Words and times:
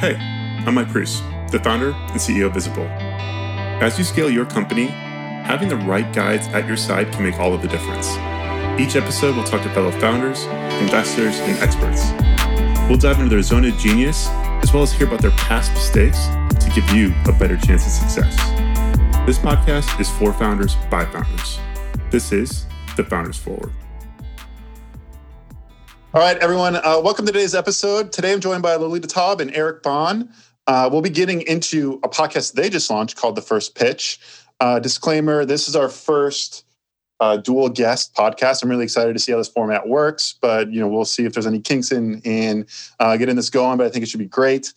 Hey, 0.00 0.16
I'm 0.16 0.76
Mike 0.76 0.88
Preuss, 0.88 1.20
the 1.50 1.60
founder 1.62 1.90
and 1.90 2.14
CEO 2.14 2.46
of 2.46 2.54
Visible. 2.54 2.86
As 2.86 3.98
you 3.98 4.04
scale 4.04 4.30
your 4.30 4.46
company, 4.46 4.86
having 4.86 5.68
the 5.68 5.76
right 5.76 6.10
guides 6.14 6.46
at 6.46 6.66
your 6.66 6.78
side 6.78 7.12
can 7.12 7.22
make 7.22 7.38
all 7.38 7.52
of 7.52 7.60
the 7.60 7.68
difference. 7.68 8.08
Each 8.80 8.96
episode, 8.96 9.36
we'll 9.36 9.44
talk 9.44 9.62
to 9.62 9.68
fellow 9.74 9.90
founders, 9.90 10.44
investors, 10.80 11.38
and 11.40 11.58
experts. 11.58 12.00
We'll 12.88 12.96
dive 12.96 13.18
into 13.18 13.28
their 13.28 13.42
zone 13.42 13.66
of 13.66 13.76
genius, 13.76 14.28
as 14.62 14.72
well 14.72 14.82
as 14.82 14.90
hear 14.90 15.06
about 15.06 15.20
their 15.20 15.32
past 15.32 15.70
mistakes 15.72 16.28
to 16.64 16.70
give 16.74 16.90
you 16.92 17.12
a 17.26 17.32
better 17.32 17.58
chance 17.58 17.84
of 17.84 17.92
success. 17.92 18.34
This 19.26 19.38
podcast 19.38 20.00
is 20.00 20.08
for 20.08 20.32
founders 20.32 20.76
by 20.90 21.04
founders. 21.04 21.58
This 22.08 22.32
is 22.32 22.64
the 22.96 23.04
Founders 23.04 23.36
Forward. 23.36 23.74
All 26.12 26.20
right, 26.20 26.36
everyone. 26.38 26.74
Uh, 26.74 27.00
welcome 27.00 27.24
to 27.24 27.30
today's 27.30 27.54
episode. 27.54 28.10
Today 28.10 28.32
I'm 28.32 28.40
joined 28.40 28.64
by 28.64 28.74
Lolita 28.74 29.06
Taub 29.06 29.38
and 29.38 29.54
Eric 29.54 29.84
Bahn. 29.84 30.28
Uh, 30.66 30.88
we'll 30.90 31.02
be 31.02 31.08
getting 31.08 31.42
into 31.42 32.00
a 32.02 32.08
podcast 32.08 32.54
they 32.54 32.68
just 32.68 32.90
launched 32.90 33.16
called 33.16 33.36
The 33.36 33.42
First 33.42 33.76
Pitch. 33.76 34.18
Uh, 34.58 34.80
disclaimer 34.80 35.44
this 35.44 35.68
is 35.68 35.76
our 35.76 35.88
first 35.88 36.64
uh, 37.20 37.36
dual 37.36 37.68
guest 37.68 38.12
podcast. 38.12 38.64
I'm 38.64 38.70
really 38.70 38.82
excited 38.82 39.12
to 39.12 39.20
see 39.20 39.30
how 39.30 39.38
this 39.38 39.46
format 39.46 39.86
works, 39.86 40.34
but 40.40 40.72
you 40.72 40.80
know 40.80 40.88
we'll 40.88 41.04
see 41.04 41.26
if 41.26 41.32
there's 41.32 41.46
any 41.46 41.60
kinks 41.60 41.92
in, 41.92 42.20
in 42.22 42.66
uh, 42.98 43.16
getting 43.16 43.36
this 43.36 43.48
going, 43.48 43.78
but 43.78 43.86
I 43.86 43.90
think 43.90 44.02
it 44.02 44.08
should 44.08 44.18
be 44.18 44.26
great. 44.26 44.72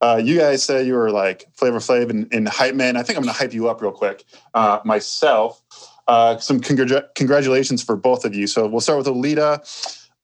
Uh, 0.00 0.18
you 0.24 0.38
guys 0.38 0.62
said 0.62 0.86
you 0.86 0.94
were 0.94 1.10
like 1.10 1.46
Flavor 1.52 1.80
Flav 1.80 2.08
and, 2.08 2.26
and 2.32 2.48
Hype 2.48 2.74
Man. 2.74 2.96
I 2.96 3.02
think 3.02 3.18
I'm 3.18 3.24
going 3.24 3.34
to 3.34 3.38
hype 3.38 3.52
you 3.52 3.68
up 3.68 3.82
real 3.82 3.92
quick 3.92 4.24
myself. 4.54 5.62
some 6.08 6.58
congr- 6.58 7.14
congratulations 7.16 7.82
for 7.82 7.96
both 7.96 8.24
of 8.24 8.34
you. 8.34 8.46
So 8.46 8.66
we'll 8.66 8.80
start 8.80 8.96
with 8.96 9.08
Lolita. 9.08 9.60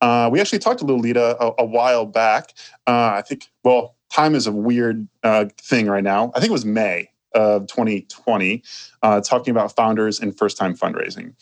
Uh, 0.01 0.29
we 0.31 0.41
actually 0.41 0.59
talked 0.59 0.81
to 0.81 0.87
Lolita 0.87 1.37
a, 1.41 1.55
a 1.59 1.65
while 1.65 2.07
back. 2.07 2.55
Uh, 2.87 3.15
I 3.15 3.23
think, 3.23 3.49
well, 3.65 3.97
time 4.11 4.35
is 4.35 4.47
a 4.47 4.53
weird 4.53 5.07
uh, 5.23 5.47
thing 5.59 5.87
right 5.87 6.05
now. 6.05 6.33
I 6.35 6.41
think 6.41 6.51
it 6.51 6.53
was 6.53 6.65
May 6.65 7.11
of 7.35 7.67
2020, 7.67 8.63
uh, 9.03 9.21
talking 9.21 9.51
about 9.51 9.75
founders 9.77 10.21
and 10.21 10.37
first 10.37 10.57
time 10.57 10.75
fundraising. 10.75 11.35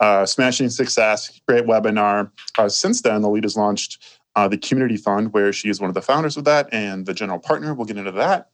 Uh, 0.00 0.24
smashing 0.24 0.70
success, 0.70 1.40
great 1.46 1.64
webinar. 1.64 2.30
Uh, 2.56 2.68
since 2.68 3.02
then, 3.02 3.22
Lolita's 3.22 3.56
launched 3.56 4.18
the 4.48 4.56
Community 4.56 4.96
Fund, 4.96 5.32
where 5.34 5.52
she 5.52 5.68
is 5.68 5.78
one 5.78 5.88
of 5.88 5.94
the 5.94 6.00
founders 6.00 6.38
of 6.38 6.44
that 6.44 6.68
and 6.72 7.04
the 7.04 7.12
general 7.12 7.38
partner. 7.38 7.74
We'll 7.74 7.84
get 7.84 7.98
into 7.98 8.12
that. 8.12 8.50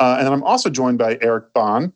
and 0.00 0.26
I'm 0.26 0.42
also 0.42 0.70
joined 0.70 0.98
by 0.98 1.18
Eric 1.20 1.52
Bahn. 1.52 1.92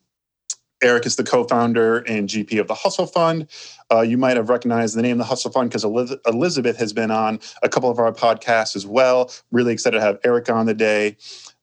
Eric 0.83 1.05
is 1.05 1.15
the 1.15 1.23
co-founder 1.23 1.99
and 1.99 2.27
GP 2.27 2.59
of 2.59 2.67
the 2.67 2.73
Hustle 2.73 3.07
Fund. 3.07 3.47
Uh, 3.93 4.01
you 4.01 4.17
might 4.17 4.37
have 4.37 4.49
recognized 4.49 4.95
the 4.95 5.01
name 5.01 5.17
the 5.17 5.23
Hustle 5.23 5.51
Fund 5.51 5.69
because 5.69 5.83
Elizabeth 5.83 6.77
has 6.77 6.93
been 6.93 7.11
on 7.11 7.39
a 7.61 7.69
couple 7.69 7.89
of 7.89 7.99
our 7.99 8.11
podcasts 8.11 8.75
as 8.75 8.87
well. 8.87 9.31
Really 9.51 9.73
excited 9.73 9.97
to 9.97 10.01
have 10.01 10.17
Eric 10.23 10.49
on 10.49 10.65
today 10.65 11.17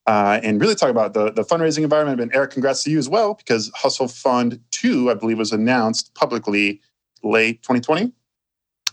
uh, 0.06 0.38
and 0.42 0.60
really 0.60 0.74
talk 0.74 0.90
about 0.90 1.12
the, 1.12 1.32
the 1.32 1.42
fundraising 1.42 1.82
environment. 1.82 2.20
And 2.20 2.34
Eric, 2.34 2.52
congrats 2.52 2.84
to 2.84 2.90
you 2.90 2.98
as 2.98 3.08
well 3.08 3.34
because 3.34 3.70
Hustle 3.74 4.08
Fund 4.08 4.60
2, 4.70 5.10
I 5.10 5.14
believe, 5.14 5.38
was 5.38 5.52
announced 5.52 6.14
publicly 6.14 6.80
late 7.24 7.62
2020. 7.62 8.04
Is 8.04 8.12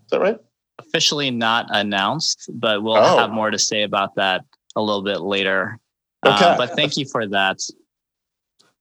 that 0.09 0.19
right? 0.19 0.39
Officially 0.79 1.29
not 1.29 1.67
announced, 1.69 2.49
but 2.53 2.81
we'll 2.81 2.97
oh. 2.97 3.17
have 3.17 3.31
more 3.31 3.51
to 3.51 3.59
say 3.59 3.83
about 3.83 4.15
that 4.15 4.45
a 4.75 4.81
little 4.81 5.03
bit 5.03 5.21
later. 5.21 5.79
Uh, 6.23 6.33
okay. 6.35 6.45
Uh, 6.45 6.57
but 6.57 6.75
thank 6.75 6.97
you 6.97 7.05
for 7.05 7.27
that. 7.27 7.59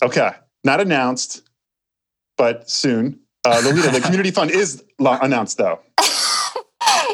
Okay 0.03 0.31
not 0.67 0.81
announced, 0.81 1.49
but 2.37 2.69
soon. 2.69 3.21
Uh, 3.47 3.63
Lolita, 3.65 3.91
the 3.91 4.01
community 4.01 4.33
fund 4.33 4.51
is 4.51 4.83
announced 4.99 5.57
though. 5.57 5.79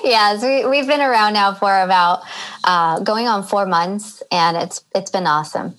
yes, 0.02 0.42
we, 0.42 0.64
we've 0.64 0.86
been 0.86 1.02
around 1.02 1.34
now 1.34 1.52
for 1.52 1.78
about 1.83 2.22
uh, 2.64 3.00
going 3.00 3.28
on 3.28 3.42
four 3.42 3.66
months, 3.66 4.22
and 4.30 4.56
it's 4.56 4.83
it's 4.94 5.10
been 5.10 5.27
awesome. 5.27 5.75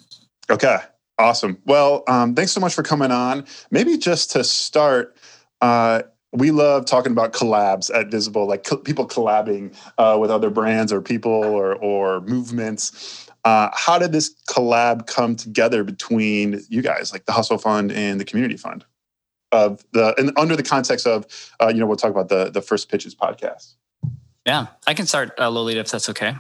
Okay, 0.52 0.78
awesome. 1.18 1.58
Well, 1.66 2.04
um, 2.08 2.36
thanks 2.36 2.52
so 2.52 2.60
much 2.60 2.76
for 2.76 2.84
coming 2.84 3.10
on. 3.10 3.46
Maybe 3.72 3.98
just 3.98 4.30
to 4.34 4.44
start, 4.44 5.18
uh, 5.62 6.04
we 6.32 6.52
love 6.52 6.86
talking 6.86 7.14
about 7.14 7.34
collabs 7.34 7.90
at 7.92 8.12
Visible, 8.12 8.46
like 8.46 8.64
co- 8.64 8.78
people 8.78 9.08
collabing 9.08 9.76
uh, 9.98 10.20
with 10.22 10.30
other 10.30 10.52
brands 10.52 10.94
or 10.94 11.02
people 11.02 11.32
or 11.32 11.74
or 11.78 12.22
movements. 12.22 13.28
Uh, 13.44 13.70
how 13.74 13.98
did 13.98 14.12
this 14.12 14.36
collab 14.48 15.08
come 15.08 15.36
together 15.36 15.84
between 15.84 16.62
you 16.70 16.84
guys, 16.84 17.12
like 17.12 17.26
the 17.26 17.32
Hustle 17.32 17.58
Fund 17.58 17.92
and 17.92 18.20
the 18.20 18.26
Community 18.26 18.56
Fund, 18.56 18.86
of 19.54 19.86
the 19.94 20.14
and 20.18 20.32
under 20.38 20.56
the 20.56 20.64
context 20.64 21.08
of 21.08 21.26
uh, 21.62 21.68
you 21.68 21.80
know 21.80 21.86
we'll 21.86 21.96
talk 21.96 22.12
about 22.12 22.28
the 22.28 22.50
the 22.50 22.62
First 22.62 22.90
Pitches 22.90 23.16
podcast. 23.16 23.76
Yeah, 24.46 24.68
I 24.86 24.94
can 24.94 25.06
start, 25.06 25.32
uh, 25.40 25.48
Lolita, 25.50 25.80
if 25.80 25.90
that's 25.90 26.10
okay. 26.10 26.36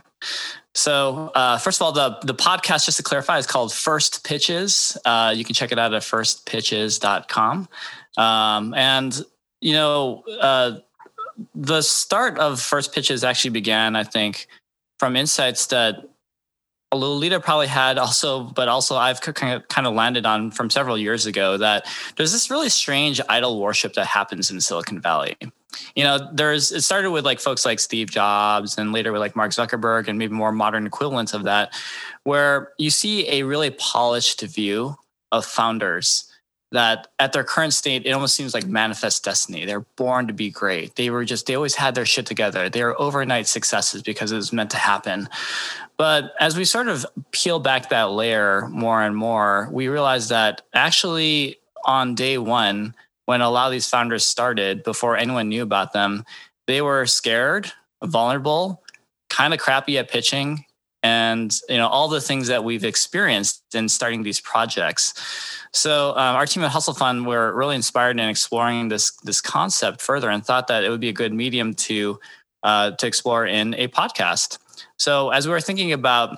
So, 0.76 1.32
uh, 1.36 1.58
first 1.58 1.80
of 1.80 1.86
all, 1.86 1.94
the 1.94 2.18
the 2.24 2.34
podcast, 2.34 2.86
just 2.86 2.98
to 2.98 3.04
clarify, 3.04 3.38
is 3.38 3.48
called 3.48 3.72
First 3.72 4.26
Pitches. 4.26 4.98
Uh, 5.06 5.34
you 5.36 5.46
can 5.46 5.54
check 5.54 5.72
it 5.72 5.80
out 5.80 5.94
at 5.94 6.02
firstpitches.com. 6.02 7.70
Um, 8.18 8.74
and 8.74 9.22
you 9.62 9.74
know, 9.74 10.24
uh, 10.42 10.80
the 11.56 11.82
start 11.82 12.40
of 12.40 12.60
First 12.60 12.94
Pitches 12.94 13.24
actually 13.24 13.52
began, 13.52 13.96
I 13.96 14.04
think, 14.04 14.48
from 15.00 15.16
insights 15.16 15.68
that 15.68 16.10
Lolita 16.96 17.40
probably 17.40 17.68
had 17.68 17.98
also, 17.98 18.44
but 18.44 18.68
also 18.68 18.96
I've 18.96 19.22
kind 19.22 19.56
of, 19.56 19.68
kind 19.68 19.88
of 19.88 19.94
landed 19.94 20.26
on 20.26 20.52
from 20.52 20.70
several 20.70 20.98
years 20.98 21.26
ago 21.26 21.58
that 21.58 21.88
there's 22.16 22.32
this 22.32 22.50
really 22.50 22.70
strange 22.70 23.20
idol 23.30 23.60
worship 23.60 23.94
that 23.94 24.08
happens 24.08 24.52
in 24.52 24.62
Silicon 24.62 25.00
Valley. 25.00 25.36
You 25.96 26.04
know, 26.04 26.30
there's 26.32 26.72
it 26.72 26.82
started 26.82 27.12
with 27.12 27.26
like 27.26 27.40
folks 27.40 27.66
like 27.66 27.80
Steve 27.80 28.12
Jobs 28.12 28.78
and 28.78 28.94
later 28.94 29.12
with 29.12 29.22
like 29.22 29.36
Mark 29.36 29.52
Zuckerberg 29.52 30.08
and 30.08 30.20
maybe 30.20 30.34
more 30.34 30.52
modern 30.52 30.86
equivalents 30.86 31.34
of 31.34 31.44
that, 31.44 31.74
where 32.24 32.74
you 32.78 32.90
see 32.90 33.28
a 33.30 33.44
really 33.44 33.72
polished 33.72 34.42
view 34.42 34.96
of 35.32 35.46
founders 35.46 36.30
that 36.74 37.08
at 37.20 37.34
their 37.34 37.44
current 37.44 37.72
state, 37.72 38.04
it 38.06 38.12
almost 38.12 38.36
seems 38.36 38.56
like 38.56 38.66
manifest 38.66 39.24
destiny. 39.24 39.64
They're 39.64 39.86
born 39.96 40.26
to 40.28 40.34
be 40.34 40.50
great. 40.50 40.96
They 40.96 41.12
were 41.12 41.24
just, 41.24 41.46
they 41.46 41.54
always 41.54 41.76
had 41.76 41.94
their 41.94 42.06
shit 42.06 42.26
together. 42.26 42.68
They 42.68 42.84
were 42.84 43.00
overnight 43.00 43.46
successes 43.46 44.02
because 44.02 44.32
it 44.32 44.38
was 44.38 44.52
meant 44.52 44.72
to 44.72 44.78
happen. 44.78 45.30
But 45.98 46.34
as 46.40 46.58
we 46.58 46.66
sort 46.66 46.88
of 46.88 47.06
peel 47.32 47.60
back 47.60 47.90
that 47.90 48.12
layer 48.12 48.68
more 48.70 49.02
and 49.02 49.16
more, 49.16 49.70
we 49.72 49.88
realize 49.88 50.30
that 50.30 50.62
actually 50.74 51.58
on 51.86 52.16
day 52.16 52.38
one, 52.38 52.96
when 53.26 53.42
a 53.42 53.50
lot 53.50 53.68
of 53.68 53.72
these 53.72 53.88
founders 53.88 54.26
started, 54.26 54.84
before 54.84 55.16
anyone 55.16 55.50
knew 55.50 55.64
about 55.64 55.94
them, 55.94 56.26
they 56.68 56.82
were 56.82 57.06
scared, 57.06 57.72
vulnerable, 58.04 58.84
kind 59.30 59.54
of 59.54 59.60
crappy 59.60 59.98
at 59.98 60.10
pitching, 60.10 60.66
and 61.02 61.54
you 61.68 61.78
know 61.78 61.88
all 61.88 62.08
the 62.08 62.22
things 62.22 62.48
that 62.48 62.64
we've 62.64 62.86
experienced 62.86 63.62
in 63.74 63.90
starting 63.90 64.24
these 64.24 64.40
projects. 64.40 65.14
So 65.74 66.12
um, 66.12 66.36
our 66.36 66.46
team 66.46 66.64
at 66.64 66.72
Hustle 66.72 66.94
Fund 66.94 67.26
were 67.26 67.54
really 67.54 67.76
inspired 67.76 68.20
in 68.20 68.30
exploring 68.30 68.90
this 68.90 69.12
this 69.24 69.42
concept 69.42 70.02
further, 70.02 70.30
and 70.30 70.46
thought 70.46 70.68
that 70.68 70.84
it 70.84 70.90
would 70.90 71.02
be 71.02 71.10
a 71.10 71.14
good 71.14 71.34
medium 71.34 71.74
to 71.74 72.20
uh, 72.64 72.92
to 72.92 73.08
explore 73.08 73.46
in 73.46 73.74
a 73.76 73.88
podcast. 73.90 74.58
So, 74.98 75.30
as 75.30 75.48
we 75.48 75.52
were 75.52 75.62
thinking 75.62 75.92
about 75.92 76.38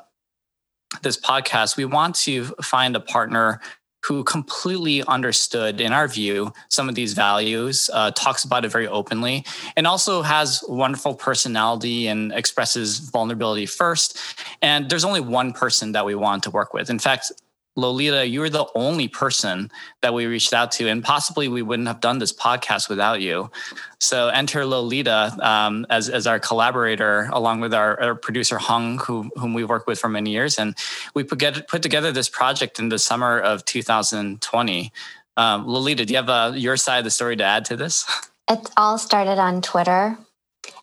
this 1.02 1.20
podcast, 1.20 1.78
we 1.78 1.86
want 1.86 2.16
to 2.16 2.46
find 2.62 2.96
a 2.96 3.00
partner 3.00 3.60
who 4.06 4.24
completely 4.24 5.04
understood, 5.08 5.82
in 5.82 5.92
our 5.92 6.08
view, 6.08 6.54
some 6.70 6.88
of 6.88 6.94
these 6.94 7.14
values, 7.14 7.90
uh, 7.92 8.12
talks 8.12 8.44
about 8.44 8.64
it 8.64 8.70
very 8.70 8.88
openly, 8.88 9.44
and 9.76 9.88
also 9.88 10.22
has 10.22 10.64
wonderful 10.68 11.16
personality 11.16 12.06
and 12.06 12.32
expresses 12.32 13.00
vulnerability 13.00 13.66
first. 13.66 14.18
And 14.62 14.90
there's 14.90 15.06
only 15.06 15.22
one 15.22 15.54
person 15.54 15.94
that 15.94 16.06
we 16.06 16.14
want 16.14 16.44
to 16.44 16.52
work 16.52 16.72
with. 16.72 16.92
In 16.92 17.00
fact, 17.00 17.32
Lolita, 17.76 18.26
you 18.26 18.40
were 18.40 18.50
the 18.50 18.66
only 18.74 19.08
person 19.08 19.70
that 20.02 20.14
we 20.14 20.26
reached 20.26 20.54
out 20.54 20.72
to, 20.74 20.88
and 20.88 21.04
possibly 21.04 21.48
we 21.48 21.62
wouldn't 21.62 21.88
have 21.88 22.00
done 22.00 22.20
this 22.20 22.32
podcast 22.32 22.88
without 22.88 23.20
you. 23.22 23.52
So 24.00 24.30
enter 24.30 24.66
Lolita 24.66 25.36
um, 25.42 25.86
as, 25.90 26.10
as 26.10 26.26
our 26.26 26.40
collaborator, 26.40 27.30
along 27.34 27.60
with 27.60 27.74
our, 27.74 28.00
our, 28.02 28.16
producer 28.16 28.58
Hung, 28.58 29.00
who, 29.00 29.30
whom 29.36 29.54
we've 29.54 29.68
worked 29.68 29.88
with 29.88 30.00
for 30.00 30.08
many 30.08 30.32
years, 30.32 30.58
and 30.58 30.76
we 31.14 31.24
put, 31.24 31.40
get, 31.40 31.68
put 31.68 31.84
together 31.84 32.12
this 32.12 32.30
project 32.30 32.80
in 32.80 32.90
the 32.90 33.00
summer 33.00 33.40
of 33.40 33.66
2020. 33.66 34.92
Um, 35.38 35.68
Lolita, 35.68 36.06
do 36.06 36.14
you 36.14 36.18
have 36.18 36.30
uh, 36.30 36.54
your 36.56 36.78
side 36.78 37.00
of 37.00 37.04
the 37.04 37.12
story 37.12 37.36
to 37.36 37.44
add 37.44 37.66
to 37.66 37.76
this? 37.76 38.06
It 38.50 38.70
all 38.78 38.98
started 38.98 39.40
on 39.40 39.62
Twitter, 39.62 40.18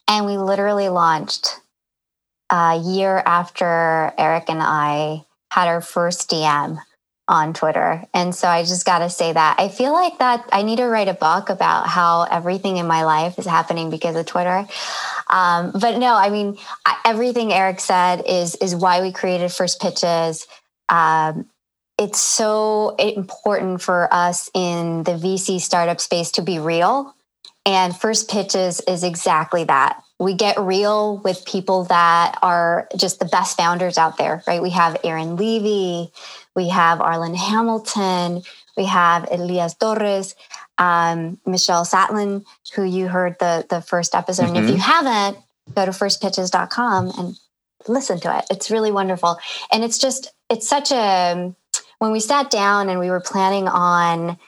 and 0.09 0.27
we 0.27 0.37
literally 0.37 0.89
launched 0.89 1.61
a 2.51 2.77
year 2.77 3.23
after 3.25 4.13
Eric 4.19 4.45
and 4.49 4.61
I 4.61 5.25
had 5.53 5.69
our 5.69 5.83
first 5.83 6.31
DM 6.31 6.79
on 7.29 7.53
Twitter. 7.53 8.03
And 8.15 8.35
so 8.35 8.49
I 8.49 8.63
just 8.63 8.87
got 8.87 9.01
to 9.01 9.11
say 9.11 9.35
that 9.35 9.57
I 9.59 9.69
feel 9.69 9.93
like 9.93 10.19
that 10.19 10.49
I 10.51 10.63
need 10.63 10.77
to 10.77 10.87
write 10.87 11.09
a 11.09 11.15
book 11.15 11.51
about 11.51 11.87
how 11.87 12.23
everything 12.23 12.79
in 12.79 12.87
my 12.87 13.05
life 13.05 13.39
is 13.39 13.45
happening 13.45 13.91
because 13.91 14.17
of 14.17 14.25
Twitter. 14.25 14.67
Um, 15.29 15.73
but 15.79 15.99
no, 15.99 16.15
I 16.15 16.31
mean, 16.31 16.57
everything 17.05 17.53
Eric 17.53 17.81
said 17.81 18.23
is, 18.27 18.55
is 18.57 18.75
why 18.75 19.03
we 19.03 19.13
created 19.13 19.53
First 19.53 19.79
Pitches. 19.79 20.47
Um, 20.89 21.51
it's 21.99 22.19
so 22.19 22.97
important 22.97 23.83
for 23.83 24.09
us 24.11 24.51
in 24.55 25.03
the 25.03 25.13
VC 25.13 25.61
startup 25.61 26.01
space 26.01 26.31
to 26.33 26.43
be 26.43 26.61
real. 26.61 27.15
And 27.67 27.95
First 27.95 28.31
Pitches 28.31 28.81
is 28.89 29.05
exactly 29.05 29.65
that 29.65 30.03
we 30.23 30.35
get 30.35 30.59
real 30.59 31.19
with 31.19 31.45
people 31.45 31.85
that 31.85 32.39
are 32.43 32.89
just 32.97 33.19
the 33.19 33.25
best 33.25 33.57
founders 33.57 33.99
out 33.99 34.19
there, 34.19 34.43
right? 34.47 34.63
We 34.63 34.71
have 34.71 34.97
Aaron 35.05 35.37
Levie, 35.37 36.11
we 36.55 36.69
have 36.69 36.99
Arlan 37.01 37.37
Hamilton, 37.37 38.43
we 38.77 38.87
have 38.87 39.29
Elias 39.31 39.75
Torres, 39.75 40.35
um, 40.79 41.39
Michelle 41.45 41.85
Zatlyn, 41.85 42.45
who 42.75 42.85
you 42.85 43.09
heard 43.09 43.37
the 43.39 43.67
the 43.69 43.81
first 43.81 44.15
episode. 44.15 44.45
Mm-hmm. 44.45 44.57
And 44.57 44.65
if 44.65 44.71
you 44.71 44.81
mm-hmm. 44.81 45.07
haven't, 45.07 45.39
go 45.75 45.85
to 45.85 45.91
firstpitches.com 45.91 47.13
and 47.19 47.39
listen 47.89 48.21
to 48.21 48.39
it. 48.39 48.45
It's 48.51 48.71
really 48.71 48.93
wonderful. 48.93 49.39
And 49.71 49.83
it's 49.85 49.99
just, 49.99 50.33
it's 50.49 50.69
such 50.69 50.93
a, 50.93 51.55
when 51.99 52.13
we 52.13 52.21
sat 52.21 52.51
down 52.51 52.89
and 52.89 52.99
we 53.01 53.11
were 53.11 53.21
planning 53.21 53.69
on 53.69 54.39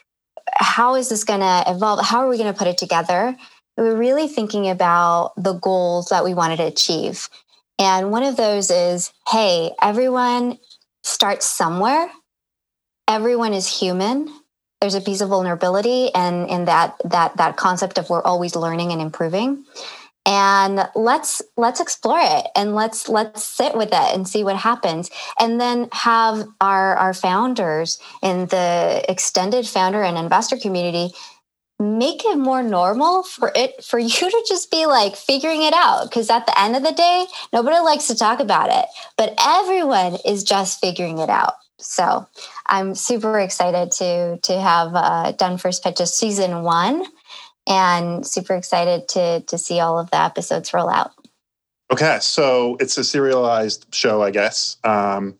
how 0.52 0.94
is 0.94 1.08
this 1.08 1.24
going 1.24 1.40
to 1.40 1.64
evolve? 1.66 2.04
How 2.04 2.20
are 2.20 2.28
we 2.28 2.36
going 2.36 2.52
to 2.52 2.58
put 2.58 2.68
it 2.68 2.78
together? 2.78 3.36
We 3.76 3.84
were 3.84 3.96
really 3.96 4.28
thinking 4.28 4.68
about 4.68 5.32
the 5.36 5.54
goals 5.54 6.08
that 6.08 6.24
we 6.24 6.34
wanted 6.34 6.56
to 6.56 6.66
achieve. 6.66 7.28
And 7.78 8.10
one 8.10 8.22
of 8.22 8.36
those 8.36 8.70
is 8.70 9.12
hey, 9.28 9.72
everyone 9.82 10.58
starts 11.02 11.46
somewhere. 11.46 12.10
Everyone 13.08 13.52
is 13.52 13.80
human. 13.80 14.32
There's 14.80 14.94
a 14.94 15.00
piece 15.00 15.20
of 15.20 15.30
vulnerability 15.30 16.14
and 16.14 16.48
in 16.48 16.66
that 16.66 16.96
that 17.04 17.36
that 17.36 17.56
concept 17.56 17.98
of 17.98 18.10
we're 18.10 18.22
always 18.22 18.54
learning 18.54 18.92
and 18.92 19.00
improving 19.00 19.64
and 20.26 20.88
let's 20.94 21.42
let's 21.56 21.80
explore 21.80 22.20
it 22.20 22.46
and 22.56 22.74
let's 22.74 23.08
let's 23.08 23.44
sit 23.44 23.76
with 23.76 23.88
it 23.88 24.14
and 24.14 24.26
see 24.26 24.42
what 24.42 24.56
happens 24.56 25.10
and 25.38 25.60
then 25.60 25.88
have 25.92 26.46
our 26.60 26.96
our 26.96 27.12
founders 27.12 27.98
in 28.22 28.46
the 28.46 29.04
extended 29.08 29.66
founder 29.66 30.02
and 30.02 30.16
investor 30.16 30.56
community 30.56 31.12
make 31.80 32.24
it 32.24 32.38
more 32.38 32.62
normal 32.62 33.22
for 33.22 33.52
it 33.54 33.82
for 33.84 33.98
you 34.00 34.08
to 34.08 34.44
just 34.48 34.70
be 34.70 34.86
like 34.86 35.16
figuring 35.16 35.62
it 35.62 35.74
out 35.74 36.04
because 36.04 36.30
at 36.30 36.46
the 36.46 36.60
end 36.60 36.76
of 36.76 36.82
the 36.82 36.92
day 36.92 37.26
nobody 37.52 37.78
likes 37.80 38.06
to 38.06 38.16
talk 38.16 38.40
about 38.40 38.70
it 38.70 38.86
but 39.16 39.34
everyone 39.44 40.16
is 40.24 40.44
just 40.44 40.80
figuring 40.80 41.18
it 41.18 41.28
out 41.28 41.54
so 41.78 42.26
i'm 42.66 42.94
super 42.94 43.40
excited 43.40 43.90
to 43.90 44.38
to 44.38 44.58
have 44.60 44.94
uh, 44.94 45.32
done 45.32 45.58
first 45.58 45.82
pitches 45.82 46.14
season 46.14 46.62
one 46.62 47.04
and 47.66 48.26
super 48.26 48.54
excited 48.54 49.08
to 49.08 49.40
to 49.40 49.58
see 49.58 49.80
all 49.80 49.98
of 49.98 50.10
the 50.10 50.20
episodes 50.20 50.72
roll 50.74 50.90
out. 50.90 51.12
Okay, 51.92 52.18
so 52.20 52.76
it's 52.80 52.96
a 52.98 53.04
serialized 53.04 53.86
show, 53.92 54.22
I 54.22 54.30
guess. 54.30 54.78
Um, 54.84 55.36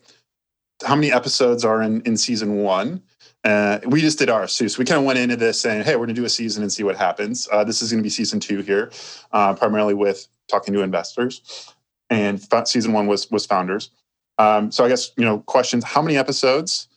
how 0.85 0.95
many 0.95 1.11
episodes 1.11 1.65
are 1.65 1.81
in 1.81 2.01
in 2.01 2.17
season 2.17 2.57
one? 2.57 3.01
Uh, 3.45 3.79
we 3.85 4.01
just 4.01 4.17
did 4.17 4.27
ours 4.27 4.57
too, 4.57 4.67
so 4.67 4.79
we 4.79 4.85
kind 4.85 4.97
of 4.97 5.05
went 5.05 5.19
into 5.19 5.35
this 5.35 5.61
saying, 5.61 5.83
"Hey, 5.83 5.95
we're 5.95 6.07
going 6.07 6.15
to 6.15 6.21
do 6.21 6.25
a 6.25 6.29
season 6.29 6.63
and 6.63 6.73
see 6.73 6.83
what 6.83 6.97
happens." 6.97 7.47
Uh, 7.51 7.63
this 7.63 7.83
is 7.83 7.91
going 7.91 8.01
to 8.01 8.03
be 8.03 8.09
season 8.09 8.39
two 8.39 8.61
here, 8.61 8.91
uh, 9.33 9.53
primarily 9.53 9.93
with 9.93 10.27
talking 10.47 10.73
to 10.73 10.81
investors, 10.81 11.71
and 12.09 12.43
season 12.67 12.91
one 12.91 13.05
was 13.05 13.29
was 13.29 13.45
founders. 13.45 13.91
Um, 14.39 14.71
so 14.71 14.83
I 14.83 14.89
guess 14.89 15.11
you 15.15 15.23
know 15.23 15.41
questions: 15.41 15.83
How 15.83 16.01
many 16.01 16.17
episodes, 16.17 16.87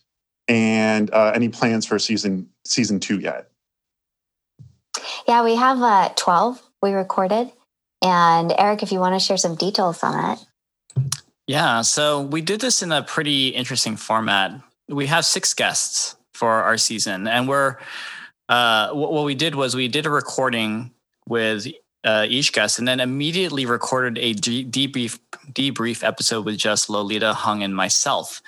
and 0.47 1.13
uh, 1.13 1.33
any 1.35 1.49
plans 1.49 1.85
for 1.85 1.99
season 1.99 2.49
season 2.65 2.99
two 2.99 3.19
yet? 3.19 3.51
Yeah, 5.27 5.43
we 5.43 5.55
have 5.55 5.79
uh, 5.79 6.09
12 6.15 6.61
we 6.81 6.93
recorded. 6.93 7.51
And 8.01 8.53
Eric, 8.57 8.81
if 8.81 8.91
you 8.91 8.99
want 8.99 9.13
to 9.13 9.19
share 9.19 9.37
some 9.37 9.55
details 9.55 10.01
on 10.03 10.37
it. 10.37 11.11
Yeah, 11.45 11.81
so 11.81 12.21
we 12.21 12.41
did 12.41 12.61
this 12.61 12.81
in 12.81 12.91
a 12.91 13.03
pretty 13.03 13.49
interesting 13.49 13.97
format. 13.97 14.59
We 14.87 15.07
have 15.07 15.25
six 15.25 15.53
guests 15.53 16.15
for 16.39 16.63
our 16.63 16.77
season, 16.77 17.27
and 17.27 17.47
we're 17.47 17.75
uh, 18.47 18.89
what 18.91 19.25
we 19.25 19.35
did 19.35 19.53
was 19.53 19.75
we 19.75 19.87
did 19.87 20.05
a 20.05 20.09
recording 20.09 20.91
with 21.27 21.67
uh, 22.03 22.25
each 22.27 22.53
guest, 22.53 22.79
and 22.79 22.87
then 22.87 22.99
immediately 22.99 23.65
recorded 23.65 24.17
a 24.17 24.33
debrief 24.33 25.19
debrief 25.51 26.03
episode 26.03 26.45
with 26.45 26.57
just 26.57 26.89
Lolita 26.89 27.33
Hung 27.33 27.61
and 27.63 27.75
myself 27.75 28.41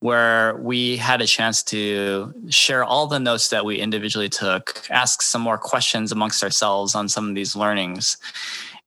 where 0.00 0.56
we 0.56 0.96
had 0.96 1.22
a 1.22 1.26
chance 1.26 1.62
to 1.62 2.32
share 2.50 2.84
all 2.84 3.06
the 3.06 3.18
notes 3.18 3.48
that 3.48 3.64
we 3.64 3.78
individually 3.78 4.28
took, 4.28 4.84
ask 4.90 5.22
some 5.22 5.40
more 5.40 5.58
questions 5.58 6.12
amongst 6.12 6.44
ourselves 6.44 6.94
on 6.94 7.08
some 7.08 7.28
of 7.28 7.34
these 7.34 7.56
learnings. 7.56 8.18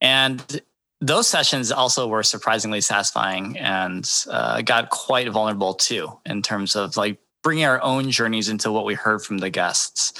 And 0.01 0.61
those 1.01 1.27
sessions 1.27 1.71
also 1.71 2.07
were 2.07 2.23
surprisingly 2.23 2.81
satisfying 2.81 3.57
and 3.57 4.09
uh, 4.29 4.61
got 4.61 4.89
quite 4.89 5.29
vulnerable 5.29 5.73
too, 5.73 6.11
in 6.25 6.41
terms 6.41 6.75
of 6.75 6.95
like 6.95 7.17
bringing 7.41 7.65
our 7.65 7.81
own 7.81 8.11
journeys 8.11 8.49
into 8.49 8.71
what 8.71 8.85
we 8.85 8.93
heard 8.93 9.21
from 9.21 9.37
the 9.37 9.49
guests. 9.49 10.13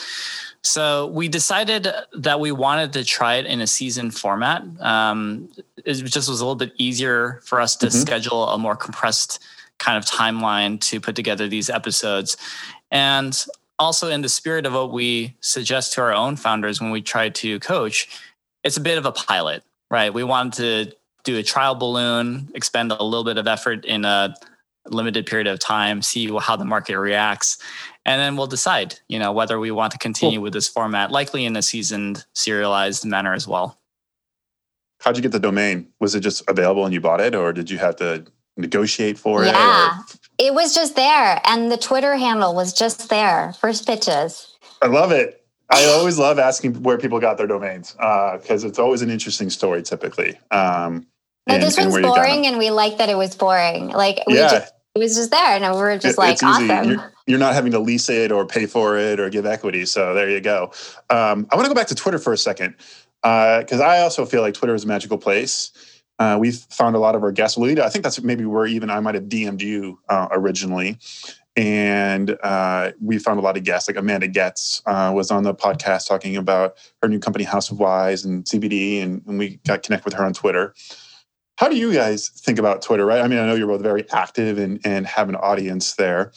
So 0.62 1.07
we 1.07 1.27
decided 1.27 1.88
that 2.13 2.39
we 2.39 2.51
wanted 2.51 2.94
to 2.94 3.04
try 3.04 3.36
it 3.36 3.45
in 3.45 3.62
a 3.62 3.68
season 3.68 4.12
format. 4.12 4.63
Um, 4.80 5.50
it 5.77 5.94
just 5.94 6.30
was 6.30 6.42
a 6.42 6.45
little 6.45 6.56
bit 6.56 6.74
easier 6.77 7.39
for 7.45 7.62
us 7.62 7.75
to 7.77 7.88
mm-hmm. 7.88 7.98
schedule 7.98 8.48
a 8.50 8.57
more 8.57 8.75
compressed 8.75 9.42
kind 9.77 9.98
of 9.98 10.06
timeline 10.06 10.80
to 10.81 11.00
put 11.00 11.16
together 11.16 11.48
these 11.48 11.69
episodes. 11.69 12.36
And 12.92 13.38
also, 13.77 14.10
in 14.10 14.22
the 14.22 14.30
spirit 14.30 14.65
of 14.65 14.74
what 14.74 14.92
we 14.92 15.36
suggest 15.39 15.94
to 15.94 16.01
our 16.01 16.13
own 16.13 16.36
founders 16.36 16.81
when 16.81 16.92
we 16.92 17.01
try 17.01 17.30
to 17.30 17.60
coach, 17.60 18.10
it's 18.63 18.75
a 18.75 18.81
bit 18.81 18.98
of 18.98 19.06
a 19.06 19.12
pilot, 19.13 19.63
right? 19.89 20.13
We 20.13 20.25
wanted 20.25 20.54
to 20.54 20.95
do 21.24 21.38
a 21.38 21.44
trial 21.44 21.75
balloon, 21.75 22.50
expend 22.54 22.92
a 22.92 23.01
little 23.01 23.24
bit 23.24 23.38
of 23.38 23.48
effort 23.48 23.86
in 23.86 24.04
a 24.04 24.36
limited 24.89 25.25
period 25.25 25.47
of 25.47 25.59
time, 25.59 26.01
see 26.01 26.36
how 26.39 26.56
the 26.56 26.65
market 26.65 26.97
reacts, 27.00 27.57
and 28.06 28.19
then 28.19 28.36
we'll 28.36 28.47
decide, 28.47 29.00
you 29.07 29.19
know, 29.19 29.31
whether 29.31 29.59
we 29.59 29.71
want 29.71 29.91
to 29.91 29.97
continue 29.97 30.38
cool. 30.38 30.44
with 30.44 30.53
this 30.53 30.68
format, 30.68 31.12
likely 31.12 31.45
in 31.45 31.56
a 31.56 31.62
seasoned, 31.62 32.25
serialized 32.33 33.06
manner 33.06 33.33
as 33.33 33.47
well. 33.47 33.80
How'd 35.01 35.15
you 35.15 35.21
get 35.21 35.31
the 35.31 35.39
domain? 35.39 35.88
Was 36.00 36.15
it 36.15 36.21
just 36.21 36.44
available 36.50 36.86
and 36.86 36.94
you 36.94 37.00
bought 37.00 37.21
it, 37.21 37.36
or 37.36 37.53
did 37.53 37.69
you 37.69 37.77
have 37.77 37.95
to 37.97 38.25
negotiate 38.57 39.18
for 39.18 39.44
yeah, 39.44 39.50
it? 39.50 39.53
Yeah, 39.53 40.47
it 40.47 40.53
was 40.53 40.74
just 40.74 40.95
there, 40.95 41.41
and 41.45 41.71
the 41.71 41.77
Twitter 41.77 42.15
handle 42.15 42.53
was 42.56 42.74
just 42.74 43.09
there. 43.09 43.53
First 43.53 43.88
pitches. 43.88 44.57
I 44.81 44.88
love 44.88 45.12
it. 45.12 45.45
I 45.69 45.86
always 45.86 46.18
love 46.18 46.39
asking 46.39 46.81
where 46.81 46.97
people 46.97 47.19
got 47.19 47.38
their 47.38 47.47
domains 47.47 47.94
because 47.94 48.65
uh, 48.65 48.68
it's 48.68 48.80
always 48.80 49.01
an 49.01 49.12
interesting 49.12 49.50
story, 49.50 49.83
typically. 49.83 50.39
Um, 50.50 51.06
no, 51.47 51.56
and, 51.56 51.63
this 51.63 51.77
one's 51.77 52.00
boring, 52.00 52.47
and 52.47 52.57
we 52.57 52.71
like 52.71 52.97
that 52.97 53.09
it 53.09 53.18
was 53.18 53.36
boring. 53.36 53.89
Like, 53.89 54.24
we 54.25 54.36
yeah. 54.36 54.50
Just, 54.50 54.74
it 54.95 55.00
was 55.00 55.15
just 55.15 55.31
there, 55.31 55.56
and 55.56 55.63
we 55.75 55.80
were 55.80 55.97
just 55.97 56.18
it, 56.18 56.18
like, 56.18 56.41
awesome. 56.44 56.89
You're, 56.89 57.13
you're, 57.27 57.39
not 57.39 57.53
having 57.53 57.71
to 57.74 57.80
lease 57.80 58.09
it 58.09 58.31
or 58.31 58.45
pay 58.45 58.65
for 58.65 58.97
it 58.97 59.19
or 59.19 59.30
give 59.30 59.45
equity. 59.45 59.86
So 59.86 60.13
there 60.13 60.30
you 60.30 60.41
go. 60.41 60.71
Um, 61.09 61.47
I 61.51 61.56
want 61.56 61.65
to 61.65 61.69
go 61.69 61.75
back 61.75 61.88
to 61.88 61.95
Twitter 61.95 62.19
for 62.19 62.33
a 62.33 62.38
second 62.38 62.75
because 63.21 63.80
uh, 63.80 63.86
I 63.86 64.01
also 64.01 64.25
feel 64.25 64.41
like 64.41 64.53
Twitter 64.53 64.74
is 64.74 64.83
a 64.83 64.88
magical 64.88 65.18
place. 65.18 65.71
Uh, 66.18 66.38
we've 66.39 66.57
found 66.69 66.95
a 66.95 67.00
lot 67.00 67.15
of 67.15 67.24
our 67.24 67.31
guests. 67.31 67.57
Lolita, 67.57 67.83
I 67.83 67.89
think 67.89 68.03
that's 68.03 68.21
maybe 68.21 68.45
where 68.45 68.65
even 68.65 68.89
I 68.89 69.00
might 69.00 69.15
have 69.15 69.25
DM'd 69.25 69.62
you 69.62 70.00
uh, 70.09 70.27
originally. 70.31 70.97
And 71.56 72.38
uh, 72.44 72.91
we 73.01 73.19
found 73.19 73.39
a 73.39 73.41
lot 73.41 73.58
of 73.58 73.63
guests, 73.63 73.89
like 73.89 73.98
Amanda 73.98 74.27
Goetz 74.27 74.81
uh, 74.86 75.12
was 75.13 75.31
on 75.31 75.43
the 75.43 75.53
podcast 75.53 76.08
talking 76.08 76.38
about 76.38 76.77
her 77.01 77.10
new 77.10 77.19
company, 77.19 77.43
House 77.43 77.69
of 77.69 77.79
Wise 77.79 78.24
and 78.24 78.46
CBD, 78.46 79.01
and, 79.01 79.22
and 79.27 79.38
we 79.38 79.60
got 79.65 79.84
connect 79.84 80.05
with 80.05 80.13
her 80.13 80.24
on 80.24 80.34
Twitter. 80.34 80.74
How 81.60 81.68
do 81.68 81.75
you 81.75 81.92
guys 81.92 82.30
think 82.30 82.58
about 82.58 82.82
Twitter, 82.82 83.06
right? 83.06 83.20
I 83.20 83.28
mean, 83.28 83.38
I 83.38 83.46
know 83.46 83.54
you're 83.54 83.68
both 83.68 83.82
very 83.82 84.10
active 84.12 84.58
and, 84.58 84.80
and 84.86 85.06
have 85.06 85.28
an 85.28 85.36
audience 85.36 85.96
there. 85.96 86.32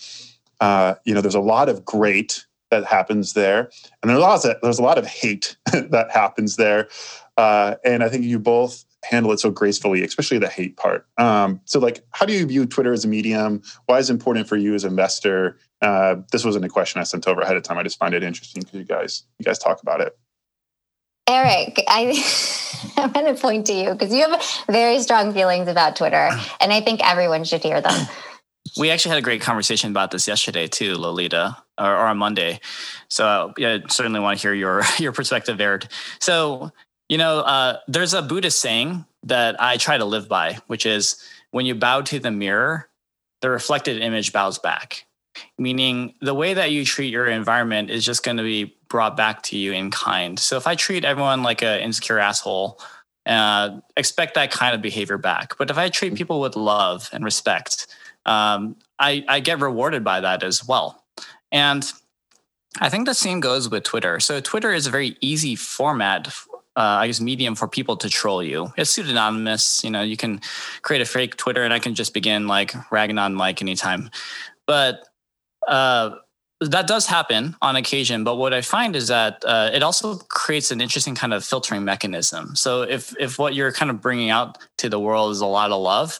Uh, 0.60 0.96
you 1.04 1.14
know, 1.14 1.20
there's 1.20 1.36
a 1.36 1.40
lot 1.40 1.68
of 1.68 1.84
great 1.84 2.44
that 2.72 2.84
happens 2.84 3.34
there, 3.34 3.70
and 4.02 4.10
there's 4.10 4.18
a 4.18 4.20
lot 4.20 4.44
of, 4.44 4.56
there's 4.62 4.80
a 4.80 4.82
lot 4.82 4.98
of 4.98 5.06
hate 5.06 5.56
that 5.72 6.10
happens 6.10 6.56
there. 6.56 6.88
Uh, 7.36 7.76
and 7.84 8.02
I 8.02 8.08
think 8.08 8.24
you 8.24 8.40
both 8.40 8.84
handle 9.04 9.30
it 9.30 9.38
so 9.38 9.52
gracefully, 9.52 10.02
especially 10.02 10.38
the 10.38 10.48
hate 10.48 10.76
part. 10.76 11.06
Um, 11.18 11.60
so, 11.66 11.78
like, 11.78 12.04
how 12.10 12.26
do 12.26 12.32
you 12.32 12.44
view 12.44 12.66
Twitter 12.66 12.92
as 12.92 13.04
a 13.04 13.08
medium? 13.08 13.62
Why 13.86 14.00
is 14.00 14.10
it 14.10 14.14
important 14.14 14.48
for 14.48 14.56
you 14.56 14.74
as 14.74 14.82
an 14.82 14.90
investor? 14.90 15.56
Uh, 15.80 16.16
this 16.32 16.44
wasn't 16.44 16.64
a 16.64 16.68
question 16.68 17.00
I 17.00 17.04
sent 17.04 17.28
over 17.28 17.42
ahead 17.42 17.56
of 17.56 17.62
time. 17.62 17.78
I 17.78 17.84
just 17.84 17.98
find 18.00 18.12
it 18.12 18.24
interesting 18.24 18.64
because 18.64 18.76
you 18.76 18.84
guys 18.84 19.22
you 19.38 19.44
guys 19.44 19.60
talk 19.60 19.82
about 19.82 20.00
it. 20.00 20.18
Eric, 21.32 21.82
I, 21.88 22.92
I'm 22.96 23.10
going 23.12 23.34
to 23.34 23.40
point 23.40 23.66
to 23.68 23.72
you 23.72 23.92
because 23.92 24.12
you 24.12 24.28
have 24.28 24.42
very 24.68 25.00
strong 25.00 25.32
feelings 25.32 25.66
about 25.66 25.96
Twitter, 25.96 26.30
and 26.60 26.72
I 26.72 26.82
think 26.82 27.00
everyone 27.02 27.44
should 27.44 27.62
hear 27.62 27.80
them. 27.80 28.06
We 28.78 28.90
actually 28.90 29.10
had 29.10 29.18
a 29.18 29.22
great 29.22 29.42
conversation 29.42 29.90
about 29.90 30.12
this 30.12 30.26
yesterday 30.26 30.66
too, 30.68 30.94
Lolita, 30.94 31.58
or, 31.78 31.90
or 31.90 32.06
on 32.06 32.16
Monday. 32.16 32.60
So 33.08 33.52
yeah, 33.58 33.78
certainly 33.88 34.20
want 34.20 34.38
to 34.38 34.42
hear 34.42 34.54
your 34.54 34.82
your 34.98 35.12
perspective, 35.12 35.60
Eric. 35.60 35.88
So 36.20 36.70
you 37.08 37.18
know, 37.18 37.40
uh, 37.40 37.78
there's 37.88 38.14
a 38.14 38.22
Buddhist 38.22 38.60
saying 38.60 39.04
that 39.24 39.60
I 39.60 39.76
try 39.76 39.98
to 39.98 40.04
live 40.04 40.28
by, 40.28 40.58
which 40.68 40.86
is 40.86 41.20
when 41.50 41.66
you 41.66 41.74
bow 41.74 42.02
to 42.02 42.20
the 42.20 42.30
mirror, 42.30 42.88
the 43.42 43.50
reflected 43.50 44.00
image 44.00 44.32
bows 44.32 44.58
back. 44.58 45.04
Meaning, 45.58 46.14
the 46.20 46.32
way 46.32 46.54
that 46.54 46.70
you 46.70 46.84
treat 46.84 47.12
your 47.12 47.26
environment 47.26 47.90
is 47.90 48.06
just 48.06 48.22
going 48.22 48.38
to 48.38 48.42
be 48.42 48.76
brought 48.92 49.16
back 49.16 49.42
to 49.42 49.56
you 49.56 49.72
in 49.72 49.90
kind. 49.90 50.38
So, 50.38 50.56
if 50.58 50.66
I 50.66 50.76
treat 50.76 51.04
everyone 51.04 51.42
like 51.42 51.62
an 51.62 51.80
insecure 51.80 52.18
asshole, 52.18 52.78
uh, 53.26 53.80
expect 53.96 54.34
that 54.34 54.50
kind 54.50 54.74
of 54.74 54.82
behavior 54.82 55.16
back. 55.16 55.56
But 55.56 55.70
if 55.70 55.78
I 55.78 55.88
treat 55.88 56.14
people 56.14 56.40
with 56.40 56.54
love 56.54 57.08
and 57.12 57.24
respect, 57.24 57.86
um, 58.26 58.76
I, 58.98 59.24
I 59.26 59.40
get 59.40 59.60
rewarded 59.60 60.04
by 60.04 60.20
that 60.20 60.42
as 60.42 60.64
well. 60.68 61.02
And 61.50 61.90
I 62.80 62.90
think 62.90 63.06
the 63.06 63.14
same 63.14 63.40
goes 63.40 63.70
with 63.70 63.82
Twitter. 63.82 64.20
So, 64.20 64.40
Twitter 64.40 64.72
is 64.72 64.86
a 64.86 64.90
very 64.90 65.16
easy 65.22 65.56
format 65.56 66.32
uh, 66.74 67.00
I 67.00 67.06
guess 67.06 67.20
medium 67.20 67.54
for 67.54 67.68
people 67.68 67.98
to 67.98 68.08
troll 68.08 68.42
you. 68.42 68.72
It's 68.78 68.90
pseudonymous. 68.90 69.84
You 69.84 69.90
know, 69.90 70.00
you 70.00 70.16
can 70.16 70.40
create 70.80 71.02
a 71.02 71.04
fake 71.04 71.36
Twitter, 71.36 71.64
and 71.64 71.72
I 71.72 71.78
can 71.78 71.94
just 71.94 72.14
begin 72.14 72.46
like 72.46 72.72
ragging 72.90 73.18
on 73.18 73.34
Mike 73.34 73.60
anytime. 73.60 74.08
But 74.66 75.06
uh, 75.68 76.16
that 76.70 76.86
does 76.86 77.06
happen 77.06 77.56
on 77.62 77.76
occasion. 77.76 78.24
But 78.24 78.36
what 78.36 78.52
I 78.52 78.60
find 78.60 78.96
is 78.96 79.08
that 79.08 79.44
uh, 79.44 79.70
it 79.72 79.82
also 79.82 80.16
creates 80.28 80.70
an 80.70 80.80
interesting 80.80 81.14
kind 81.14 81.34
of 81.34 81.44
filtering 81.44 81.84
mechanism. 81.84 82.56
So 82.56 82.82
if 82.82 83.14
if 83.18 83.38
what 83.38 83.54
you're 83.54 83.72
kind 83.72 83.90
of 83.90 84.00
bringing 84.00 84.30
out 84.30 84.58
to 84.78 84.88
the 84.88 85.00
world 85.00 85.32
is 85.32 85.40
a 85.40 85.46
lot 85.46 85.70
of 85.70 85.80
love, 85.80 86.18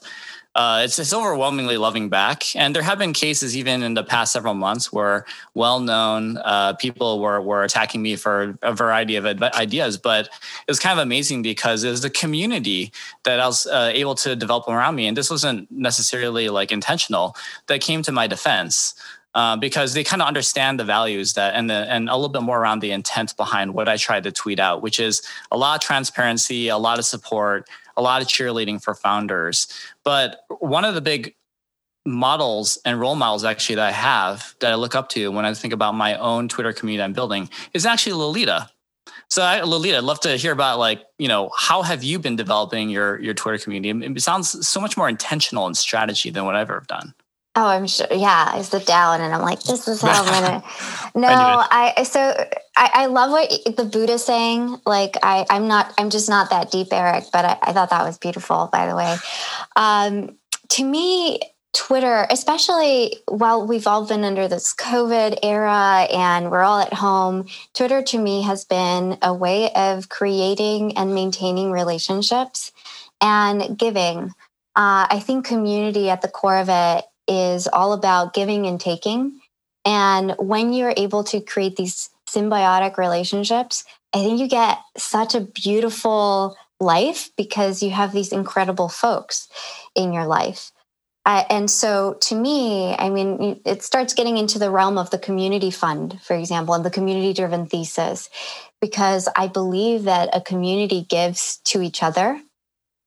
uh, 0.55 0.81
it's, 0.83 0.99
it's 0.99 1.13
overwhelmingly 1.13 1.77
loving 1.77 2.09
back. 2.09 2.55
And 2.55 2.75
there 2.75 2.83
have 2.83 2.99
been 2.99 3.13
cases 3.13 3.57
even 3.57 3.81
in 3.81 3.95
the 3.95 4.03
past 4.03 4.33
several 4.33 4.53
months 4.53 4.93
where 4.93 5.25
well-known 5.55 6.37
uh, 6.37 6.73
people 6.73 7.19
were, 7.19 7.41
were 7.41 7.63
attacking 7.63 8.03
me 8.03 8.15
for 8.15 8.55
a 8.61 8.73
variety 8.73 9.15
of 9.15 9.25
ideas. 9.25 9.97
But 9.97 10.25
it 10.25 10.31
was 10.67 10.79
kind 10.79 10.99
of 10.99 11.03
amazing 11.03 11.41
because 11.41 11.83
it 11.83 11.89
was 11.89 12.01
the 12.01 12.09
community 12.11 12.91
that 13.23 13.39
I 13.39 13.47
was 13.47 13.65
uh, 13.65 13.89
able 13.93 14.13
to 14.15 14.35
develop 14.35 14.67
around 14.67 14.95
me. 14.95 15.07
And 15.07 15.17
this 15.17 15.31
wasn't 15.31 15.71
necessarily 15.71 16.49
like 16.49 16.71
intentional 16.71 17.35
that 17.65 17.81
came 17.81 18.03
to 18.03 18.11
my 18.11 18.27
defense. 18.27 18.93
Uh, 19.35 19.55
because 19.57 19.95
they 19.95 20.03
kind 20.03 20.21
of 20.21 20.27
understand 20.27 20.79
the 20.79 20.83
values 20.83 21.33
that 21.33 21.55
and 21.55 21.67
the 21.67 21.91
and 21.91 22.07
a 22.07 22.15
little 22.15 22.29
bit 22.29 22.43
more 22.43 22.59
around 22.59 22.81
the 22.81 22.91
intent 22.91 23.35
behind 23.35 23.73
what 23.73 23.89
I 23.89 23.97
try 23.97 24.21
to 24.21 24.31
tweet 24.31 24.59
out, 24.59 24.83
which 24.83 24.99
is 24.99 25.23
a 25.51 25.57
lot 25.57 25.75
of 25.75 25.81
transparency, 25.81 26.67
a 26.67 26.77
lot 26.77 26.99
of 26.99 27.05
support, 27.05 27.67
a 27.97 28.01
lot 28.03 28.21
of 28.21 28.27
cheerleading 28.27 28.81
for 28.81 28.93
founders. 28.93 29.67
But 30.03 30.41
one 30.59 30.85
of 30.85 30.93
the 30.93 31.01
big 31.01 31.35
models 32.05 32.77
and 32.85 32.99
role 32.99 33.15
models 33.15 33.43
actually 33.43 33.75
that 33.75 33.87
I 33.87 33.91
have 33.91 34.55
that 34.59 34.71
I 34.71 34.75
look 34.75 34.93
up 34.93 35.09
to 35.09 35.31
when 35.31 35.45
I 35.45 35.53
think 35.53 35.73
about 35.73 35.95
my 35.95 36.15
own 36.15 36.47
Twitter 36.47 36.73
community 36.73 37.03
I'm 37.03 37.13
building 37.13 37.49
is 37.73 37.85
actually 37.85 38.13
Lolita. 38.13 38.69
So 39.29 39.41
I, 39.41 39.61
Lolita, 39.61 39.97
I'd 39.97 40.03
love 40.03 40.19
to 40.21 40.35
hear 40.37 40.51
about 40.51 40.79
like, 40.79 41.01
you 41.17 41.27
know, 41.27 41.49
how 41.57 41.81
have 41.81 42.03
you 42.03 42.19
been 42.19 42.35
developing 42.35 42.89
your 42.89 43.19
your 43.19 43.33
Twitter 43.33 43.57
community? 43.57 44.05
It 44.05 44.21
sounds 44.21 44.67
so 44.67 44.79
much 44.79 44.95
more 44.97 45.09
intentional 45.09 45.65
and 45.65 45.75
strategy 45.75 46.29
than 46.29 46.45
what 46.45 46.55
I've 46.55 46.69
ever 46.69 46.83
done. 46.87 47.13
Oh, 47.55 47.67
I'm 47.67 47.85
sure. 47.85 48.07
Yeah, 48.09 48.49
I 48.51 48.63
sit 48.63 48.87
down 48.87 49.21
and 49.21 49.33
I'm 49.33 49.41
like, 49.41 49.61
this 49.61 49.87
is 49.87 50.01
how 50.01 50.23
I'm 50.23 50.25
gonna. 50.25 50.63
No, 51.15 51.27
I, 51.29 51.93
I 51.97 52.03
so 52.03 52.19
I, 52.75 52.89
I, 52.93 53.05
love 53.05 53.29
what 53.29 53.51
the 53.77 53.85
Buddha 53.85 54.17
saying. 54.17 54.81
Like, 54.83 55.15
I 55.21 55.45
I'm 55.47 55.67
not 55.67 55.93
I'm 55.99 56.09
just 56.09 56.27
not 56.27 56.49
that 56.49 56.71
deep, 56.71 56.87
Eric. 56.91 57.25
But 57.31 57.45
I, 57.45 57.57
I 57.61 57.73
thought 57.73 57.91
that 57.91 58.03
was 58.03 58.17
beautiful. 58.17 58.69
By 58.73 58.87
the 58.87 58.95
way, 58.95 59.15
um, 59.75 60.35
to 60.69 60.83
me, 60.83 61.39
Twitter, 61.73 62.25
especially 62.31 63.17
while 63.27 63.67
we've 63.67 63.85
all 63.85 64.07
been 64.07 64.23
under 64.23 64.47
this 64.47 64.73
COVID 64.73 65.37
era 65.43 66.07
and 66.11 66.49
we're 66.49 66.63
all 66.63 66.79
at 66.79 66.93
home, 66.93 67.45
Twitter 67.75 68.01
to 68.01 68.17
me 68.17 68.41
has 68.41 68.65
been 68.65 69.19
a 69.21 69.33
way 69.33 69.71
of 69.73 70.09
creating 70.09 70.97
and 70.97 71.13
maintaining 71.13 71.71
relationships 71.71 72.71
and 73.21 73.77
giving. 73.77 74.29
Uh, 74.75 75.05
I 75.09 75.21
think 75.23 75.45
community 75.45 76.09
at 76.09 76.23
the 76.23 76.27
core 76.27 76.57
of 76.57 76.69
it 76.69 77.05
is 77.27 77.67
all 77.67 77.93
about 77.93 78.33
giving 78.33 78.65
and 78.67 78.79
taking. 78.79 79.39
And 79.85 80.35
when 80.39 80.73
you're 80.73 80.93
able 80.95 81.23
to 81.25 81.41
create 81.41 81.75
these 81.75 82.09
symbiotic 82.29 82.97
relationships, 82.97 83.83
I 84.13 84.19
think 84.19 84.39
you 84.39 84.47
get 84.47 84.79
such 84.97 85.35
a 85.35 85.41
beautiful 85.41 86.55
life 86.79 87.29
because 87.37 87.83
you 87.83 87.91
have 87.91 88.11
these 88.11 88.31
incredible 88.31 88.89
folks 88.89 89.47
in 89.95 90.13
your 90.13 90.25
life. 90.25 90.71
And 91.25 91.71
so 91.71 92.17
to 92.21 92.35
me, 92.35 92.95
I 92.95 93.09
mean, 93.09 93.61
it 93.65 93.81
starts 93.81 94.13
getting 94.13 94.37
into 94.37 94.59
the 94.59 94.69
realm 94.69 94.97
of 94.97 95.09
the 95.09 95.17
community 95.17 95.71
fund, 95.71 96.19
for 96.21 96.35
example, 96.35 96.73
and 96.73 96.83
the 96.83 96.89
community 96.89 97.33
driven 97.33 97.65
thesis, 97.65 98.29
because 98.81 99.29
I 99.37 99.47
believe 99.47 100.03
that 100.03 100.35
a 100.35 100.41
community 100.41 101.05
gives 101.07 101.57
to 101.65 101.81
each 101.81 102.03
other 102.03 102.41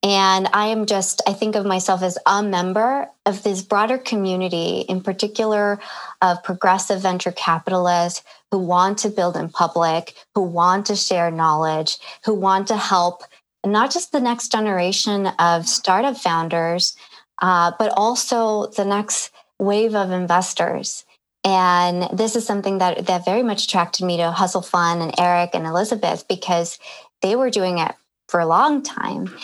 and 0.06 0.48
I 0.52 0.68
am 0.68 0.86
just, 0.86 1.20
I 1.26 1.32
think 1.32 1.56
of 1.56 1.66
myself 1.66 2.00
as 2.00 2.16
a 2.26 2.40
member 2.40 3.10
of 3.26 3.42
this 3.42 3.60
broader 3.60 3.98
community, 3.98 4.84
in 4.88 5.00
particular 5.00 5.80
of 6.22 6.44
progressive 6.44 7.00
venture 7.00 7.32
capitalists 7.32 8.22
who 8.52 8.58
want 8.58 8.98
to 8.98 9.08
build 9.08 9.36
in 9.36 9.48
public, 9.48 10.14
who 10.36 10.42
want 10.42 10.86
to 10.86 10.94
share 10.94 11.32
knowledge, 11.32 11.98
who 12.24 12.34
want 12.34 12.68
to 12.68 12.76
help 12.76 13.22
not 13.66 13.90
just 13.90 14.12
the 14.12 14.20
next 14.20 14.52
generation 14.52 15.26
of 15.40 15.66
startup 15.66 16.16
founders, 16.16 16.96
uh, 17.42 17.72
but 17.76 17.92
also 17.96 18.66
the 18.76 18.84
next 18.84 19.32
wave 19.58 19.96
of 19.96 20.12
investors. 20.12 21.04
And 21.42 22.16
this 22.16 22.36
is 22.36 22.46
something 22.46 22.78
that, 22.78 23.06
that 23.06 23.24
very 23.24 23.42
much 23.42 23.64
attracted 23.64 24.06
me 24.06 24.18
to 24.18 24.30
Hustle 24.30 24.62
Fund 24.62 25.02
and 25.02 25.18
Eric 25.18 25.50
and 25.52 25.66
Elizabeth 25.66 26.28
because 26.28 26.78
they 27.22 27.34
were 27.34 27.50
doing 27.50 27.78
it 27.78 27.92
for 28.28 28.38
a 28.38 28.46
long 28.46 28.82
time 28.84 29.34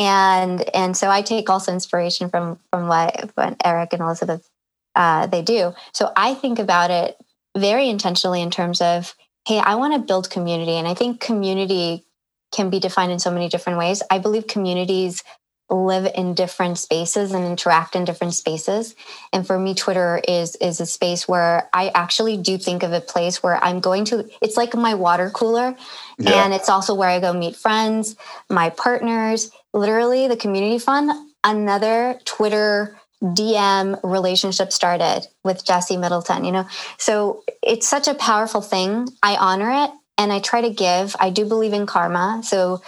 and 0.00 0.62
and 0.74 0.96
so 0.96 1.10
I 1.10 1.20
take 1.20 1.50
also 1.50 1.72
inspiration 1.72 2.30
from 2.30 2.58
from 2.70 2.88
what, 2.88 3.30
what 3.34 3.56
Eric 3.62 3.92
and 3.92 4.00
Elizabeth 4.00 4.48
uh, 4.96 5.26
they 5.26 5.42
do. 5.42 5.74
So 5.92 6.10
I 6.16 6.32
think 6.32 6.58
about 6.58 6.90
it 6.90 7.18
very 7.56 7.88
intentionally 7.88 8.40
in 8.40 8.50
terms 8.50 8.80
of, 8.80 9.14
hey, 9.46 9.58
I 9.58 9.74
want 9.74 9.92
to 9.92 10.00
build 10.00 10.30
community, 10.30 10.72
and 10.72 10.88
I 10.88 10.94
think 10.94 11.20
community 11.20 12.06
can 12.50 12.70
be 12.70 12.80
defined 12.80 13.12
in 13.12 13.18
so 13.18 13.30
many 13.30 13.50
different 13.50 13.78
ways. 13.78 14.02
I 14.10 14.18
believe 14.18 14.46
communities 14.46 15.22
live 15.68 16.10
in 16.16 16.34
different 16.34 16.78
spaces 16.78 17.32
and 17.32 17.44
interact 17.44 17.94
in 17.94 18.04
different 18.04 18.34
spaces 18.34 18.96
and 19.32 19.46
for 19.46 19.56
me 19.56 19.72
twitter 19.72 20.20
is 20.26 20.56
is 20.56 20.80
a 20.80 20.86
space 20.86 21.28
where 21.28 21.70
i 21.72 21.92
actually 21.94 22.36
do 22.36 22.58
think 22.58 22.82
of 22.82 22.92
a 22.92 23.00
place 23.00 23.40
where 23.40 23.62
i'm 23.62 23.78
going 23.78 24.04
to 24.04 24.28
it's 24.42 24.56
like 24.56 24.74
my 24.74 24.94
water 24.94 25.30
cooler 25.30 25.76
yeah. 26.18 26.44
and 26.44 26.52
it's 26.52 26.68
also 26.68 26.92
where 26.92 27.08
i 27.08 27.20
go 27.20 27.32
meet 27.32 27.54
friends 27.54 28.16
my 28.48 28.68
partners 28.70 29.52
literally 29.72 30.28
the 30.28 30.36
community 30.36 30.78
fund, 30.78 31.10
another 31.44 32.18
Twitter 32.24 32.96
DM 33.22 34.00
relationship 34.02 34.72
started 34.72 35.26
with 35.44 35.64
Jesse 35.64 35.96
Middleton, 35.96 36.44
you 36.44 36.52
know? 36.52 36.66
So 36.98 37.44
it's 37.62 37.88
such 37.88 38.08
a 38.08 38.14
powerful 38.14 38.62
thing. 38.62 39.08
I 39.22 39.36
honor 39.36 39.70
it 39.84 39.90
and 40.16 40.32
I 40.32 40.40
try 40.40 40.62
to 40.62 40.70
give. 40.70 41.14
I 41.20 41.30
do 41.30 41.44
believe 41.44 41.72
in 41.72 41.86
karma. 41.86 42.40
So 42.44 42.80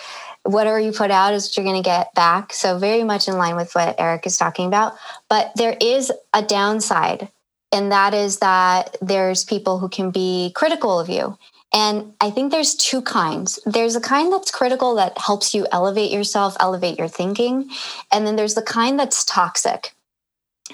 whatever 0.44 0.80
you 0.80 0.92
put 0.92 1.10
out 1.10 1.34
is 1.34 1.46
what 1.46 1.56
you're 1.56 1.70
going 1.70 1.82
to 1.82 1.88
get 1.88 2.14
back. 2.14 2.52
So 2.52 2.78
very 2.78 3.04
much 3.04 3.28
in 3.28 3.36
line 3.36 3.56
with 3.56 3.74
what 3.74 3.96
Eric 3.98 4.26
is 4.26 4.36
talking 4.36 4.66
about. 4.66 4.94
But 5.28 5.52
there 5.56 5.76
is 5.80 6.10
a 6.32 6.42
downside, 6.42 7.28
and 7.70 7.92
that 7.92 8.14
is 8.14 8.38
that 8.38 8.96
there's 9.00 9.44
people 9.44 9.78
who 9.78 9.88
can 9.88 10.10
be 10.10 10.52
critical 10.54 10.98
of 10.98 11.08
you 11.08 11.38
and 11.74 12.12
I 12.20 12.30
think 12.30 12.50
there's 12.50 12.74
two 12.74 13.00
kinds. 13.02 13.58
There's 13.64 13.96
a 13.96 14.00
kind 14.00 14.32
that's 14.32 14.50
critical 14.50 14.94
that 14.96 15.16
helps 15.16 15.54
you 15.54 15.66
elevate 15.72 16.10
yourself, 16.10 16.56
elevate 16.60 16.98
your 16.98 17.08
thinking. 17.08 17.70
And 18.12 18.26
then 18.26 18.36
there's 18.36 18.54
the 18.54 18.62
kind 18.62 18.98
that's 18.98 19.24
toxic. 19.24 19.94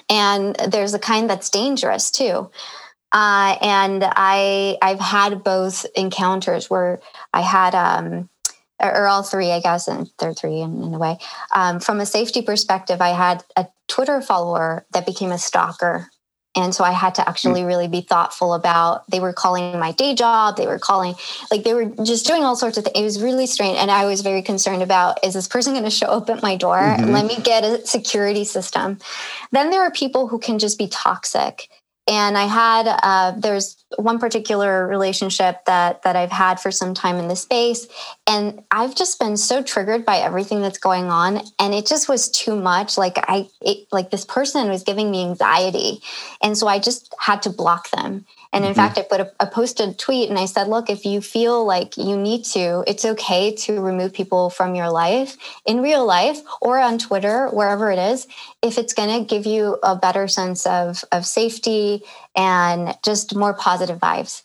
And 0.09 0.55
there's 0.67 0.93
a 0.93 0.99
kind 0.99 1.29
that's 1.29 1.49
dangerous 1.49 2.11
too. 2.11 2.51
Uh, 3.11 3.55
and 3.61 4.03
I 4.05 4.77
I've 4.81 4.99
had 4.99 5.43
both 5.43 5.85
encounters 5.95 6.69
where 6.69 6.99
I 7.33 7.41
had 7.41 7.73
um, 7.73 8.29
or 8.79 9.07
all 9.07 9.23
three, 9.23 9.51
I 9.51 9.61
guess, 9.61 9.87
and 9.87 10.09
they're 10.19 10.33
three 10.33 10.59
in, 10.59 10.83
in 10.83 10.93
a 10.93 10.99
way. 10.99 11.17
Um, 11.53 11.79
from 11.79 11.99
a 11.99 12.05
safety 12.05 12.41
perspective, 12.41 13.01
I 13.01 13.09
had 13.09 13.43
a 13.55 13.67
Twitter 13.87 14.21
follower 14.21 14.85
that 14.93 15.05
became 15.05 15.31
a 15.31 15.39
stalker 15.39 16.09
and 16.55 16.73
so 16.73 16.83
i 16.83 16.91
had 16.91 17.15
to 17.15 17.27
actually 17.27 17.63
really 17.63 17.87
be 17.87 18.01
thoughtful 18.01 18.53
about 18.53 19.09
they 19.09 19.19
were 19.19 19.33
calling 19.33 19.79
my 19.79 19.91
day 19.91 20.15
job 20.15 20.57
they 20.57 20.67
were 20.67 20.79
calling 20.79 21.15
like 21.51 21.63
they 21.63 21.73
were 21.73 21.85
just 22.03 22.25
doing 22.25 22.43
all 22.43 22.55
sorts 22.55 22.77
of 22.77 22.83
things 22.83 22.97
it 22.97 23.03
was 23.03 23.21
really 23.21 23.45
strange 23.45 23.77
and 23.77 23.91
i 23.91 24.05
was 24.05 24.21
very 24.21 24.41
concerned 24.41 24.81
about 24.81 25.23
is 25.23 25.33
this 25.33 25.47
person 25.47 25.73
going 25.73 25.83
to 25.83 25.89
show 25.89 26.07
up 26.07 26.29
at 26.29 26.41
my 26.41 26.55
door? 26.55 26.77
Mm-hmm. 26.77 27.11
let 27.11 27.25
me 27.25 27.37
get 27.41 27.63
a 27.63 27.85
security 27.85 28.43
system. 28.43 28.97
Then 29.51 29.69
there 29.69 29.81
are 29.81 29.91
people 29.91 30.27
who 30.27 30.39
can 30.39 30.59
just 30.59 30.77
be 30.77 30.87
toxic 30.87 31.69
and 32.09 32.37
i 32.37 32.45
had 32.45 32.87
uh, 33.03 33.31
there's 33.37 33.79
one 33.97 34.19
particular 34.19 34.87
relationship 34.87 35.63
that 35.65 36.01
that 36.03 36.15
i've 36.15 36.31
had 36.31 36.59
for 36.59 36.71
some 36.71 36.93
time 36.93 37.15
in 37.17 37.27
the 37.27 37.35
space. 37.35 37.87
And 38.27 38.63
i've 38.71 38.95
just 38.95 39.19
been 39.19 39.37
so 39.37 39.61
triggered 39.63 40.05
by 40.05 40.17
everything 40.17 40.61
that's 40.61 40.77
going 40.77 41.05
on. 41.05 41.41
And 41.59 41.73
it 41.73 41.85
just 41.85 42.09
was 42.09 42.29
too 42.29 42.55
much. 42.55 42.97
Like 42.97 43.17
i 43.29 43.47
it, 43.61 43.87
like 43.91 44.11
this 44.11 44.25
person 44.25 44.69
was 44.69 44.83
giving 44.83 45.11
me 45.11 45.23
anxiety. 45.23 46.01
And 46.41 46.57
so 46.57 46.67
i 46.67 46.79
just 46.79 47.13
had 47.19 47.41
to 47.43 47.49
block 47.49 47.89
them 47.91 48.25
and 48.51 48.65
in 48.65 48.71
mm-hmm. 48.71 48.79
fact, 48.79 48.97
I 48.97 49.03
put 49.03 49.21
a, 49.21 49.31
a 49.39 49.47
posted 49.47 49.99
tweet 49.99 50.29
and 50.29 50.39
I 50.39 50.45
said, 50.45 50.67
look, 50.67 50.89
if 50.89 51.05
you 51.05 51.21
feel 51.21 51.65
like 51.65 51.97
you 51.97 52.17
need 52.17 52.45
to, 52.45 52.83
it's 52.87 53.05
okay 53.05 53.53
to 53.57 53.79
remove 53.79 54.13
people 54.13 54.49
from 54.49 54.73
your 54.73 54.89
life 54.89 55.37
in 55.65 55.81
real 55.81 56.05
life 56.05 56.39
or 56.59 56.79
on 56.79 56.97
Twitter, 56.97 57.49
wherever 57.49 57.91
it 57.91 57.99
is, 57.99 58.27
if 58.63 58.79
it's 58.79 58.93
going 58.93 59.19
to 59.19 59.25
give 59.25 59.45
you 59.45 59.77
a 59.83 59.95
better 59.95 60.27
sense 60.27 60.65
of, 60.65 61.03
of 61.11 61.25
safety 61.25 62.01
and 62.35 62.97
just 63.03 63.35
more 63.35 63.53
positive 63.53 63.99
vibes. 63.99 64.41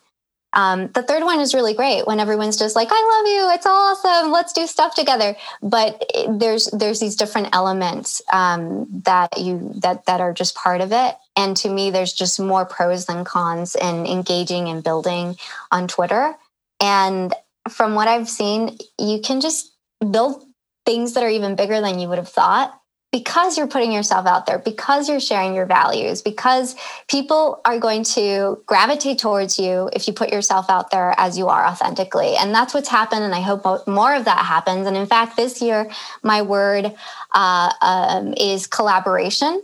Um, 0.53 0.89
the 0.89 1.03
third 1.03 1.25
one 1.25 1.41
is 1.41 1.55
really 1.55 1.75
great 1.75 2.07
when 2.07 2.21
everyone's 2.21 2.57
just 2.57 2.77
like, 2.77 2.87
"I 2.91 2.95
love 2.95 3.27
you, 3.27 3.55
it's 3.55 3.67
awesome, 3.67 4.31
let's 4.31 4.53
do 4.53 4.69
stuff 4.69 4.95
together." 4.95 5.35
But 5.63 6.01
there's 6.29 6.67
there's 6.67 7.01
these 7.01 7.17
different 7.17 7.49
elements 7.53 8.23
um, 8.33 8.87
that 9.05 9.37
you 9.37 9.73
that 9.83 10.07
that 10.07 10.21
are 10.21 10.33
just 10.33 10.55
part 10.55 10.81
of 10.81 10.93
it. 10.93 11.17
And 11.37 11.57
to 11.59 11.69
me, 11.69 11.91
there's 11.91 12.13
just 12.13 12.39
more 12.39 12.65
pros 12.65 13.07
than 13.07 13.25
cons 13.25 13.75
in 13.75 14.07
engaging 14.07 14.69
and 14.69 14.85
building 14.85 15.37
on 15.71 15.89
Twitter. 15.89 16.35
And 16.81 17.35
from 17.69 17.95
what 17.95 18.09
I've 18.09 18.29
seen, 18.29 18.79
you 18.99 19.21
can 19.21 19.41
just 19.41 19.73
build 20.11 20.45
things 20.87 21.15
that 21.15 21.25
are 21.25 21.31
even 21.31 21.57
bigger 21.57 21.81
than 21.81 21.99
you 21.99 22.09
would 22.09 22.19
have 22.19 22.29
thought 22.29 22.79
because 23.11 23.57
you're 23.57 23.69
putting 23.69 23.93
yourself 23.93 24.27
out 24.27 24.45
there, 24.45 24.59
because 24.59 25.09
you're 25.09 25.21
sharing 25.21 25.55
your 25.55 25.67
values, 25.67 26.21
because 26.21 26.75
people 27.09 27.61
are 27.65 27.79
going 27.79 28.03
to 28.03 28.61
gravitate 28.67 29.21
towards 29.21 29.57
you 29.57 29.89
if 29.93 30.09
you 30.09 30.13
put 30.13 30.33
yourself 30.33 30.69
out 30.69 30.91
there 30.91 31.15
as 31.17 31.39
you 31.39 31.47
are 31.47 31.65
authentically. 31.65 32.35
And 32.37 32.53
that's 32.53 32.75
what's 32.75 32.89
happened. 32.89 33.23
And 33.23 33.33
I 33.33 33.41
hope 33.41 33.87
more 33.87 34.13
of 34.17 34.25
that 34.25 34.45
happens. 34.45 34.89
And 34.89 34.97
in 34.97 35.07
fact, 35.07 35.37
this 35.37 35.63
year, 35.63 35.89
my 36.25 36.43
word 36.43 36.93
uh, 37.33 37.73
um, 37.81 38.35
is 38.37 38.67
collaboration. 38.67 39.63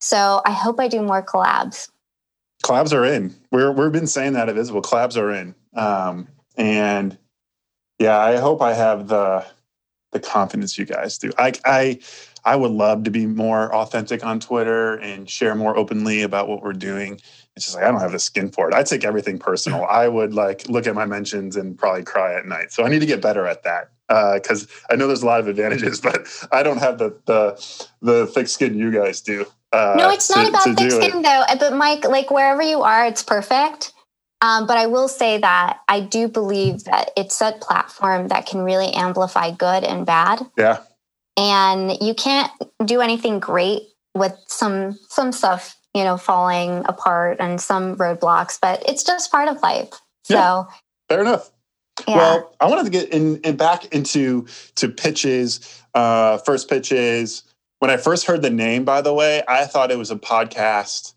So 0.00 0.40
I 0.44 0.52
hope 0.52 0.80
I 0.80 0.88
do 0.88 1.02
more 1.02 1.22
collabs. 1.22 1.88
Collabs 2.64 2.92
are 2.92 3.04
in. 3.04 3.34
We're, 3.50 3.72
we've 3.72 3.92
been 3.92 4.06
saying 4.06 4.34
that 4.34 4.48
at 4.48 4.54
Visible. 4.54 4.82
Collabs 4.82 5.16
are 5.16 5.32
in. 5.32 5.54
Um, 5.74 6.28
and 6.56 7.16
yeah, 7.98 8.18
I 8.18 8.36
hope 8.36 8.62
I 8.62 8.74
have 8.74 9.08
the 9.08 9.44
the 10.12 10.18
confidence 10.18 10.76
you 10.76 10.84
guys 10.84 11.18
do. 11.18 11.30
I 11.38 11.52
I 11.64 12.00
I 12.44 12.56
would 12.56 12.70
love 12.72 13.04
to 13.04 13.10
be 13.10 13.26
more 13.26 13.72
authentic 13.74 14.24
on 14.24 14.40
Twitter 14.40 14.94
and 14.96 15.28
share 15.28 15.54
more 15.54 15.76
openly 15.76 16.22
about 16.22 16.48
what 16.48 16.62
we're 16.62 16.72
doing. 16.72 17.20
It's 17.54 17.66
just 17.66 17.74
like 17.76 17.84
I 17.84 17.90
don't 17.90 18.00
have 18.00 18.12
the 18.12 18.18
skin 18.18 18.50
for 18.50 18.68
it. 18.68 18.74
I 18.74 18.82
take 18.82 19.04
everything 19.04 19.38
personal. 19.38 19.84
I 19.84 20.08
would 20.08 20.34
like 20.34 20.68
look 20.68 20.86
at 20.86 20.94
my 20.94 21.06
mentions 21.06 21.56
and 21.56 21.78
probably 21.78 22.02
cry 22.02 22.34
at 22.34 22.46
night. 22.46 22.72
So 22.72 22.84
I 22.84 22.88
need 22.88 23.00
to 23.00 23.06
get 23.06 23.20
better 23.20 23.46
at 23.46 23.62
that 23.62 23.90
because 24.08 24.64
uh, 24.64 24.92
I 24.92 24.96
know 24.96 25.06
there's 25.06 25.22
a 25.22 25.26
lot 25.26 25.40
of 25.40 25.48
advantages, 25.48 26.00
but 26.02 26.26
I 26.50 26.62
don't 26.62 26.78
have 26.78 26.98
the 26.98 27.16
the 27.26 27.86
the 28.00 28.26
thick 28.26 28.48
skin 28.48 28.76
you 28.76 28.90
guys 28.90 29.20
do. 29.20 29.46
Uh, 29.72 29.94
no, 29.96 30.10
it's 30.10 30.30
not 30.30 30.42
to, 30.42 30.48
about 30.48 30.64
thick 30.64 30.90
skin 30.90 31.18
it. 31.18 31.22
though. 31.22 31.44
But 31.58 31.74
Mike, 31.74 32.04
like 32.04 32.30
wherever 32.30 32.62
you 32.62 32.82
are, 32.82 33.06
it's 33.06 33.22
perfect. 33.22 33.92
Um, 34.42 34.66
but 34.66 34.78
I 34.78 34.86
will 34.86 35.08
say 35.08 35.38
that 35.38 35.80
I 35.88 36.00
do 36.00 36.26
believe 36.26 36.84
that 36.84 37.10
it's 37.16 37.40
a 37.40 37.52
platform 37.60 38.28
that 38.28 38.46
can 38.46 38.62
really 38.62 38.92
amplify 38.92 39.50
good 39.50 39.84
and 39.84 40.06
bad. 40.06 40.40
Yeah. 40.56 40.78
And 41.36 42.00
you 42.00 42.14
can't 42.14 42.50
do 42.84 43.00
anything 43.00 43.38
great 43.38 43.82
with 44.14 44.36
some 44.46 44.98
some 45.08 45.32
stuff, 45.32 45.76
you 45.94 46.04
know, 46.04 46.16
falling 46.16 46.84
apart 46.86 47.36
and 47.38 47.60
some 47.60 47.96
roadblocks, 47.96 48.58
but 48.60 48.82
it's 48.88 49.04
just 49.04 49.30
part 49.30 49.48
of 49.48 49.62
life. 49.62 49.90
So 50.24 50.34
yeah, 50.34 50.64
fair 51.08 51.20
enough. 51.20 51.50
Yeah. 52.08 52.16
Well, 52.16 52.56
I 52.60 52.66
wanted 52.66 52.84
to 52.84 52.90
get 52.90 53.10
in, 53.10 53.38
in 53.38 53.56
back 53.56 53.92
into 53.94 54.46
to 54.76 54.88
pitches, 54.88 55.82
uh, 55.94 56.38
first 56.38 56.68
pitches. 56.68 57.44
When 57.80 57.90
I 57.90 57.96
first 57.96 58.26
heard 58.26 58.42
the 58.42 58.50
name, 58.50 58.84
by 58.84 59.00
the 59.00 59.12
way, 59.12 59.42
I 59.48 59.64
thought 59.64 59.90
it 59.90 59.98
was 59.98 60.10
a 60.10 60.16
podcast 60.16 61.14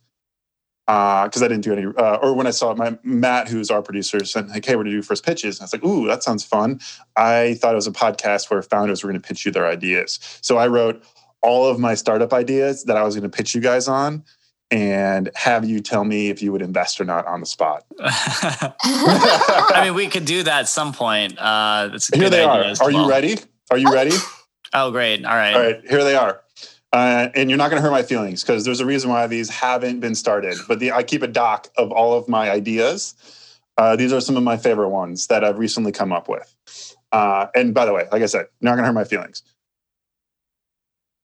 because 0.86 1.42
uh, 1.42 1.46
I 1.46 1.48
didn't 1.48 1.62
do 1.62 1.74
any. 1.74 1.86
Uh, 1.86 2.16
or 2.22 2.34
when 2.34 2.46
I 2.46 2.52
saw 2.52 2.74
my 2.74 2.98
Matt, 3.04 3.48
who's 3.48 3.72
our 3.72 3.82
producer, 3.82 4.24
said, 4.26 4.50
like, 4.50 4.66
"Hey, 4.66 4.76
we're 4.76 4.84
gonna 4.84 4.96
do 4.96 5.02
first 5.02 5.26
pitches." 5.26 5.58
And 5.58 5.64
I 5.64 5.66
was 5.66 5.74
like, 5.74 5.84
"Ooh, 5.84 6.08
that 6.08 6.24
sounds 6.24 6.44
fun." 6.44 6.82
I 7.16 7.56
thought 7.56 7.74
it 7.74 7.76
was 7.76 7.88
a 7.88 7.92
podcast 7.92 8.50
where 8.50 8.62
founders 8.62 9.04
were 9.04 9.10
going 9.10 9.22
to 9.22 9.26
pitch 9.26 9.46
you 9.46 9.52
their 9.52 9.68
ideas. 9.68 10.20
So 10.42 10.58
I 10.58 10.68
wrote 10.68 11.04
all 11.42 11.68
of 11.68 11.80
my 11.80 11.96
startup 11.96 12.34
ideas 12.34 12.86
that 12.86 12.98
I 12.98 13.04
was 13.04 13.16
going 13.16 13.30
to 13.30 13.36
pitch 13.36 13.56
you 13.56 13.62
guys 13.62 13.88
on, 13.88 14.24
and 14.72 15.30
have 15.36 15.64
you 15.64 15.80
tell 15.80 16.04
me 16.04 16.30
if 16.30 16.42
you 16.42 16.52
would 16.52 16.62
invest 16.62 17.00
or 17.00 17.06
not 17.06 17.28
on 17.28 17.40
the 17.40 17.46
spot. 17.46 17.86
I 18.00 19.82
mean, 19.84 19.94
we 19.94 20.08
could 20.08 20.26
do 20.26 20.44
that 20.44 20.62
at 20.62 20.70
some 20.70 20.94
point. 20.94 21.38
Uh, 21.40 21.98
Here 22.14 22.30
they 22.30 22.44
are. 22.44 22.64
Are 22.64 22.76
well. 22.80 22.92
you 22.92 23.10
ready? 23.10 23.38
Are 23.72 23.78
you 23.78 23.94
ready? 23.94 24.16
Oh, 24.74 24.92
great! 24.92 25.24
All 25.24 25.36
right. 25.36 25.54
All 25.54 25.62
right. 25.62 25.82
Here 25.88 26.04
they 26.04 26.16
are. 26.16 26.43
Uh, 26.94 27.30
and 27.34 27.50
you're 27.50 27.58
not 27.58 27.72
going 27.72 27.82
to 27.82 27.82
hurt 27.82 27.92
my 27.92 28.04
feelings 28.04 28.44
because 28.44 28.64
there's 28.64 28.80
a 28.80 28.86
reason 28.86 29.10
why 29.10 29.26
these 29.26 29.50
haven't 29.50 30.00
been 30.00 30.14
started. 30.14 30.56
But 30.68 30.78
the, 30.78 30.92
I 30.92 31.02
keep 31.02 31.24
a 31.24 31.28
doc 31.28 31.68
of 31.76 31.92
all 31.92 32.14
of 32.14 32.30
my 32.30 32.52
ideas. 32.52 33.16
Uh, 33.80 33.96
these 33.96 34.14
are 34.14 34.22
some 34.22 34.38
of 34.38 34.44
my 34.44 34.58
favorite 34.58 34.90
ones 34.90 35.26
that 35.28 35.44
I've 35.44 35.58
recently 35.58 35.92
come 35.92 36.14
up 36.14 36.30
with. 36.30 36.56
Uh, 37.12 37.48
and 37.56 37.74
by 37.74 37.88
the 37.88 37.94
way, 37.94 38.08
like 38.12 38.22
I 38.22 38.28
said, 38.28 38.46
not 38.62 38.72
going 38.72 38.84
to 38.84 38.86
hurt 38.86 38.94
my 38.94 39.06
feelings. 39.06 39.42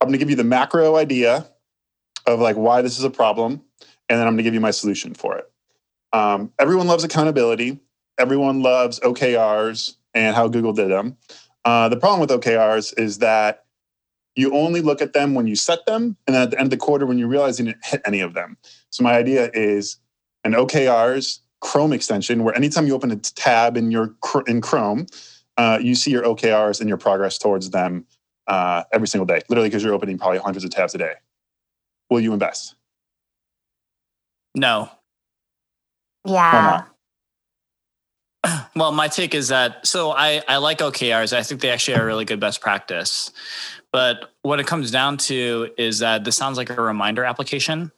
I'm 0.02 0.08
going 0.08 0.14
to 0.14 0.18
give 0.18 0.32
you 0.32 0.36
the 0.36 0.44
macro 0.44 0.96
idea 0.96 1.48
of 2.26 2.40
like 2.40 2.56
why 2.56 2.82
this 2.82 2.98
is 2.98 3.04
a 3.04 3.10
problem, 3.12 3.62
and 4.10 4.20
then 4.20 4.22
I'm 4.22 4.34
going 4.34 4.38
to 4.38 4.44
give 4.44 4.56
you 4.56 4.60
my 4.60 4.72
solution 4.72 5.14
for 5.14 5.38
it. 5.38 5.52
Um, 6.14 6.52
everyone 6.58 6.88
loves 6.88 7.04
accountability. 7.04 7.80
Everyone 8.18 8.64
loves 8.64 9.00
OKRs 9.02 9.98
and 10.16 10.36
how 10.36 10.48
Google 10.48 10.74
did 10.74 10.90
them. 10.90 11.16
Uh, 11.64 11.90
the 11.90 11.98
problem 11.98 12.20
with 12.20 12.30
OKRs 12.32 12.98
is 12.98 13.20
that 13.20 13.66
you 14.36 14.56
only 14.56 14.82
look 14.82 15.02
at 15.02 15.14
them 15.14 15.36
when 15.36 15.48
you 15.48 15.56
set 15.56 15.86
them, 15.86 16.16
and 16.28 16.36
at 16.36 16.52
the 16.52 16.58
end 16.58 16.68
of 16.68 16.72
the 16.72 16.78
quarter 16.78 17.06
when 17.06 17.18
you 17.18 17.28
realize 17.28 17.60
you 17.60 17.66
didn't 17.66 17.86
hit 17.86 18.02
any 18.06 18.22
of 18.22 18.34
them. 18.34 18.58
So 18.90 19.04
my 19.04 19.14
idea 19.14 19.50
is 19.54 19.98
an 20.44 20.54
OKRs 20.54 21.40
Chrome 21.62 21.92
extension 21.92 22.44
where 22.44 22.56
anytime 22.56 22.88
you 22.88 22.96
open 22.96 23.12
a 23.12 23.18
tab 23.18 23.76
in 23.76 23.92
your 23.92 24.16
in 24.48 24.62
Chrome, 24.62 25.08
uh, 25.58 25.78
you 25.82 25.94
see 25.94 26.12
your 26.12 26.24
OKRs 26.24 26.80
and 26.80 26.88
your 26.88 26.98
progress 26.98 27.38
towards 27.38 27.70
them 27.72 28.06
uh, 28.48 28.84
every 28.94 29.08
single 29.08 29.26
day. 29.26 29.42
Literally, 29.50 29.70
because 29.70 29.84
you're 29.84 29.94
opening 29.94 30.18
probably 30.18 30.40
hundreds 30.40 30.64
of 30.64 30.72
tabs 30.72 30.96
a 30.96 30.98
day. 30.98 31.14
Will 32.10 32.22
you 32.22 32.34
invest? 32.34 32.76
No. 34.56 34.90
Yeah. 36.26 36.84
Well, 38.74 38.94
my 38.94 39.10
take 39.10 39.36
is 39.36 39.50
that 39.50 39.86
so 39.86 40.12
I, 40.12 40.42
I 40.48 40.58
like 40.58 40.78
OKRs. 40.78 41.34
I 41.34 41.44
think 41.44 41.60
they 41.60 41.72
actually 41.72 41.98
are 41.98 42.06
really 42.06 42.24
good 42.24 42.40
best 42.40 42.62
practice. 42.62 43.32
But 43.92 44.32
what 44.44 44.60
it 44.60 44.68
comes 44.68 44.92
down 44.92 45.18
to 45.18 45.70
is 45.78 46.00
that 46.00 46.24
this 46.24 46.36
sounds 46.36 46.58
like 46.58 46.70
a 46.70 46.82
reminder 46.82 47.24
application. 47.24 47.92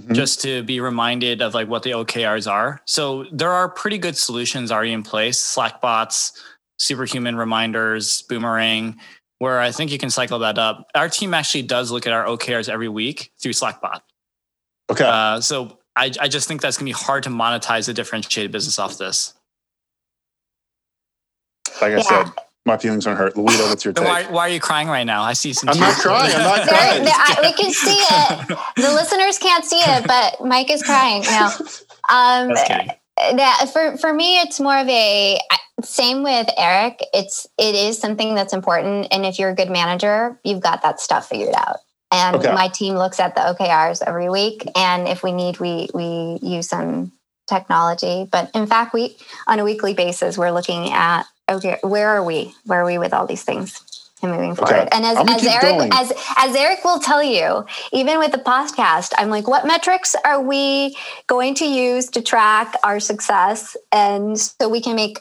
Mm-hmm. 0.00 0.14
Just 0.14 0.40
to 0.40 0.62
be 0.62 0.80
reminded 0.80 1.42
of 1.42 1.52
like 1.52 1.68
what 1.68 1.82
the 1.82 1.90
OKRs 1.90 2.50
are. 2.50 2.80
So 2.86 3.26
there 3.30 3.50
are 3.50 3.68
pretty 3.68 3.98
good 3.98 4.16
solutions 4.16 4.72
already 4.72 4.92
in 4.92 5.02
place. 5.02 5.38
Slack 5.38 5.82
bots, 5.82 6.42
superhuman 6.78 7.36
reminders, 7.36 8.22
boomerang, 8.22 8.98
where 9.38 9.60
I 9.60 9.70
think 9.70 9.90
you 9.90 9.98
can 9.98 10.08
cycle 10.08 10.38
that 10.38 10.56
up. 10.56 10.88
Our 10.94 11.10
team 11.10 11.34
actually 11.34 11.62
does 11.62 11.90
look 11.90 12.06
at 12.06 12.12
our 12.14 12.24
OKRs 12.24 12.70
every 12.70 12.88
week 12.88 13.32
through 13.38 13.52
Slackbot. 13.52 14.00
Okay. 14.90 15.04
Uh, 15.04 15.40
so 15.40 15.78
I, 15.94 16.10
I 16.20 16.28
just 16.28 16.48
think 16.48 16.62
that's 16.62 16.78
gonna 16.78 16.88
be 16.88 16.92
hard 16.92 17.24
to 17.24 17.30
monetize 17.30 17.88
a 17.88 17.92
differentiated 17.92 18.50
business 18.50 18.78
off 18.78 18.98
this. 18.98 19.34
Like 21.80 21.92
I 21.92 21.96
yeah. 21.96 22.02
said, 22.02 22.32
my 22.64 22.76
feelings 22.78 23.06
aren't 23.06 23.18
hurt. 23.18 23.36
Lolita, 23.36 23.64
what's 23.64 23.84
your 23.84 23.92
take? 23.92 24.06
Why, 24.06 24.24
why, 24.30 24.48
are 24.48 24.52
you 24.52 24.60
crying 24.60 24.88
right 24.88 25.04
now? 25.04 25.22
I 25.22 25.32
see 25.32 25.52
some. 25.52 25.68
Tears. 25.68 25.82
I'm 25.82 25.88
not 25.88 25.98
crying. 25.98 26.34
I'm 26.34 26.42
not 26.42 26.68
crying. 26.68 27.06
I, 27.06 27.38
we 27.42 27.52
can 27.52 27.72
see 27.72 27.98
it. 27.98 28.58
The 28.76 28.92
listeners 28.92 29.38
can't 29.38 29.64
see 29.64 29.80
it, 29.80 30.06
but 30.06 30.46
Mike 30.46 30.70
is 30.70 30.82
crying 30.82 31.22
now. 31.22 31.50
Um, 32.08 32.48
that 33.16 33.70
for 33.72 33.96
for 33.96 34.12
me, 34.12 34.40
it's 34.40 34.60
more 34.60 34.76
of 34.76 34.88
a 34.88 35.38
same 35.82 36.22
with 36.22 36.48
Eric. 36.56 37.00
It's 37.12 37.46
it 37.58 37.74
is 37.74 37.98
something 37.98 38.34
that's 38.34 38.52
important, 38.52 39.08
and 39.10 39.26
if 39.26 39.38
you're 39.38 39.50
a 39.50 39.54
good 39.54 39.70
manager, 39.70 40.38
you've 40.44 40.60
got 40.60 40.82
that 40.82 41.00
stuff 41.00 41.28
figured 41.28 41.54
out. 41.54 41.78
And 42.10 42.36
okay. 42.36 42.52
my 42.52 42.68
team 42.68 42.94
looks 42.94 43.18
at 43.20 43.34
the 43.34 43.40
OKRs 43.40 44.02
every 44.06 44.28
week, 44.28 44.68
and 44.76 45.08
if 45.08 45.22
we 45.22 45.32
need, 45.32 45.58
we 45.58 45.88
we 45.94 46.38
use 46.42 46.68
some 46.68 47.12
technology. 47.48 48.28
But 48.30 48.50
in 48.54 48.66
fact, 48.66 48.94
we 48.94 49.16
on 49.46 49.58
a 49.58 49.64
weekly 49.64 49.94
basis, 49.94 50.38
we're 50.38 50.50
looking 50.50 50.90
at 50.92 51.24
okay, 51.52 51.78
where 51.82 52.08
are 52.08 52.24
we? 52.24 52.54
Where 52.64 52.80
are 52.80 52.86
we 52.86 52.98
with 52.98 53.12
all 53.12 53.26
these 53.26 53.42
things? 53.42 53.80
And 54.22 54.30
moving 54.30 54.54
forward. 54.54 54.74
Okay. 54.74 54.88
And 54.92 55.04
as, 55.04 55.18
as 55.18 55.44
Eric 55.44 55.62
going. 55.62 55.90
as 55.92 56.12
as 56.36 56.54
Eric 56.54 56.84
will 56.84 57.00
tell 57.00 57.24
you, 57.24 57.66
even 57.92 58.20
with 58.20 58.30
the 58.30 58.38
podcast, 58.38 59.12
I'm 59.18 59.30
like, 59.30 59.48
what 59.48 59.66
metrics 59.66 60.14
are 60.24 60.40
we 60.40 60.96
going 61.26 61.54
to 61.56 61.64
use 61.64 62.06
to 62.10 62.22
track 62.22 62.74
our 62.84 63.00
success 63.00 63.76
and 63.90 64.38
so 64.38 64.68
we 64.68 64.80
can 64.80 64.94
make 64.94 65.18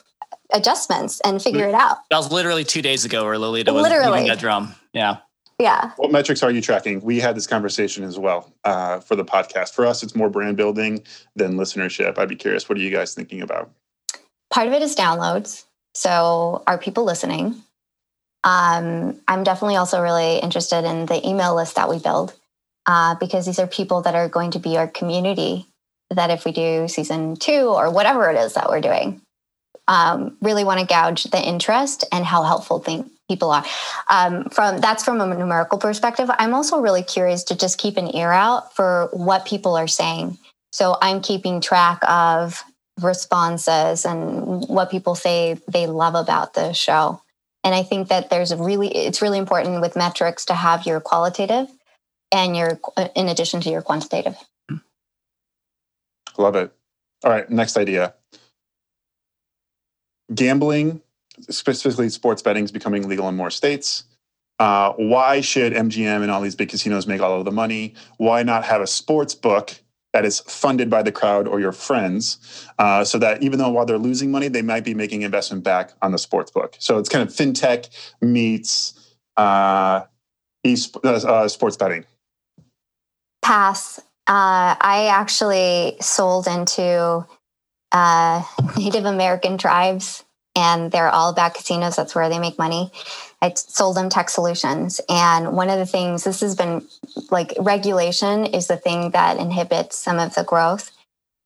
adjustments 0.54 1.20
and 1.22 1.41
figure 1.41 1.67
it 1.67 1.74
out. 1.74 1.98
That 2.10 2.17
was 2.17 2.32
literally 2.32 2.63
two 2.63 2.82
days 2.82 3.06
ago 3.06 3.26
where 3.26 3.38
Lolita 3.38 3.74
was 3.74 3.84
literally. 3.84 4.28
that 4.28 4.39
drum. 4.39 4.76
Yeah. 4.94 5.17
Yeah. 5.60 5.91
What 5.98 6.12
metrics 6.12 6.41
are 6.41 6.50
you 6.50 6.62
tracking? 6.62 7.02
We 7.02 7.20
had 7.20 7.36
this 7.36 7.46
conversation 7.46 8.04
as 8.04 8.17
well 8.17 8.52
uh, 8.63 9.00
for 9.00 9.15
the 9.15 9.26
podcast. 9.26 9.74
For 9.76 9.86
us, 9.86 10.02
it's 10.02 10.15
more 10.15 10.30
brand 10.30 10.58
building 10.58 11.04
than 11.36 11.54
listenership. 11.54 12.17
I'd 12.17 12.30
be 12.30 12.36
curious, 12.36 12.67
what 12.67 12.78
are 12.78 12.82
you 12.82 12.89
guys 12.89 13.13
thinking 13.13 13.41
about? 13.41 13.72
Part 14.50 14.67
of 14.67 14.74
it 14.74 14.82
is 14.82 14.96
downloads. 14.96 15.65
So, 15.93 16.63
are 16.67 16.77
people 16.77 17.04
listening? 17.04 17.62
Um, 18.43 19.19
I'm 19.27 19.43
definitely 19.43 19.75
also 19.75 20.01
really 20.01 20.39
interested 20.39 20.84
in 20.86 21.06
the 21.06 21.27
email 21.27 21.56
list 21.56 21.75
that 21.75 21.89
we 21.89 21.99
build 21.99 22.34
uh, 22.86 23.15
because 23.15 23.45
these 23.45 23.60
are 23.60 23.67
people 23.67 24.01
that 24.01 24.15
are 24.15 24.30
going 24.30 24.51
to 24.51 24.60
be 24.60 24.77
our 24.77 24.88
community. 24.88 25.67
That 26.10 26.30
if 26.30 26.43
we 26.43 26.51
do 26.51 26.88
season 26.88 27.38
two 27.38 27.69
or 27.69 27.89
whatever 27.89 28.30
it 28.30 28.38
is 28.38 28.54
that 28.56 28.69
we're 28.69 28.82
doing, 28.82 29.21
um, 29.88 30.38
really 30.41 30.63
want 30.63 30.80
to 30.80 30.86
gauge 30.86 31.23
the 31.25 31.41
interest 31.41 32.04
and 32.12 32.25
how 32.25 32.43
helpful 32.43 32.84
people 33.30 33.51
are. 33.51 33.65
Um, 34.10 34.49
from 34.49 34.80
that's 34.80 35.04
from 35.04 35.21
a 35.21 35.27
numerical 35.27 35.77
perspective. 35.77 36.30
I'm 36.38 36.54
also 36.54 36.80
really 36.80 37.04
curious 37.04 37.43
to 37.45 37.56
just 37.56 37.77
keep 37.77 37.97
an 37.97 38.13
ear 38.15 38.32
out 38.32 38.75
for 38.75 39.10
what 39.13 39.45
people 39.45 39.75
are 39.75 39.88
saying. 39.88 40.38
So 40.73 40.97
I'm 41.01 41.21
keeping 41.21 41.62
track 41.62 41.99
of 42.08 42.63
responses 43.04 44.06
and 44.06 44.68
what 44.68 44.90
people 44.90 45.16
say 45.16 45.60
they 45.68 45.88
love 45.88 46.16
about 46.16 46.54
the 46.54 46.74
show. 46.74 47.22
And 47.64 47.76
I 47.76 47.84
think 47.84 48.08
that 48.10 48.30
there's 48.30 48.52
a 48.52 48.58
really, 48.58 48.90
it's 48.90 49.22
really 49.22 49.38
important 49.38 49.82
with 49.82 49.96
metrics 49.96 50.46
to 50.46 50.54
have 50.54 50.86
your 50.86 51.00
qualitative 51.00 51.68
and 52.32 52.56
your, 52.56 52.80
in 53.16 53.30
addition 53.30 53.62
to 53.62 53.70
your 53.70 53.82
quantitative. 53.82 54.36
Love 56.38 56.56
it. 56.56 56.72
All 57.24 57.32
right, 57.32 57.50
next 57.50 57.78
idea. 57.78 58.16
Gambling 60.34 61.02
specifically 61.50 62.10
sports 62.10 62.42
betting 62.42 62.64
is 62.64 62.72
becoming 62.72 63.08
legal 63.08 63.28
in 63.30 63.36
more 63.36 63.52
states. 63.52 64.06
Uh, 64.60 64.94
why 64.94 65.42
should 65.42 65.74
MGM 65.74 66.22
and 66.22 66.30
all 66.30 66.42
these 66.42 66.56
big 66.56 66.70
casinos 66.70 67.08
make 67.08 67.22
all 67.22 67.38
of 67.38 67.46
the 67.46 67.52
money? 67.52 67.96
Why 68.18 68.44
not 68.44 68.64
have 68.66 68.82
a 68.82 68.88
sports 68.88 69.34
book 69.34 69.82
that 70.13 70.26
is 70.26 70.39
funded 70.41 70.89
by 70.89 71.02
the 71.02 71.12
crowd 71.12 71.47
or 71.47 71.60
your 71.60 71.71
friends, 71.71 72.67
uh, 72.80 73.04
so 73.04 73.17
that 73.17 73.41
even 73.41 73.60
though 73.60 73.69
while 73.69 73.86
they're 73.86 73.97
losing 73.97 74.32
money, 74.32 74.47
they 74.47 74.62
might 74.62 74.84
be 74.84 74.93
making 74.93 75.21
investment 75.21 75.63
back 75.63 75.93
on 76.02 76.12
the 76.12 76.17
sports 76.17 76.52
book. 76.52 76.76
So 76.80 76.97
it's 76.97 77.10
kind 77.10 77.28
of 77.28 77.34
fintech 77.34 77.89
meets 78.21 79.15
uh, 79.38 80.02
uh, 80.65 81.08
uh, 81.08 81.47
sports 81.47 81.78
betting. 81.78 82.06
Pass. 83.41 84.00
Uh, 84.28 84.78
I 84.80 85.10
actually 85.12 85.97
sold 86.00 86.47
into 86.47 87.26
uh, 87.91 88.43
Native 88.78 89.06
American 89.06 89.58
tribes, 89.58 90.24
and 90.56 90.91
they're 90.91 91.10
all 91.10 91.30
about 91.30 91.54
casinos. 91.54 91.95
That's 91.95 92.13
where 92.13 92.30
they 92.30 92.39
make 92.39 92.58
money. 92.58 92.91
I 93.41 93.54
sold 93.56 93.97
them 93.97 94.10
tech 94.10 94.30
solutions. 94.30 95.01
And 95.10 95.54
one 95.54 95.69
of 95.69 95.80
the 95.80 95.86
things, 95.86 96.23
this 96.23 96.41
has 96.41 96.56
been 96.56 96.86
like 97.32 97.54
regulation 97.60 98.45
is 98.45 98.67
the 98.67 98.77
thing 98.77 99.12
that 99.12 99.38
inhibits 99.38 99.97
some 99.97 100.19
of 100.19 100.36
the 100.36 100.43
growth. 100.43 100.91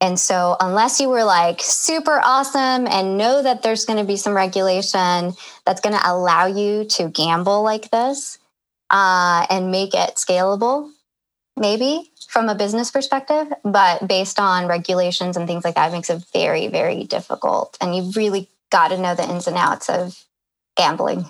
And 0.02 0.20
so, 0.20 0.58
unless 0.60 1.00
you 1.00 1.08
were 1.08 1.24
like 1.24 1.62
super 1.62 2.22
awesome 2.24 2.86
and 2.86 3.18
know 3.18 3.42
that 3.42 3.62
there's 3.62 3.86
going 3.86 3.98
to 4.00 4.06
be 4.06 4.18
some 4.18 4.34
regulation 4.34 5.34
that's 5.66 5.80
going 5.80 5.96
to 5.96 6.12
allow 6.12 6.48
you 6.48 6.84
to 6.86 7.08
gamble 7.08 7.64
like 7.64 7.90
this 7.92 8.38
uh, 8.90 9.48
and 9.50 9.72
make 9.72 9.94
it 9.94 10.16
scalable, 10.16 10.92
maybe 11.56 12.12
from 12.28 12.50
a 12.50 12.56
business 12.56 12.92
perspective, 12.92 13.48
but 13.64 14.06
based 14.06 14.40
on 14.40 14.68
regulations 14.68 15.38
and 15.38 15.48
things 15.48 15.64
like 15.64 15.76
that, 15.76 15.94
makes 15.94 16.10
it 16.10 16.22
very, 16.34 16.68
very 16.68 17.06
difficult. 17.06 17.78
And 17.80 17.96
you've 17.96 18.18
really 18.18 18.50
got 18.70 18.90
to 18.90 18.98
know 18.98 19.16
the 19.16 19.24
ins 19.30 19.48
and 19.48 19.56
outs 19.56 19.90
of 19.90 20.26
gambling. 20.76 21.26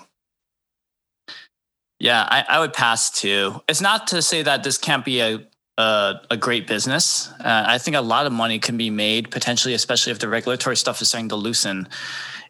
Yeah, 1.98 2.26
I, 2.28 2.44
I 2.48 2.58
would 2.60 2.72
pass 2.72 3.10
too. 3.10 3.62
It's 3.68 3.80
not 3.80 4.06
to 4.08 4.20
say 4.20 4.42
that 4.42 4.62
this 4.62 4.78
can't 4.78 5.04
be 5.04 5.20
a 5.20 5.46
a, 5.78 6.20
a 6.30 6.36
great 6.36 6.66
business. 6.66 7.30
Uh, 7.40 7.64
I 7.66 7.78
think 7.78 7.96
a 7.96 8.00
lot 8.00 8.26
of 8.26 8.32
money 8.32 8.58
can 8.58 8.76
be 8.76 8.90
made 8.90 9.30
potentially, 9.30 9.74
especially 9.74 10.12
if 10.12 10.18
the 10.18 10.28
regulatory 10.28 10.76
stuff 10.76 11.02
is 11.02 11.08
starting 11.08 11.28
to 11.28 11.36
loosen. 11.36 11.88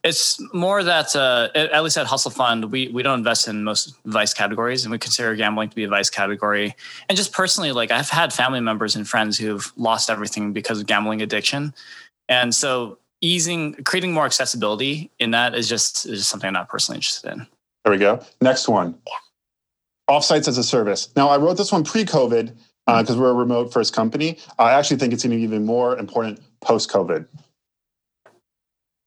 It's 0.05 0.41
more 0.55 0.85
that, 0.85 1.17
uh, 1.17 1.49
at 1.57 1.83
least 1.83 1.99
at 1.99 2.07
Hustle 2.07 2.31
Fund, 2.31 2.71
we 2.71 2.89
we 2.89 3.03
don't 3.03 3.19
invest 3.19 3.49
in 3.49 3.65
most 3.65 3.97
vice 4.05 4.33
categories, 4.33 4.85
and 4.85 4.93
we 4.93 4.99
consider 4.99 5.35
gambling 5.35 5.71
to 5.71 5.75
be 5.75 5.83
a 5.83 5.89
vice 5.89 6.11
category. 6.11 6.77
And 7.09 7.19
just 7.19 7.33
personally, 7.33 7.73
like 7.73 7.91
I've 7.91 8.11
had 8.11 8.33
family 8.33 8.61
members 8.61 8.95
and 8.95 9.09
friends 9.09 9.37
who've 9.37 9.73
lost 9.77 10.09
everything 10.09 10.53
because 10.53 10.81
of 10.81 10.87
gambling 10.87 11.23
addiction, 11.23 11.75
and 12.29 12.55
so 12.55 12.99
easing, 13.21 13.75
creating 13.83 14.13
more 14.13 14.27
accessibility 14.27 15.11
in 15.19 15.33
that 15.33 15.57
is 15.57 15.69
just 15.69 16.07
is 16.07 16.19
just 16.21 16.31
something 16.31 16.47
I'm 16.47 16.55
not 16.55 16.69
personally 16.69 16.99
interested 16.99 17.33
in. 17.33 17.47
There 17.85 17.93
we 17.93 17.99
go. 17.99 18.21
Next 18.41 18.69
one. 18.69 18.97
Offsites 20.09 20.47
as 20.47 20.57
a 20.57 20.63
service. 20.63 21.09
Now, 21.17 21.29
I 21.29 21.37
wrote 21.37 21.57
this 21.57 21.73
one 21.73 21.83
pre-COVID 21.83 22.57
because 22.87 23.17
uh, 23.17 23.19
we're 23.19 23.31
a 23.31 23.35
remote 23.35 23.73
first 23.73 23.93
company. 23.93 24.39
I 24.59 24.73
actually 24.73 24.99
think 24.99 25.13
it's 25.13 25.25
going 25.25 25.33
to 25.33 25.37
be 25.37 25.43
even 25.43 25.67
more 25.67 25.99
important 25.99 26.41
post-COVID. 26.61 27.27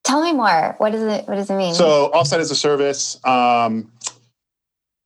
Tell 0.03 0.21
me 0.21 0.33
more. 0.33 0.75
What 0.79 0.91
does 0.91 1.03
it 1.03 1.27
What 1.27 1.35
does 1.35 1.49
it 1.49 1.55
mean? 1.55 1.73
So, 1.73 2.11
offsite 2.13 2.39
as 2.39 2.51
a 2.51 2.55
service. 2.55 3.23
Um, 3.25 3.91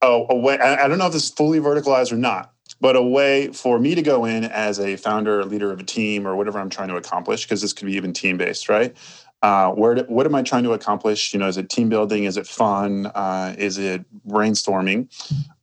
oh, 0.01 0.25
a 0.29 0.35
way. 0.35 0.57
I 0.57 0.87
don't 0.87 0.97
know 0.97 1.07
if 1.07 1.13
this 1.13 1.25
is 1.25 1.29
fully 1.29 1.59
verticalized 1.59 2.11
or 2.11 2.15
not, 2.15 2.53
but 2.79 2.95
a 2.95 3.01
way 3.01 3.49
for 3.49 3.77
me 3.79 3.95
to 3.95 4.01
go 4.01 4.25
in 4.25 4.45
as 4.45 4.79
a 4.79 4.95
founder 4.95 5.41
or 5.41 5.45
leader 5.45 5.71
of 5.71 5.79
a 5.79 5.83
team 5.83 6.25
or 6.25 6.35
whatever 6.35 6.57
I'm 6.57 6.69
trying 6.69 6.87
to 6.87 6.95
accomplish, 6.95 7.43
because 7.43 7.61
this 7.61 7.73
could 7.73 7.85
be 7.85 7.93
even 7.93 8.13
team 8.13 8.37
based, 8.37 8.69
right? 8.69 8.95
Uh, 9.43 9.71
where 9.71 9.95
do, 9.95 10.03
what 10.07 10.25
am 10.25 10.33
I 10.33 10.41
trying 10.41 10.63
to 10.63 10.71
accomplish? 10.71 11.33
You 11.33 11.39
know, 11.39 11.47
is 11.47 11.57
it 11.57 11.69
team 11.69 11.89
building? 11.89 12.23
Is 12.23 12.37
it 12.37 12.47
fun? 12.47 13.07
Uh, 13.07 13.53
is 13.57 13.77
it 13.77 14.05
brainstorming? 14.25 15.09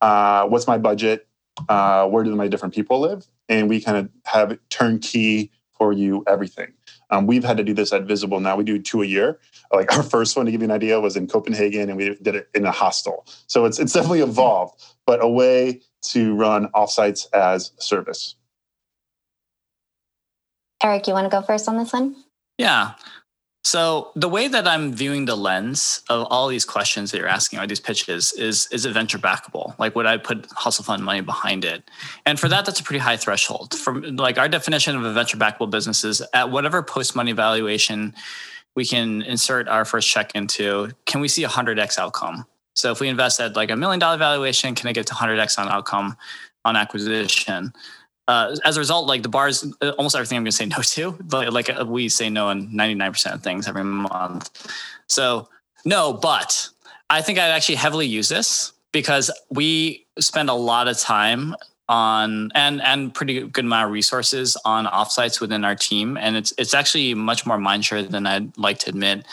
Uh, 0.02 0.46
what's 0.46 0.66
my 0.66 0.76
budget? 0.76 1.26
Uh, 1.68 2.06
where 2.06 2.22
do 2.22 2.36
my 2.36 2.46
different 2.46 2.74
people 2.74 3.00
live? 3.00 3.26
And 3.48 3.70
we 3.70 3.80
kind 3.80 3.96
of 3.96 4.10
have 4.26 4.58
turnkey 4.68 5.50
for 5.72 5.94
you 5.94 6.22
everything. 6.26 6.74
Um, 7.08 7.26
we've 7.26 7.42
had 7.42 7.56
to 7.56 7.64
do 7.64 7.72
this 7.72 7.90
at 7.90 8.02
Visible 8.02 8.38
now. 8.38 8.54
We 8.54 8.64
do 8.64 8.78
two 8.78 9.00
a 9.00 9.06
year. 9.06 9.40
Like 9.72 9.90
our 9.96 10.02
first 10.02 10.36
one, 10.36 10.44
to 10.44 10.52
give 10.52 10.60
you 10.60 10.66
an 10.66 10.70
idea, 10.70 11.00
was 11.00 11.16
in 11.16 11.26
Copenhagen, 11.26 11.88
and 11.88 11.96
we 11.96 12.14
did 12.16 12.36
it 12.36 12.50
in 12.54 12.66
a 12.66 12.70
hostel. 12.70 13.26
So 13.46 13.64
it's 13.64 13.78
it's 13.78 13.94
definitely 13.94 14.20
evolved, 14.20 14.82
but 15.06 15.24
a 15.24 15.28
way 15.28 15.80
to 16.02 16.34
run 16.34 16.68
offsites 16.72 17.26
as 17.32 17.72
service. 17.78 18.36
Eric, 20.82 21.06
you 21.08 21.14
want 21.14 21.24
to 21.24 21.30
go 21.30 21.42
first 21.42 21.66
on 21.66 21.78
this 21.78 21.94
one? 21.94 22.14
Yeah. 22.58 22.92
So 23.62 24.10
the 24.16 24.28
way 24.28 24.48
that 24.48 24.66
I'm 24.66 24.92
viewing 24.92 25.26
the 25.26 25.36
lens 25.36 26.02
of 26.08 26.26
all 26.30 26.48
these 26.48 26.64
questions 26.64 27.10
that 27.10 27.18
you're 27.18 27.28
asking 27.28 27.58
or 27.58 27.66
these 27.66 27.80
pitches 27.80 28.32
is 28.32 28.66
is 28.72 28.86
it 28.86 28.92
venture 28.92 29.18
backable? 29.18 29.78
Like 29.78 29.94
would 29.94 30.06
I 30.06 30.16
put 30.16 30.46
hustle 30.52 30.84
fund 30.84 31.04
money 31.04 31.20
behind 31.20 31.64
it? 31.64 31.82
And 32.24 32.40
for 32.40 32.48
that, 32.48 32.64
that's 32.64 32.80
a 32.80 32.82
pretty 32.82 33.00
high 33.00 33.18
threshold. 33.18 33.74
From 33.74 34.16
like 34.16 34.38
our 34.38 34.48
definition 34.48 34.96
of 34.96 35.04
a 35.04 35.12
venture 35.12 35.36
backable 35.36 35.70
business 35.70 36.04
is 36.04 36.22
at 36.32 36.50
whatever 36.50 36.82
post 36.82 37.14
money 37.14 37.32
valuation 37.32 38.14
we 38.76 38.84
can 38.84 39.22
insert 39.22 39.68
our 39.68 39.84
first 39.84 40.08
check 40.08 40.34
into, 40.34 40.90
can 41.04 41.20
we 41.20 41.28
see 41.28 41.44
a 41.44 41.48
hundred 41.48 41.78
X 41.78 41.98
outcome? 41.98 42.46
So 42.76 42.92
if 42.92 43.00
we 43.00 43.08
invest 43.08 43.40
at 43.40 43.56
like 43.56 43.70
a 43.70 43.76
million 43.76 43.98
dollar 43.98 44.16
valuation, 44.16 44.74
can 44.74 44.88
I 44.88 44.92
get 44.92 45.06
to 45.08 45.14
100x 45.14 45.58
on 45.58 45.68
outcome 45.68 46.16
on 46.64 46.76
acquisition? 46.76 47.72
Uh, 48.30 48.54
as 48.64 48.76
a 48.76 48.80
result, 48.80 49.08
like 49.08 49.24
the 49.24 49.28
bars, 49.28 49.66
uh, 49.82 49.90
almost 49.98 50.14
everything 50.14 50.38
I'm 50.38 50.44
going 50.44 50.52
to 50.52 50.56
say 50.56 50.66
no 50.66 50.76
to, 50.82 51.18
but 51.24 51.52
like 51.52 51.68
uh, 51.68 51.84
we 51.84 52.08
say 52.08 52.30
no 52.30 52.46
on 52.46 52.68
99% 52.68 53.34
of 53.34 53.42
things 53.42 53.66
every 53.66 53.82
month. 53.82 54.50
So 55.08 55.48
no, 55.84 56.12
but 56.12 56.68
I 57.10 57.22
think 57.22 57.40
I'd 57.40 57.50
actually 57.50 57.74
heavily 57.74 58.06
use 58.06 58.28
this 58.28 58.72
because 58.92 59.32
we 59.50 60.06
spend 60.20 60.48
a 60.48 60.54
lot 60.54 60.86
of 60.86 60.96
time 60.96 61.56
on 61.88 62.52
and 62.54 62.80
and 62.82 63.12
pretty 63.12 63.48
good 63.48 63.64
amount 63.64 63.86
of 63.86 63.92
resources 63.92 64.56
on 64.64 64.86
offsites 64.86 65.40
within 65.40 65.64
our 65.64 65.74
team, 65.74 66.16
and 66.16 66.36
it's 66.36 66.52
it's 66.56 66.72
actually 66.72 67.14
much 67.14 67.44
more 67.44 67.58
mindshare 67.58 68.08
than 68.08 68.26
I'd 68.26 68.56
like 68.56 68.78
to 68.80 68.90
admit. 68.90 69.26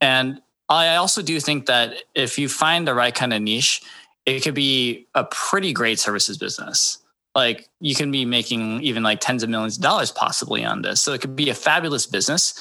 And 0.00 0.42
I 0.68 0.96
also 0.96 1.22
do 1.22 1.38
think 1.38 1.66
that 1.66 1.94
if 2.16 2.36
you 2.36 2.48
find 2.48 2.88
the 2.88 2.94
right 2.94 3.14
kind 3.14 3.32
of 3.32 3.40
niche, 3.40 3.80
it 4.26 4.40
could 4.40 4.54
be 4.54 5.06
a 5.14 5.22
pretty 5.22 5.72
great 5.72 6.00
services 6.00 6.36
business 6.36 6.98
like 7.34 7.68
you 7.80 7.94
can 7.94 8.10
be 8.10 8.24
making 8.24 8.82
even 8.82 9.02
like 9.02 9.20
tens 9.20 9.42
of 9.42 9.50
millions 9.50 9.76
of 9.76 9.82
dollars 9.82 10.10
possibly 10.10 10.64
on 10.64 10.82
this. 10.82 11.00
So 11.02 11.12
it 11.12 11.20
could 11.20 11.36
be 11.36 11.50
a 11.50 11.54
fabulous 11.54 12.06
business. 12.06 12.54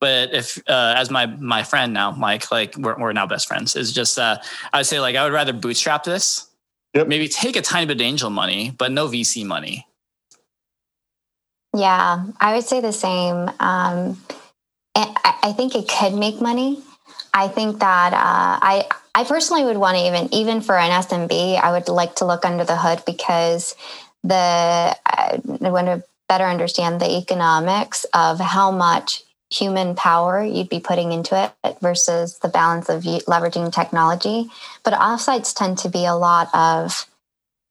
But 0.00 0.34
if 0.34 0.58
uh, 0.68 0.94
as 0.96 1.10
my 1.10 1.26
my 1.26 1.62
friend 1.62 1.94
now 1.94 2.10
mike 2.10 2.50
like 2.50 2.76
we're, 2.76 2.98
we're 2.98 3.12
now 3.12 3.26
best 3.26 3.48
friends 3.48 3.74
is 3.76 3.92
just 3.92 4.18
uh, 4.18 4.36
i 4.72 4.78
would 4.78 4.86
say 4.86 5.00
like 5.00 5.16
i 5.16 5.24
would 5.24 5.32
rather 5.32 5.52
bootstrap 5.52 6.04
this. 6.04 6.48
Yep. 6.94 7.08
maybe 7.08 7.28
take 7.28 7.56
a 7.56 7.62
tiny 7.62 7.84
bit 7.84 7.98
of 7.98 8.00
angel 8.00 8.30
money 8.30 8.72
but 8.76 8.90
no 8.92 9.06
vc 9.06 9.44
money. 9.44 9.86
Yeah 11.74 12.26
i 12.40 12.54
would 12.54 12.64
say 12.64 12.80
the 12.80 12.92
same. 12.92 13.50
Um, 13.60 14.20
I, 15.42 15.52
think 15.52 15.74
it 15.74 15.88
could 15.88 16.14
make 16.14 16.40
money. 16.40 16.82
I 17.34 17.48
think 17.48 17.80
that 17.80 18.12
uh, 18.12 18.58
i 18.62 18.86
I 19.14 19.24
personally 19.24 19.64
would 19.64 19.78
want 19.78 19.96
to 19.96 20.06
even 20.06 20.28
even 20.34 20.60
for 20.60 20.76
an 20.76 20.90
SMB, 20.90 21.58
I 21.58 21.72
would 21.72 21.88
like 21.88 22.16
to 22.16 22.26
look 22.26 22.44
under 22.44 22.64
the 22.64 22.76
hood 22.76 23.02
because 23.06 23.74
the 24.28 24.96
I 25.06 25.40
want 25.44 25.86
to 25.86 26.04
better 26.28 26.44
understand 26.44 27.00
the 27.00 27.16
economics 27.16 28.04
of 28.12 28.40
how 28.40 28.70
much 28.70 29.22
human 29.50 29.94
power 29.94 30.42
you'd 30.44 30.68
be 30.68 30.80
putting 30.80 31.12
into 31.12 31.40
it 31.64 31.76
versus 31.80 32.38
the 32.40 32.48
balance 32.48 32.88
of 32.88 33.04
leveraging 33.04 33.72
technology. 33.72 34.50
But 34.82 34.94
offsites 34.94 35.54
tend 35.54 35.78
to 35.78 35.88
be 35.88 36.04
a 36.04 36.14
lot 36.14 36.48
of 36.52 37.06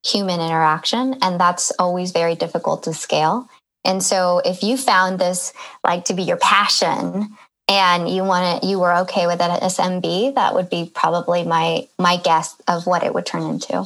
human 0.06 0.39
interaction, 0.39 1.18
and 1.22 1.39
that's 1.39 1.72
always 1.80 2.12
very 2.12 2.36
difficult 2.36 2.84
to 2.84 2.94
scale. 2.94 3.50
And 3.84 4.02
so, 4.02 4.41
if 4.46 4.63
you 4.63 4.78
found 4.78 5.20
this 5.20 5.54
like 5.84 6.06
to 6.06 6.13
be 6.13 6.24
your 6.24 6.38
passion 6.38 7.36
and 7.68 8.10
you 8.10 8.24
want 8.24 8.62
to, 8.62 8.68
you 8.68 8.80
were 8.80 8.96
okay 9.00 9.28
with 9.28 9.41
it 9.41 9.50
at 9.50 9.62
SMB, 9.62 10.36
that 10.36 10.56
would 10.56 10.70
be 10.70 10.91
probably 10.94 11.44
my 11.44 11.88
my 12.00 12.18
guess 12.18 12.56
of 12.68 12.88
what 12.88 13.04
it 13.04 13.13
would 13.13 13.26
turn 13.26 13.44
into. 13.44 13.86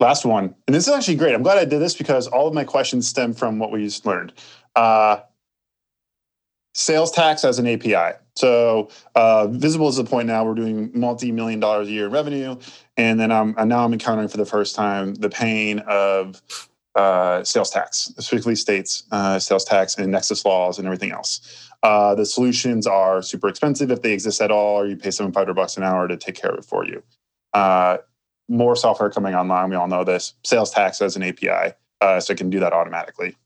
Last 0.00 0.24
one. 0.24 0.54
And 0.66 0.74
this 0.74 0.86
is 0.86 0.94
actually 0.94 1.16
great. 1.16 1.34
I'm 1.34 1.42
glad 1.42 1.58
I 1.58 1.64
did 1.64 1.80
this 1.80 1.94
because 1.94 2.28
all 2.28 2.46
of 2.46 2.54
my 2.54 2.64
questions 2.64 3.08
stem 3.08 3.34
from 3.34 3.58
what 3.58 3.72
we 3.72 3.84
just 3.84 4.06
learned. 4.06 4.32
Uh, 4.76 5.20
sales 6.74 7.10
tax 7.10 7.44
as 7.44 7.58
an 7.58 7.66
API. 7.66 8.16
So 8.36 8.90
uh, 9.16 9.48
visible 9.48 9.88
is 9.88 9.96
the 9.96 10.04
point 10.04 10.28
now 10.28 10.44
we're 10.44 10.54
doing 10.54 10.92
multi-million 10.94 11.58
dollars 11.58 11.88
a 11.88 11.90
year 11.90 12.06
in 12.06 12.12
revenue. 12.12 12.56
And 12.96 13.18
then 13.18 13.32
I'm 13.32 13.54
and 13.58 13.68
now 13.68 13.84
I'm 13.84 13.92
encountering 13.92 14.28
for 14.28 14.36
the 14.36 14.46
first 14.46 14.76
time 14.76 15.14
the 15.14 15.28
pain 15.28 15.80
of 15.80 16.40
uh, 16.94 17.42
sales 17.42 17.70
tax, 17.70 17.98
specifically 17.98 18.54
states 18.54 19.04
uh, 19.10 19.40
sales 19.40 19.64
tax 19.64 19.96
and 19.96 20.12
nexus 20.12 20.44
laws 20.44 20.78
and 20.78 20.86
everything 20.86 21.10
else. 21.10 21.68
Uh, 21.82 22.14
the 22.14 22.26
solutions 22.26 22.86
are 22.86 23.22
super 23.22 23.48
expensive 23.48 23.90
if 23.90 24.02
they 24.02 24.12
exist 24.12 24.40
at 24.40 24.50
all, 24.52 24.80
or 24.80 24.86
you 24.86 24.96
pay 24.96 25.10
seven 25.10 25.32
five 25.32 25.52
bucks 25.54 25.76
an 25.76 25.82
hour 25.82 26.06
to 26.06 26.16
take 26.16 26.36
care 26.36 26.50
of 26.50 26.58
it 26.58 26.64
for 26.64 26.84
you. 26.84 27.02
More 28.48 28.76
software 28.76 29.10
coming 29.10 29.34
online. 29.34 29.70
We 29.70 29.76
all 29.76 29.88
know 29.88 30.04
this. 30.04 30.34
Sales 30.44 30.70
tax 30.70 31.02
as 31.02 31.16
an 31.16 31.22
API, 31.22 31.74
uh, 32.00 32.20
so 32.20 32.32
it 32.32 32.38
can 32.38 32.50
do 32.50 32.60
that 32.60 32.72
automatically. 32.72 33.36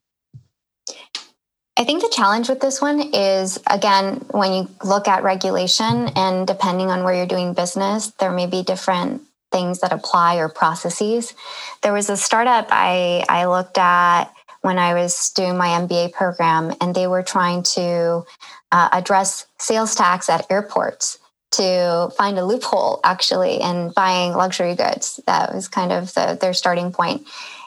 I 1.76 1.84
think 1.84 2.02
the 2.02 2.12
challenge 2.14 2.48
with 2.48 2.60
this 2.60 2.80
one 2.80 3.00
is 3.14 3.58
again, 3.66 4.24
when 4.30 4.52
you 4.52 4.68
look 4.84 5.08
at 5.08 5.22
regulation 5.22 6.10
and 6.14 6.46
depending 6.46 6.90
on 6.90 7.02
where 7.02 7.14
you're 7.14 7.26
doing 7.26 7.54
business, 7.54 8.08
there 8.20 8.30
may 8.30 8.46
be 8.46 8.62
different 8.62 9.22
things 9.50 9.80
that 9.80 9.92
apply 9.92 10.36
or 10.36 10.48
processes. 10.48 11.34
There 11.82 11.92
was 11.92 12.10
a 12.10 12.16
startup 12.16 12.68
I, 12.70 13.24
I 13.28 13.46
looked 13.46 13.78
at 13.78 14.32
when 14.60 14.78
I 14.78 14.94
was 14.94 15.30
doing 15.30 15.56
my 15.56 15.68
MBA 15.68 16.12
program, 16.12 16.72
and 16.80 16.94
they 16.94 17.06
were 17.06 17.22
trying 17.22 17.64
to 17.74 18.24
uh, 18.70 18.88
address 18.92 19.46
sales 19.58 19.94
tax 19.94 20.28
at 20.28 20.50
airports 20.50 21.18
to 21.52 22.10
find 22.16 22.38
a 22.38 22.44
loophole 22.44 23.00
actually 23.04 23.60
in 23.60 23.90
buying 23.90 24.32
luxury 24.32 24.74
goods. 24.74 25.20
That 25.26 25.54
was 25.54 25.68
kind 25.68 25.92
of 25.92 26.12
the, 26.14 26.38
their 26.40 26.54
starting 26.54 26.92
point. 26.92 27.26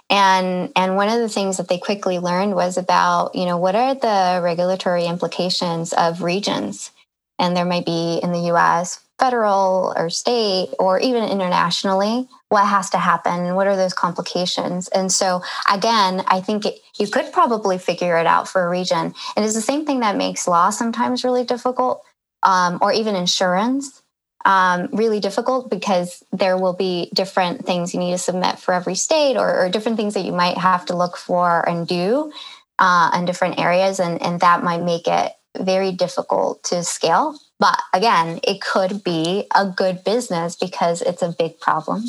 And 0.10 0.72
and 0.76 0.96
one 0.96 1.10
of 1.10 1.20
the 1.20 1.30
things 1.30 1.58
that 1.58 1.68
they 1.68 1.80
quickly 1.80 2.20
learned 2.20 2.54
was 2.54 2.78
about, 2.78 3.34
you 3.34 3.46
know, 3.46 3.58
what 3.58 3.76
are 3.76 3.96
the 3.96 4.40
regulatory 4.44 5.06
implications 5.06 5.94
of 5.94 6.22
regions? 6.22 6.92
And 7.40 7.58
there 7.58 7.66
might 7.66 7.86
be 7.86 8.20
in 8.22 8.32
the 8.32 8.52
US 8.52 9.02
federal 9.20 9.94
or 9.96 10.10
state 10.10 10.70
or 10.78 11.00
even 11.00 11.24
internationally 11.24 12.28
what 12.50 12.68
has 12.68 12.90
to 12.90 12.98
happen 12.98 13.56
what 13.56 13.66
are 13.66 13.78
those 13.78 13.94
complications 13.94 14.90
and 14.90 15.10
so 15.10 15.42
again 15.72 16.22
i 16.28 16.42
think 16.42 16.66
it, 16.66 16.80
you 17.00 17.08
could 17.08 17.32
probably 17.32 17.78
figure 17.78 18.18
it 18.18 18.28
out 18.28 18.48
for 18.48 18.66
a 18.66 18.70
region 18.70 19.14
and 19.36 19.46
it's 19.46 19.54
the 19.54 19.62
same 19.62 19.86
thing 19.86 20.02
that 20.02 20.18
makes 20.18 20.50
law 20.50 20.70
sometimes 20.70 21.24
really 21.24 21.46
difficult 21.46 22.04
um, 22.44 22.80
or 22.82 22.92
even 22.92 23.16
insurance 23.16 24.02
um, 24.46 24.90
really 24.92 25.20
difficult 25.20 25.70
because 25.70 26.24
there 26.32 26.58
will 26.58 26.74
be 26.74 27.10
different 27.14 27.66
things 27.66 27.94
you 27.94 28.00
need 28.00 28.12
to 28.12 28.18
submit 28.18 28.60
for 28.60 28.74
every 28.74 28.96
state 28.96 29.38
or, 29.38 29.60
or 29.60 29.70
different 29.70 29.98
things 29.98 30.14
that 30.14 30.24
you 30.24 30.32
might 30.32 30.58
have 30.58 30.86
to 30.86 30.96
look 30.96 31.18
for 31.18 31.68
and 31.68 31.88
do 31.88 32.32
uh, 32.78 33.12
in 33.16 33.26
different 33.26 33.60
areas. 33.60 34.00
And, 34.00 34.22
and 34.22 34.40
that 34.42 34.64
might 34.64 34.84
make 34.84 35.08
it 35.08 35.32
very 35.58 35.92
difficult 35.92 36.64
to 36.66 36.84
scale. 36.84 37.40
But 37.60 37.80
again, 37.92 38.40
it 38.44 38.62
could 38.62 39.04
be 39.04 39.48
a 39.56 39.66
good 39.66 40.04
business 40.04 40.56
because 40.56 41.02
it's 41.02 41.24
a 41.24 41.30
big 41.38 41.60
problem. 41.60 42.04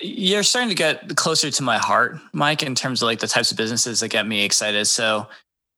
You're 0.00 0.42
starting 0.42 0.70
to 0.70 0.74
get 0.74 1.16
closer 1.16 1.50
to 1.50 1.62
my 1.62 1.78
heart, 1.78 2.18
Mike, 2.32 2.62
in 2.62 2.74
terms 2.74 3.00
of 3.00 3.06
like 3.06 3.20
the 3.20 3.28
types 3.28 3.50
of 3.50 3.56
businesses 3.56 4.00
that 4.00 4.08
get 4.08 4.26
me 4.26 4.44
excited. 4.44 4.86
So 4.86 5.28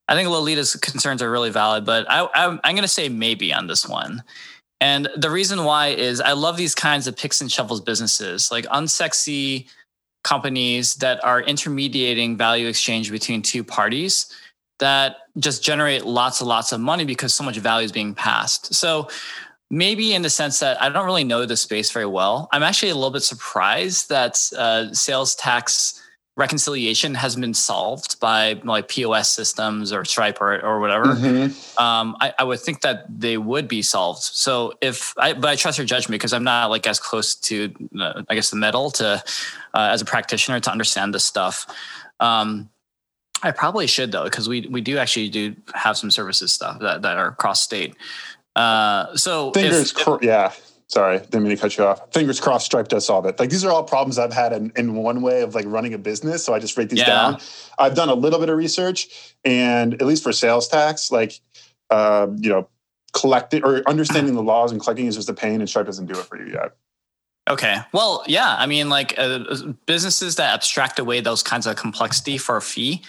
I 0.08 0.14
think 0.14 0.28
Lolita's 0.28 0.76
concerns 0.76 1.22
are 1.22 1.30
really 1.30 1.50
valid, 1.50 1.84
but 1.84 2.06
I, 2.08 2.28
I'm 2.34 2.74
going 2.74 2.82
to 2.82 2.88
say 2.88 3.08
maybe 3.08 3.52
on 3.52 3.66
this 3.66 3.86
one. 3.86 4.22
And 4.80 5.08
the 5.16 5.30
reason 5.30 5.64
why 5.64 5.88
is 5.88 6.20
I 6.20 6.32
love 6.32 6.56
these 6.56 6.74
kinds 6.74 7.06
of 7.06 7.16
picks 7.16 7.40
and 7.40 7.50
shovels 7.50 7.80
businesses, 7.80 8.50
like 8.50 8.66
unsexy 8.66 9.66
companies 10.22 10.96
that 10.96 11.24
are 11.24 11.40
intermediating 11.40 12.36
value 12.36 12.68
exchange 12.68 13.10
between 13.10 13.42
two 13.42 13.64
parties 13.64 14.32
that 14.78 15.16
just 15.38 15.64
generate 15.64 16.04
lots 16.04 16.40
and 16.40 16.48
lots 16.48 16.72
of 16.72 16.80
money 16.80 17.04
because 17.04 17.34
so 17.34 17.42
much 17.42 17.56
value 17.56 17.84
is 17.84 17.92
being 17.92 18.14
passed. 18.14 18.74
So 18.74 19.08
maybe 19.70 20.14
in 20.14 20.22
the 20.22 20.30
sense 20.30 20.60
that 20.60 20.80
I 20.82 20.88
don't 20.88 21.06
really 21.06 21.24
know 21.24 21.46
the 21.46 21.56
space 21.56 21.90
very 21.90 22.06
well. 22.06 22.48
I'm 22.52 22.62
actually 22.62 22.90
a 22.90 22.94
little 22.94 23.10
bit 23.10 23.22
surprised 23.22 24.08
that 24.10 24.38
uh, 24.56 24.92
sales 24.92 25.34
tax 25.34 26.02
reconciliation 26.37 27.14
hasn't 27.14 27.40
been 27.40 27.55
solved 27.55 28.20
by 28.20 28.61
like 28.64 28.88
POS 28.88 29.31
systems 29.31 29.90
or 29.90 30.05
Stripe 30.05 30.40
or, 30.40 30.61
or 30.61 30.81
whatever, 30.81 31.07
mm-hmm. 31.07 31.83
um, 31.83 32.14
I, 32.20 32.35
I, 32.38 32.44
would 32.44 32.61
think 32.61 32.83
that 32.83 33.07
they 33.09 33.38
would 33.38 33.66
be 33.66 33.81
solved. 33.81 34.22
So 34.22 34.75
if 34.83 35.14
I, 35.16 35.33
but 35.33 35.49
I 35.49 35.57
trust 35.57 35.79
your 35.79 35.87
judgment 35.87 36.20
because 36.20 36.35
I'm 36.35 36.44
not 36.44 36.68
like 36.68 36.87
as 36.87 37.01
close 37.01 37.35
to, 37.35 37.75
uh, 37.99 38.22
I 38.29 38.35
guess, 38.35 38.51
the 38.51 38.57
metal 38.57 38.90
to, 38.92 39.25
uh, 39.75 39.88
as 39.92 40.03
a 40.03 40.05
practitioner 40.05 40.61
to 40.61 40.70
understand 40.70 41.14
this 41.14 41.25
stuff. 41.25 41.66
Um, 42.20 42.68
I 43.42 43.51
probably 43.51 43.87
should 43.87 44.12
though, 44.12 44.25
because 44.25 44.49
we 44.49 44.66
we 44.70 44.81
do 44.81 44.99
actually 44.99 45.29
do 45.29 45.55
have 45.75 45.96
some 45.96 46.11
services 46.11 46.53
stuff 46.53 46.81
that, 46.81 47.03
that 47.03 47.16
are 47.16 47.33
cross 47.33 47.61
state. 47.61 47.94
Uh, 48.55 49.14
so 49.16 49.53
fingers, 49.53 49.92
if, 49.92 50.09
if, 50.09 50.22
yeah. 50.22 50.53
Sorry, 50.88 51.18
didn't 51.18 51.42
mean 51.42 51.57
to 51.57 51.61
cut 51.61 51.77
you 51.77 51.85
off. 51.85 52.12
Fingers 52.12 52.38
crossed, 52.38 52.66
Stripe 52.66 52.87
does 52.87 53.07
solve 53.07 53.27
it. 53.27 53.40
Like 53.40 53.51
these 53.51 53.64
are 53.64 53.72
all 53.72 53.83
problems 53.83 54.18
I've 54.18 54.33
had 54.33 54.53
in, 54.53 54.72
in 54.77 54.94
one 54.94 55.20
way 55.20 55.42
of 55.42 55.55
like 55.55 55.64
running 55.66 55.94
a 55.94 55.99
business. 55.99 56.44
So 56.44 56.55
I 56.55 56.61
just 56.61 56.77
write 56.77 56.90
these 56.90 57.01
yeah. 57.01 57.07
down. 57.07 57.38
I've 57.79 57.96
done 57.96 58.09
a 58.09 58.14
little 58.14 58.38
bit 58.38 58.49
of 58.49 58.57
research, 58.57 59.35
and 59.44 59.94
at 59.94 60.03
least 60.03 60.22
for 60.22 60.33
sales 60.33 60.68
tax, 60.68 61.11
like 61.11 61.40
uh, 61.90 62.29
you 62.37 62.51
know, 62.51 62.68
collecting 63.12 63.64
or 63.64 63.83
understanding 63.88 64.35
the 64.35 64.42
laws 64.42 64.70
and 64.70 64.81
collecting 64.81 65.07
is 65.07 65.16
just 65.16 65.29
a 65.29 65.35
pain, 65.35 65.61
and 65.61 65.68
Stripe 65.68 65.87
doesn't 65.87 66.07
do 66.07 66.18
it 66.18 66.25
for 66.25 66.40
you 66.40 66.53
yet. 66.53 66.77
Okay. 67.49 67.79
Well, 67.92 68.25
yeah. 68.27 68.57
I 68.57 68.66
mean, 68.66 68.88
like 68.88 69.14
uh, 69.18 69.40
businesses 69.87 70.37
that 70.37 70.55
abstract 70.55 70.99
away 70.99 71.20
those 71.20 71.42
kinds 71.42 71.66
of 71.66 71.77
complexity 71.77 72.38
for 72.38 72.57
a 72.57 72.62
fee, 72.62 73.03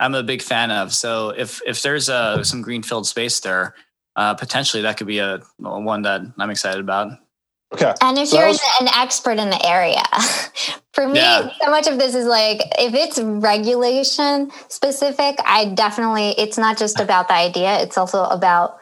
I'm 0.00 0.14
a 0.14 0.22
big 0.22 0.42
fan 0.42 0.70
of. 0.70 0.92
So 0.92 1.30
if 1.30 1.60
if 1.66 1.82
there's 1.82 2.08
a 2.08 2.14
uh, 2.14 2.44
some 2.44 2.62
greenfield 2.62 3.06
space 3.06 3.40
there, 3.40 3.74
uh, 4.16 4.34
potentially 4.34 4.82
that 4.82 4.96
could 4.96 5.06
be 5.06 5.18
a 5.18 5.40
one 5.58 6.02
that 6.02 6.22
I'm 6.38 6.50
excited 6.50 6.80
about. 6.80 7.18
Okay. 7.74 7.92
And 8.00 8.16
if 8.18 8.28
so 8.28 8.38
you're 8.38 8.48
was- 8.48 8.60
an 8.80 8.88
expert 8.88 9.38
in 9.38 9.50
the 9.50 9.66
area, 9.66 10.02
for 10.92 11.08
me, 11.08 11.18
yeah. 11.18 11.50
so 11.60 11.70
much 11.70 11.86
of 11.88 11.98
this 11.98 12.14
is 12.14 12.26
like 12.26 12.60
if 12.78 12.94
it's 12.94 13.18
regulation 13.18 14.50
specific, 14.68 15.36
I 15.44 15.66
definitely, 15.66 16.30
it's 16.38 16.56
not 16.56 16.78
just 16.78 17.00
about 17.00 17.28
the 17.28 17.34
idea, 17.34 17.80
it's 17.80 17.98
also 17.98 18.22
about 18.24 18.76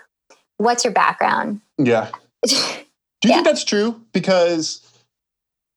what's 0.58 0.84
your 0.84 0.92
background. 0.92 1.62
Yeah. 1.78 2.10
Do 2.46 2.54
you 3.28 3.30
yeah. 3.30 3.34
think 3.36 3.46
that's 3.46 3.64
true? 3.64 4.00
Because 4.12 4.86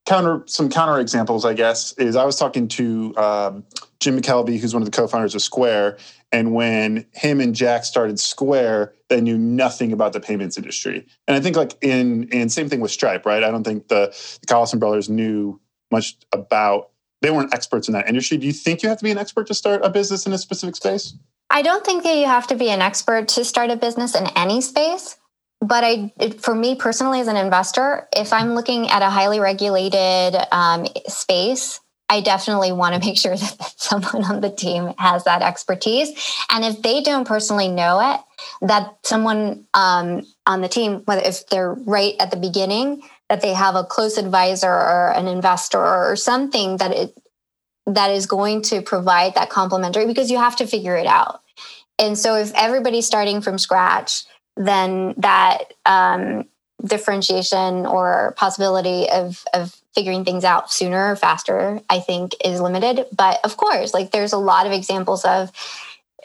counter 0.04 0.42
some 0.46 0.68
counter 0.68 1.00
examples, 1.00 1.44
I 1.44 1.54
guess, 1.54 1.92
is 1.94 2.16
I 2.16 2.24
was 2.24 2.36
talking 2.36 2.68
to 2.68 3.16
um, 3.16 3.64
Jim 4.06 4.16
McKelvey, 4.16 4.60
who's 4.60 4.72
one 4.72 4.82
of 4.82 4.88
the 4.88 4.96
co-founders 4.96 5.34
of 5.34 5.42
Square, 5.42 5.98
and 6.30 6.54
when 6.54 7.04
him 7.12 7.40
and 7.40 7.56
Jack 7.56 7.84
started 7.84 8.20
Square, 8.20 8.94
they 9.08 9.20
knew 9.20 9.36
nothing 9.36 9.92
about 9.92 10.12
the 10.12 10.20
payments 10.20 10.56
industry. 10.56 11.04
And 11.26 11.36
I 11.36 11.40
think 11.40 11.56
like 11.56 11.76
in 11.82 12.28
and 12.32 12.52
same 12.52 12.68
thing 12.68 12.78
with 12.78 12.92
Stripe, 12.92 13.26
right? 13.26 13.42
I 13.42 13.50
don't 13.50 13.64
think 13.64 13.88
the, 13.88 14.14
the 14.40 14.46
Collison 14.46 14.78
brothers 14.78 15.08
knew 15.08 15.60
much 15.90 16.16
about. 16.30 16.90
They 17.20 17.32
weren't 17.32 17.52
experts 17.52 17.88
in 17.88 17.94
that 17.94 18.08
industry. 18.08 18.36
Do 18.36 18.46
you 18.46 18.52
think 18.52 18.84
you 18.84 18.88
have 18.88 18.98
to 18.98 19.04
be 19.04 19.10
an 19.10 19.18
expert 19.18 19.48
to 19.48 19.54
start 19.54 19.84
a 19.84 19.90
business 19.90 20.24
in 20.24 20.32
a 20.32 20.38
specific 20.38 20.76
space? 20.76 21.14
I 21.50 21.62
don't 21.62 21.84
think 21.84 22.04
that 22.04 22.16
you 22.16 22.26
have 22.26 22.46
to 22.46 22.54
be 22.54 22.70
an 22.70 22.82
expert 22.82 23.26
to 23.28 23.44
start 23.44 23.70
a 23.70 23.76
business 23.76 24.14
in 24.14 24.28
any 24.36 24.60
space 24.60 25.16
but 25.60 25.84
I, 25.84 26.12
for 26.38 26.54
me 26.54 26.74
personally, 26.74 27.20
as 27.20 27.28
an 27.28 27.36
investor, 27.36 28.08
if 28.14 28.32
I'm 28.32 28.54
looking 28.54 28.88
at 28.88 29.02
a 29.02 29.10
highly 29.10 29.40
regulated 29.40 30.36
um, 30.52 30.86
space, 31.08 31.80
I 32.08 32.20
definitely 32.20 32.72
want 32.72 32.94
to 32.94 33.00
make 33.06 33.18
sure 33.18 33.36
that 33.36 33.72
someone 33.76 34.24
on 34.24 34.40
the 34.40 34.50
team 34.50 34.94
has 34.98 35.24
that 35.24 35.42
expertise. 35.42 36.10
And 36.50 36.64
if 36.64 36.82
they 36.82 37.02
don't 37.02 37.26
personally 37.26 37.68
know 37.68 38.00
it, 38.00 38.20
that 38.66 38.96
someone 39.02 39.66
um, 39.74 40.22
on 40.46 40.60
the 40.60 40.68
team, 40.68 41.02
whether 41.04 41.22
if 41.22 41.46
they're 41.48 41.74
right 41.74 42.14
at 42.20 42.30
the 42.30 42.36
beginning, 42.36 43.02
that 43.28 43.40
they 43.40 43.54
have 43.54 43.74
a 43.74 43.84
close 43.84 44.18
advisor 44.18 44.70
or 44.70 45.12
an 45.14 45.26
investor 45.26 45.84
or 45.84 46.16
something 46.16 46.76
that 46.76 46.92
it 46.92 47.18
that 47.88 48.10
is 48.10 48.26
going 48.26 48.62
to 48.62 48.82
provide 48.82 49.36
that 49.36 49.48
complementary 49.48 50.06
because 50.06 50.28
you 50.28 50.38
have 50.38 50.56
to 50.56 50.66
figure 50.66 50.96
it 50.96 51.06
out. 51.06 51.40
And 52.00 52.18
so 52.18 52.34
if 52.34 52.52
everybody's 52.54 53.06
starting 53.06 53.40
from 53.40 53.58
scratch, 53.58 54.24
then 54.56 55.14
that 55.18 55.72
um, 55.84 56.44
differentiation 56.84 57.86
or 57.86 58.34
possibility 58.36 59.08
of 59.08 59.44
of 59.54 59.74
figuring 59.94 60.24
things 60.24 60.44
out 60.44 60.70
sooner 60.70 61.10
or 61.10 61.16
faster, 61.16 61.80
I 61.88 62.00
think, 62.00 62.34
is 62.44 62.60
limited. 62.60 63.06
But 63.16 63.40
of 63.44 63.56
course, 63.56 63.94
like 63.94 64.10
there's 64.10 64.34
a 64.34 64.38
lot 64.38 64.66
of 64.66 64.72
examples 64.72 65.24
of 65.24 65.50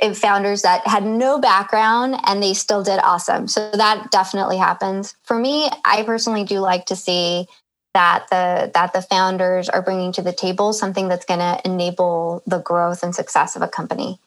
uh, 0.02 0.14
founders 0.14 0.64
that 0.64 0.86
had 0.86 1.06
no 1.06 1.40
background 1.40 2.18
and 2.26 2.44
they 2.44 2.54
still 2.54 2.84
did 2.84 3.00
awesome. 3.02 3.48
So 3.48 3.72
that 3.72 4.12
definitely 4.12 4.58
happens. 4.58 5.16
For 5.24 5.40
me, 5.40 5.70
I 5.86 6.04
personally 6.04 6.44
do 6.44 6.60
like 6.60 6.88
to 6.88 6.96
see 6.96 7.48
that 7.94 8.28
the 8.30 8.72
that 8.74 8.94
the 8.94 9.02
founders 9.02 9.70
are 9.70 9.82
bringing 9.82 10.12
to 10.14 10.22
the 10.22 10.34
table 10.34 10.74
something 10.74 11.08
that's 11.08 11.26
going 11.26 11.40
to 11.40 11.60
enable 11.66 12.42
the 12.46 12.60
growth 12.60 13.04
and 13.04 13.14
success 13.14 13.56
of 13.56 13.62
a 13.62 13.68
company. 13.68 14.20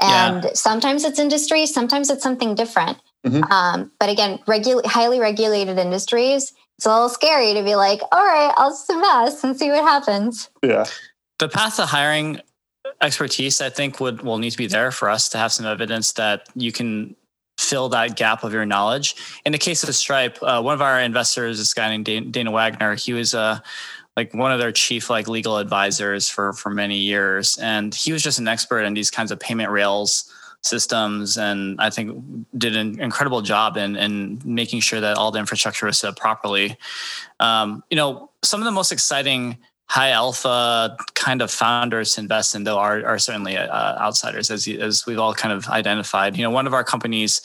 And 0.00 0.44
yeah. 0.44 0.50
sometimes 0.54 1.04
it's 1.04 1.18
industry, 1.18 1.66
sometimes 1.66 2.10
it's 2.10 2.22
something 2.22 2.54
different. 2.54 2.98
Mm-hmm. 3.24 3.50
Um, 3.50 3.90
but 3.98 4.08
again, 4.10 4.38
regu- 4.46 4.84
highly 4.84 5.18
regulated 5.18 5.78
industries, 5.78 6.52
it's 6.76 6.86
a 6.86 6.90
little 6.90 7.08
scary 7.08 7.54
to 7.54 7.62
be 7.62 7.76
like, 7.76 8.00
all 8.12 8.24
right, 8.24 8.52
I'll 8.56 8.70
just 8.70 8.90
invest 8.90 9.44
and 9.44 9.56
see 9.56 9.70
what 9.70 9.82
happens. 9.82 10.50
Yeah. 10.62 10.84
The 11.38 11.48
path 11.48 11.76
to 11.76 11.86
hiring 11.86 12.40
expertise, 13.00 13.60
I 13.60 13.70
think, 13.70 14.00
would 14.00 14.22
will 14.22 14.38
need 14.38 14.50
to 14.50 14.58
be 14.58 14.66
there 14.66 14.90
for 14.90 15.08
us 15.08 15.28
to 15.30 15.38
have 15.38 15.52
some 15.52 15.66
evidence 15.66 16.12
that 16.12 16.48
you 16.54 16.72
can 16.72 17.16
fill 17.58 17.88
that 17.88 18.16
gap 18.16 18.42
of 18.44 18.52
your 18.52 18.66
knowledge. 18.66 19.14
In 19.44 19.52
the 19.52 19.58
case 19.58 19.84
of 19.84 19.94
Stripe, 19.94 20.38
uh, 20.42 20.60
one 20.60 20.74
of 20.74 20.82
our 20.82 21.00
investors, 21.00 21.58
this 21.58 21.72
guy 21.72 21.96
named 21.96 22.32
Dana 22.32 22.50
Wagner, 22.50 22.96
he 22.96 23.12
was 23.12 23.34
uh, 23.34 23.60
like 24.16 24.34
one 24.34 24.52
of 24.52 24.58
their 24.58 24.72
chief 24.72 25.08
like 25.08 25.28
legal 25.28 25.58
advisors 25.58 26.28
for 26.28 26.52
for 26.52 26.70
many 26.70 26.98
years, 26.98 27.56
and 27.58 27.94
he 27.94 28.12
was 28.12 28.22
just 28.22 28.38
an 28.38 28.48
expert 28.48 28.80
in 28.80 28.94
these 28.94 29.10
kinds 29.10 29.30
of 29.30 29.38
payment 29.38 29.70
rails 29.70 30.32
systems 30.64 31.36
and 31.36 31.80
I 31.80 31.90
think 31.90 32.24
did 32.56 32.74
an 32.74 33.00
incredible 33.00 33.42
job 33.42 33.76
in, 33.76 33.96
in 33.96 34.40
making 34.44 34.80
sure 34.80 35.00
that 35.00 35.16
all 35.16 35.30
the 35.30 35.38
infrastructure 35.38 35.86
was 35.86 35.98
set 35.98 36.10
up 36.10 36.16
properly. 36.16 36.76
Um, 37.38 37.84
you 37.90 37.96
know, 37.96 38.30
some 38.42 38.60
of 38.60 38.64
the 38.64 38.70
most 38.70 38.90
exciting 38.90 39.58
high 39.86 40.10
alpha 40.10 40.96
kind 41.14 41.42
of 41.42 41.50
founders 41.50 42.14
to 42.14 42.20
invest 42.22 42.54
in 42.54 42.64
though 42.64 42.78
are, 42.78 43.04
are 43.04 43.18
certainly 43.18 43.56
uh, 43.56 43.98
outsiders 43.98 44.50
as, 44.50 44.66
as 44.66 45.04
we've 45.06 45.18
all 45.18 45.34
kind 45.34 45.52
of 45.52 45.68
identified. 45.68 46.36
You 46.36 46.42
know 46.42 46.50
one 46.50 46.66
of 46.66 46.72
our 46.72 46.82
companies 46.82 47.42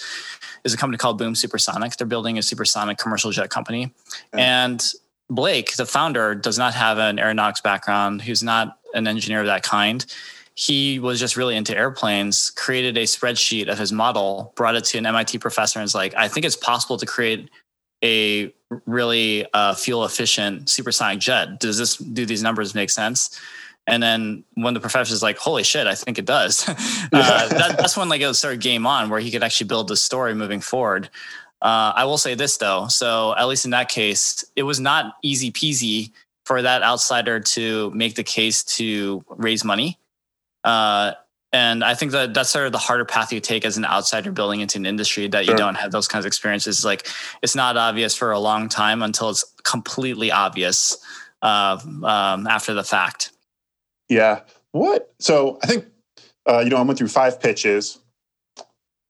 is 0.63 0.73
a 0.73 0.77
company 0.77 0.97
called 0.97 1.17
boom 1.17 1.35
supersonic. 1.35 1.95
They're 1.97 2.07
building 2.07 2.37
a 2.37 2.41
supersonic 2.41 2.97
commercial 2.97 3.31
jet 3.31 3.49
company. 3.49 3.93
And 4.33 4.83
blake 5.29 5.75
the 5.75 5.85
founder 5.85 6.33
does 6.33 6.57
not 6.57 6.73
have 6.73 6.97
an 6.97 7.19
aeronautics 7.19 7.61
background. 7.61 8.21
He's 8.21 8.41
not 8.41 8.79
an 8.93 9.07
engineer 9.07 9.41
of 9.41 9.45
that 9.47 9.63
kind 9.63 10.05
he 10.59 10.99
was 10.99 11.19
just 11.19 11.37
really 11.37 11.55
into 11.55 11.77
airplanes 11.77 12.51
created 12.51 12.97
a 12.97 13.03
spreadsheet 13.03 13.69
of 13.69 13.77
his 13.77 13.91
model 13.91 14.51
brought 14.55 14.75
it 14.75 14.83
to 14.83 14.97
an 14.97 15.03
mit 15.03 15.39
professor 15.39 15.79
and 15.79 15.83
was 15.83 15.95
like 15.95 16.13
i 16.15 16.27
think 16.27 16.45
it's 16.45 16.55
possible 16.55 16.97
to 16.97 17.05
create 17.05 17.49
a 18.03 18.53
really 18.85 19.45
uh, 19.53 19.73
fuel 19.73 20.05
efficient 20.05 20.69
supersonic 20.69 21.19
jet. 21.19 21.59
Does 21.59 21.77
this 21.77 21.97
do 21.97 22.25
these 22.25 22.43
numbers 22.43 22.75
make 22.75 22.89
sense? 22.89 23.39
And 23.87 24.03
then 24.03 24.43
when 24.53 24.73
the 24.73 24.79
professor's 24.79 25.23
like, 25.23 25.37
"Holy 25.37 25.63
shit, 25.63 25.87
I 25.87 25.95
think 25.95 26.19
it 26.19 26.25
does," 26.25 26.67
uh, 26.69 26.73
that, 27.11 27.75
that's 27.77 27.97
when 27.97 28.09
like 28.09 28.21
it 28.21 28.33
started 28.35 28.61
game 28.61 28.85
on, 28.85 29.09
where 29.09 29.19
he 29.19 29.31
could 29.31 29.43
actually 29.43 29.67
build 29.67 29.87
the 29.87 29.97
story 29.97 30.35
moving 30.35 30.61
forward. 30.61 31.09
Uh, 31.61 31.91
I 31.95 32.05
will 32.05 32.17
say 32.17 32.35
this 32.35 32.57
though, 32.57 32.87
so 32.87 33.35
at 33.35 33.47
least 33.47 33.65
in 33.65 33.71
that 33.71 33.89
case, 33.89 34.45
it 34.55 34.63
was 34.63 34.79
not 34.79 35.15
easy 35.23 35.51
peasy 35.51 36.11
for 36.45 36.61
that 36.61 36.83
outsider 36.83 37.39
to 37.39 37.91
make 37.91 38.15
the 38.15 38.23
case 38.23 38.63
to 38.63 39.23
raise 39.29 39.63
money. 39.63 39.97
Uh, 40.63 41.13
and 41.51 41.83
I 41.83 41.95
think 41.95 42.11
that 42.11 42.33
that's 42.33 42.49
sort 42.49 42.67
of 42.67 42.71
the 42.71 42.77
harder 42.77 43.05
path 43.05 43.33
you 43.33 43.39
take 43.39 43.65
as 43.65 43.77
an 43.77 43.85
outsider 43.85 44.31
building 44.31 44.61
into 44.61 44.77
an 44.77 44.85
industry 44.85 45.27
that 45.27 45.45
sure. 45.45 45.53
you 45.53 45.57
don't 45.57 45.75
have 45.75 45.91
those 45.91 46.07
kinds 46.07 46.25
of 46.25 46.27
experiences. 46.27 46.85
Like 46.85 47.07
it's 47.41 47.55
not 47.55 47.75
obvious 47.75 48.15
for 48.15 48.31
a 48.31 48.39
long 48.39 48.69
time 48.69 49.01
until 49.01 49.29
it's 49.29 49.43
completely 49.63 50.31
obvious 50.31 50.97
uh, 51.41 51.79
um, 52.03 52.45
after 52.45 52.73
the 52.73 52.83
fact. 52.83 53.31
Yeah. 54.09 54.41
What? 54.71 55.11
So 55.19 55.57
I 55.63 55.67
think, 55.67 55.85
uh, 56.47 56.59
you 56.59 56.69
know, 56.69 56.77
I 56.77 56.81
went 56.83 56.99
through 56.99 57.07
five 57.07 57.39
pitches 57.39 57.99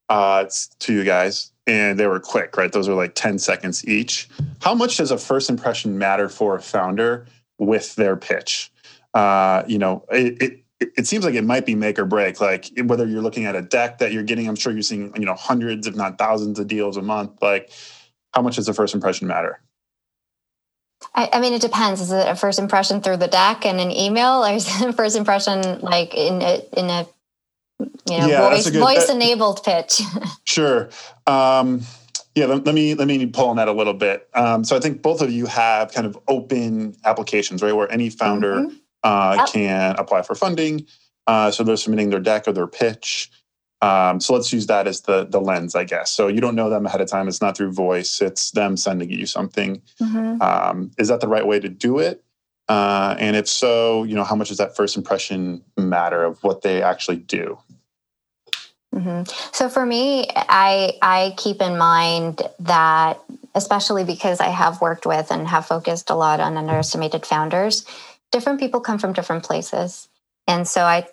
uh, 0.08 0.46
to 0.80 0.94
you 0.94 1.04
guys 1.04 1.52
and 1.68 2.00
they 2.00 2.08
were 2.08 2.22
quick, 2.22 2.56
right? 2.56 2.72
Those 2.72 2.88
were 2.88 2.96
like 2.96 3.16
10 3.16 3.38
seconds 3.38 3.86
each. 3.86 4.30
How 4.62 4.74
much 4.74 4.98
does 4.98 5.12
a 5.12 5.18
first 5.18 5.50
impression 5.50 5.98
matter 5.98 6.30
for 6.30 6.56
a 6.56 6.62
founder 6.62 7.28
with 7.58 7.96
their 7.96 8.16
pitch? 8.16 8.72
Uh, 9.14 9.64
you 9.68 9.78
know, 9.78 10.06
it, 10.10 10.42
it 10.42 10.64
it 10.80 11.08
seems 11.08 11.26
like 11.26 11.36
it 11.36 11.44
might 11.44 11.65
be 11.65 11.76
make 11.76 12.00
or 12.00 12.06
break. 12.06 12.39
Like 12.39 12.70
whether 12.84 13.06
you're 13.06 13.22
looking 13.22 13.46
at 13.46 13.56
a 13.56 13.62
deck 13.62 13.98
that 14.00 14.13
you're 14.13 14.24
getting, 14.24 14.48
I'm 14.48 14.56
sure 14.56 14.72
you're 14.72 14.82
seeing 14.82 15.13
you 15.15 15.26
know 15.26 15.36
hundreds, 15.36 15.88
if 15.88 15.96
not 15.96 16.18
thousands, 16.18 16.60
of 16.60 16.68
deals 16.68 16.98
a 16.98 17.02
month. 17.02 17.42
Like, 17.42 17.72
how 18.34 18.42
much 18.42 18.56
does 18.56 18.65
the 18.65 18.74
first 18.74 18.94
impression 18.94 19.28
matter? 19.28 19.62
I, 21.13 21.30
I 21.34 21.42
mean, 21.42 21.54
it 21.54 21.62
depends. 21.62 22.02
Is 22.02 22.12
it 22.12 22.28
a 22.28 22.36
first 22.36 22.60
impression 22.60 23.02
through 23.02 23.18
the 23.18 23.28
deck 23.28 23.65
and 23.65 23.80
an 23.80 23.92
email, 23.92 24.46
or 24.46 24.52
is 24.54 24.82
it 24.82 24.89
a 24.89 24.94
first 24.94 25.15
impression 25.15 25.82
like 25.82 26.13
in 26.13 26.42
a 26.42 26.62
in 26.78 26.86
a 26.89 27.08
you 28.10 28.18
know 28.18 28.28
yeah, 28.28 28.50
voice 28.50 28.68
voice 28.68 29.10
enabled 29.10 29.63
pitch? 29.63 30.02
sure. 30.46 30.89
Um, 31.28 31.82
yeah, 32.36 32.46
let, 32.46 32.63
let, 32.65 32.76
me 32.76 32.94
let 32.94 33.08
me 33.08 33.26
pull 33.26 33.50
on 33.50 33.58
that 33.58 33.68
a 33.68 33.74
little 33.74 33.94
bit. 33.94 34.30
Um, 34.34 34.63
so 34.63 34.78
I 34.78 34.80
think 34.80 35.02
both 35.02 35.22
of 35.22 35.30
you 35.30 35.46
have 35.48 35.92
kind 35.92 36.08
of 36.08 36.18
open 36.30 36.96
applications, 37.04 37.62
right, 37.62 37.74
where 37.74 37.92
any 37.92 38.10
founder. 38.10 38.56
Mm-hmm 38.56 38.76
uh, 39.04 39.36
yep. 39.38 39.48
can 39.54 39.96
apply 39.98 40.22
for 40.22 40.36
funding. 40.36 40.86
Uh, 41.28 41.52
so 41.52 41.64
they're 41.64 41.78
submitting 41.78 42.10
their 42.10 42.20
deck 42.20 42.48
or 42.48 42.52
their 42.52 42.68
pitch. 42.68 43.30
Um, 43.82 44.20
so 44.20 44.34
let's 44.34 44.52
use 44.52 44.68
that 44.68 44.88
as 44.88 45.02
the 45.02 45.26
the 45.26 45.40
lens, 45.40 45.74
I 45.74 45.86
guess. 45.86 46.12
So 46.12 46.28
you 46.28 46.42
don't 46.42 46.56
know 46.56 46.70
them 46.70 46.86
ahead 46.86 47.02
of 47.02 47.08
time. 47.08 47.28
It's 47.28 47.42
not 47.42 47.56
through 47.56 47.72
voice. 47.72 48.22
It's 48.22 48.52
them 48.52 48.76
sending 48.76 49.10
you 49.10 49.26
something. 49.26 49.82
Mm-hmm. 50.02 50.42
Um, 50.42 50.92
is 50.98 51.08
that 51.08 51.22
the 51.22 51.28
right 51.28 51.46
way 51.48 51.60
to 51.60 51.70
do 51.70 52.00
it? 52.00 52.24
Uh, 52.68 53.16
and 53.18 53.36
if 53.36 53.48
so, 53.48 54.04
you 54.04 54.16
know, 54.16 54.24
how 54.24 54.36
much 54.36 54.50
does 54.50 54.58
that 54.58 54.76
first 54.76 54.98
impression 54.98 55.64
matter 55.78 56.24
of 56.24 56.44
what 56.44 56.62
they 56.62 56.84
actually 56.84 57.18
do? 57.18 57.58
Mm-hmm. 58.94 59.24
So 59.54 59.70
for 59.70 59.86
me, 59.86 60.28
I 60.36 60.94
I 61.02 61.34
keep 61.38 61.62
in 61.62 61.78
mind 61.78 62.42
that, 62.60 63.20
especially 63.56 64.04
because 64.04 64.40
I 64.40 64.50
have 64.50 64.82
worked 64.82 65.06
with 65.06 65.32
and 65.32 65.48
have 65.48 65.68
focused 65.68 66.10
a 66.10 66.16
lot 66.16 66.40
on 66.40 66.58
underestimated 66.58 67.26
founders 67.26 67.86
different 68.32 68.60
people 68.60 68.80
come 68.80 69.00
from 69.00 69.13
different 69.13 69.44
places. 69.44 70.08
And 70.48 70.68
so 70.68 70.82
I 70.82 71.08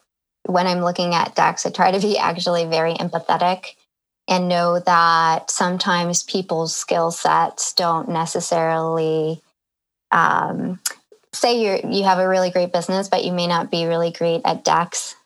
when 0.44 0.66
I'm 0.66 0.80
looking 0.80 1.14
at 1.14 1.34
decks, 1.34 1.66
I 1.66 1.70
try 1.70 1.90
to 1.90 2.00
be 2.00 2.18
actually 2.18 2.66
very 2.66 2.94
empathetic 2.94 3.74
and 4.28 4.48
know 4.48 4.78
that 4.80 5.50
sometimes 5.50 6.22
people's 6.22 6.74
skill 6.74 7.10
sets 7.10 7.72
don't 7.72 8.08
necessarily 8.08 9.42
um, 10.12 10.80
say 11.32 11.60
you 11.60 11.90
you 11.90 12.04
have 12.04 12.18
a 12.18 12.28
really 12.28 12.50
great 12.50 12.72
business, 12.72 13.08
but 13.08 13.24
you 13.24 13.32
may 13.32 13.46
not 13.46 13.70
be 13.70 13.86
really 13.86 14.12
great 14.12 14.42
at 14.44 14.64
decks. 14.64 15.16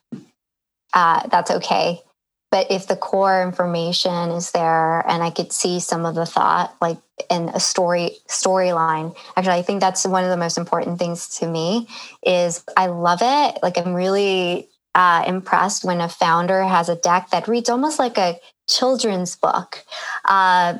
Uh, 0.92 1.26
that's 1.28 1.50
okay 1.50 2.02
but 2.50 2.70
if 2.70 2.86
the 2.86 2.96
core 2.96 3.42
information 3.42 4.30
is 4.30 4.50
there 4.52 5.00
and 5.08 5.22
i 5.22 5.30
could 5.30 5.52
see 5.52 5.80
some 5.80 6.04
of 6.06 6.14
the 6.14 6.26
thought 6.26 6.74
like 6.80 6.98
in 7.28 7.48
a 7.50 7.60
story 7.60 8.12
storyline 8.28 9.14
actually 9.36 9.54
i 9.54 9.62
think 9.62 9.80
that's 9.80 10.06
one 10.06 10.24
of 10.24 10.30
the 10.30 10.36
most 10.36 10.58
important 10.58 10.98
things 10.98 11.28
to 11.38 11.46
me 11.46 11.86
is 12.24 12.64
i 12.76 12.86
love 12.86 13.20
it. 13.22 13.58
Like 13.62 13.78
i'm 13.78 13.94
really 13.94 14.68
uh, 14.94 15.24
impressed 15.26 15.84
when 15.84 16.00
a 16.00 16.08
founder 16.08 16.64
has 16.64 16.88
a 16.88 16.96
deck 16.96 17.30
that 17.30 17.46
reads 17.48 17.68
almost 17.70 17.98
like 17.98 18.18
a 18.18 18.38
children's 18.68 19.36
book. 19.36 19.84
Uh, 20.24 20.78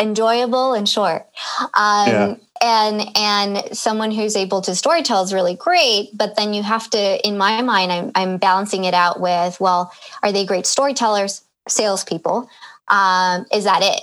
enjoyable 0.00 0.72
and 0.72 0.88
short. 0.88 1.26
Um, 1.74 2.08
yeah. 2.08 2.34
and 2.62 3.16
and 3.16 3.76
someone 3.76 4.10
who's 4.10 4.36
able 4.36 4.62
to 4.62 4.72
storytell 4.72 5.22
is 5.24 5.32
really 5.32 5.54
great 5.54 6.10
but 6.14 6.36
then 6.36 6.52
you 6.52 6.62
have 6.62 6.90
to 6.90 7.26
in 7.26 7.38
my 7.38 7.62
mind 7.62 7.90
i'm, 7.90 8.10
I'm 8.14 8.36
balancing 8.38 8.84
it 8.84 8.94
out 8.94 9.20
with 9.20 9.58
well 9.60 9.92
are 10.22 10.32
they 10.32 10.44
great 10.44 10.66
storytellers 10.66 11.42
salespeople? 11.68 12.48
Um, 12.88 13.46
is 13.52 13.64
that 13.64 13.82
it? 13.82 14.02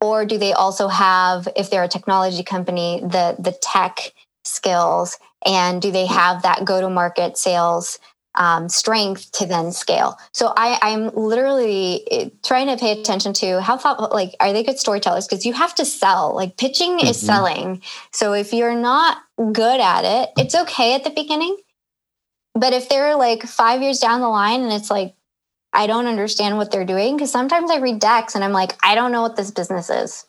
Or 0.00 0.26
do 0.26 0.38
they 0.38 0.52
also 0.52 0.88
have 0.88 1.48
if 1.56 1.70
they're 1.70 1.84
a 1.84 1.88
technology 1.88 2.42
company 2.42 3.00
the 3.00 3.36
the 3.38 3.56
tech 3.62 4.12
skills? 4.44 5.18
And 5.44 5.80
do 5.80 5.90
they 5.90 6.06
have 6.06 6.42
that 6.42 6.64
go 6.64 6.80
to 6.80 6.90
market 6.90 7.38
sales 7.38 7.98
um, 8.36 8.68
strength 8.68 9.32
to 9.32 9.46
then 9.46 9.72
scale. 9.72 10.18
So 10.32 10.52
I, 10.56 10.78
I'm 10.82 11.14
literally 11.14 12.06
eh, 12.10 12.28
trying 12.44 12.66
to 12.68 12.76
pay 12.76 12.98
attention 12.98 13.32
to 13.34 13.60
how 13.60 13.76
thought 13.76 14.12
like 14.12 14.34
are 14.40 14.52
they 14.52 14.62
good 14.62 14.78
storytellers? 14.78 15.26
Because 15.26 15.46
you 15.46 15.52
have 15.52 15.74
to 15.76 15.84
sell. 15.84 16.34
Like 16.34 16.56
pitching 16.56 16.98
mm-hmm. 16.98 17.08
is 17.08 17.20
selling. 17.20 17.82
So 18.12 18.32
if 18.32 18.52
you're 18.52 18.74
not 18.74 19.18
good 19.52 19.80
at 19.80 20.04
it, 20.04 20.30
it's 20.38 20.54
okay 20.54 20.94
at 20.94 21.04
the 21.04 21.10
beginning. 21.10 21.56
But 22.54 22.72
if 22.72 22.88
they're 22.88 23.16
like 23.16 23.42
five 23.42 23.82
years 23.82 23.98
down 23.98 24.20
the 24.20 24.28
line 24.28 24.62
and 24.62 24.72
it's 24.72 24.90
like 24.90 25.14
I 25.72 25.86
don't 25.86 26.06
understand 26.06 26.56
what 26.56 26.70
they're 26.70 26.86
doing, 26.86 27.16
because 27.16 27.30
sometimes 27.30 27.70
I 27.70 27.78
read 27.78 27.98
decks 27.98 28.34
and 28.34 28.42
I'm 28.42 28.52
like, 28.52 28.76
I 28.82 28.94
don't 28.94 29.12
know 29.12 29.20
what 29.20 29.36
this 29.36 29.50
business 29.50 29.90
is 29.90 30.24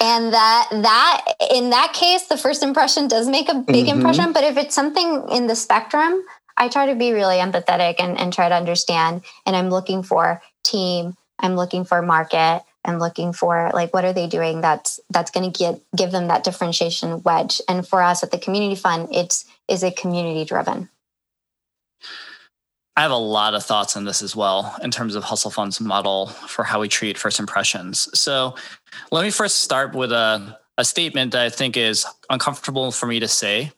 and 0.00 0.32
that 0.32 0.68
that 0.70 1.24
in 1.50 1.70
that 1.70 1.92
case 1.92 2.24
the 2.24 2.36
first 2.36 2.62
impression 2.62 3.08
does 3.08 3.28
make 3.28 3.48
a 3.48 3.54
big 3.54 3.86
mm-hmm. 3.86 3.98
impression 3.98 4.32
but 4.32 4.44
if 4.44 4.56
it's 4.56 4.74
something 4.74 5.24
in 5.30 5.46
the 5.46 5.56
spectrum 5.56 6.24
I 6.62 6.68
try 6.68 6.86
to 6.86 6.94
be 6.94 7.10
really 7.10 7.38
empathetic 7.38 7.96
and, 7.98 8.16
and 8.16 8.32
try 8.32 8.48
to 8.48 8.54
understand. 8.54 9.22
And 9.44 9.56
I'm 9.56 9.68
looking 9.68 10.04
for 10.04 10.40
team, 10.62 11.16
I'm 11.40 11.56
looking 11.56 11.84
for 11.84 12.00
market, 12.02 12.62
I'm 12.84 13.00
looking 13.00 13.32
for 13.32 13.72
like 13.74 13.92
what 13.92 14.04
are 14.04 14.12
they 14.12 14.28
doing 14.28 14.60
that's 14.60 15.00
that's 15.10 15.32
going 15.32 15.50
to 15.50 15.58
get 15.58 15.80
give 15.96 16.12
them 16.12 16.28
that 16.28 16.44
differentiation 16.44 17.20
wedge. 17.24 17.60
And 17.68 17.86
for 17.86 18.00
us 18.00 18.22
at 18.22 18.30
the 18.30 18.38
community 18.38 18.76
fund, 18.76 19.08
it's 19.10 19.44
is 19.66 19.82
a 19.82 19.90
community 19.90 20.44
driven. 20.44 20.88
I 22.96 23.02
have 23.02 23.10
a 23.10 23.16
lot 23.16 23.54
of 23.54 23.64
thoughts 23.64 23.96
on 23.96 24.04
this 24.04 24.22
as 24.22 24.36
well 24.36 24.76
in 24.84 24.92
terms 24.92 25.16
of 25.16 25.24
Hustle 25.24 25.50
Fund's 25.50 25.80
model 25.80 26.28
for 26.28 26.62
how 26.62 26.78
we 26.78 26.88
treat 26.88 27.18
first 27.18 27.40
impressions. 27.40 28.08
So 28.16 28.54
let 29.10 29.24
me 29.24 29.30
first 29.32 29.62
start 29.62 29.96
with 29.96 30.12
a, 30.12 30.58
a 30.78 30.84
statement 30.84 31.32
that 31.32 31.42
I 31.42 31.48
think 31.48 31.76
is 31.76 32.06
uncomfortable 32.30 32.92
for 32.92 33.06
me 33.06 33.18
to 33.18 33.26
say, 33.26 33.72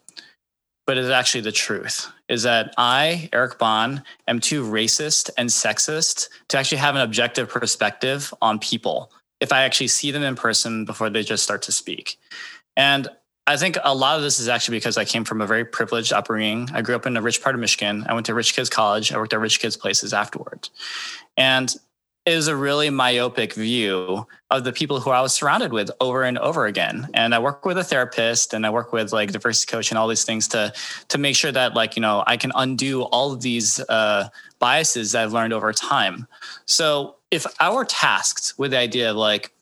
but 0.87 0.99
it's 0.99 1.11
actually 1.11 1.41
the 1.41 1.53
truth 1.53 2.11
is 2.29 2.43
that 2.43 2.75
I, 2.77 3.29
Eric 3.33 3.59
Bahn, 3.59 4.03
am 4.29 4.41
too 4.41 4.65
racist 4.65 5.31
and 5.37 5.49
sexist 5.49 6.29
to 6.49 6.59
actually 6.59 6.79
have 6.79 6.95
an 6.95 7.03
objective 7.03 7.49
perspective 7.49 8.33
on 8.41 8.59
people 8.59 9.11
if 9.41 9.53
I 9.53 9.63
actually 9.63 9.89
see 9.89 10.11
them 10.11 10.23
in 10.23 10.37
person 10.37 10.85
before 10.85 11.11
they 11.11 11.23
just 11.23 11.43
start 11.43 11.63
to 11.63 11.73
speak. 11.73 12.19
And 12.77 13.09
I 13.47 13.57
think 13.57 13.77
a 13.85 13.95
lot 13.95 14.17
of 14.17 14.23
this 14.23 14.41
is 14.41 14.49
actually 14.49 14.79
because 14.79 14.97
I 14.97 15.05
came 15.05 15.25
from 15.25 15.43
a 15.43 15.47
very 15.47 15.65
privileged 15.65 16.13
upbringing. 16.13 16.69
I 16.73 16.81
grew 16.81 16.95
up 16.95 17.05
in 17.05 17.17
a 17.17 17.23
rich 17.23 17.43
part 17.43 17.55
of 17.55 17.61
Michigan. 17.61 18.07
I 18.09 18.15
went 18.15 18.27
to 18.27 18.35
rich 18.35 18.55
kids 18.55 18.71
college. 18.71 19.13
I 19.13 19.19
worked 19.19 19.35
at 19.35 19.41
rich 19.41 19.61
kids 19.61 19.77
places 19.77 20.15
afterward. 20.15 20.71
And 21.37 21.75
is 22.27 22.49
a 22.49 22.57
really 22.57 22.89
myopic 22.89 23.53
view 23.53 24.27
of 24.51 24.65
the 24.65 24.73
people 24.73 24.99
who 24.99 25.11
I 25.11 25.21
was 25.21 25.35
surrounded 25.35 25.73
with 25.73 25.91
over 26.01 26.23
and 26.23 26.39
over 26.39 26.65
again. 26.65 27.09
And 27.13 27.35
I 27.35 27.39
work 27.39 27.67
with 27.67 27.77
a 27.77 27.85
therapist 27.85 28.55
and 28.55 28.65
I 28.65 28.71
work 28.71 28.93
with 28.93 29.13
like 29.13 29.31
diversity 29.33 29.71
coach 29.71 29.91
and 29.91 29.99
all 29.99 30.09
these 30.09 30.25
things 30.25 30.49
to 30.49 30.73
to 31.09 31.19
make 31.19 31.37
sure 31.37 31.53
that 31.53 31.75
like, 31.75 31.97
you 31.97 32.03
know, 32.03 32.25
I 32.27 32.39
can 32.39 32.51
undo 32.55 33.03
all 33.03 33.33
of 33.33 33.43
these 33.43 33.79
uh, 33.81 34.29
biases 34.59 35.13
that 35.13 35.23
I've 35.23 35.33
learned 35.35 35.53
over 35.53 35.73
time. 35.73 36.27
So 36.65 37.17
if 37.31 37.47
I 37.61 37.71
were 37.71 37.85
tasked 37.85 38.55
with 38.57 38.71
the 38.71 38.79
idea 38.79 39.11
of 39.11 39.17
like, 39.17 39.53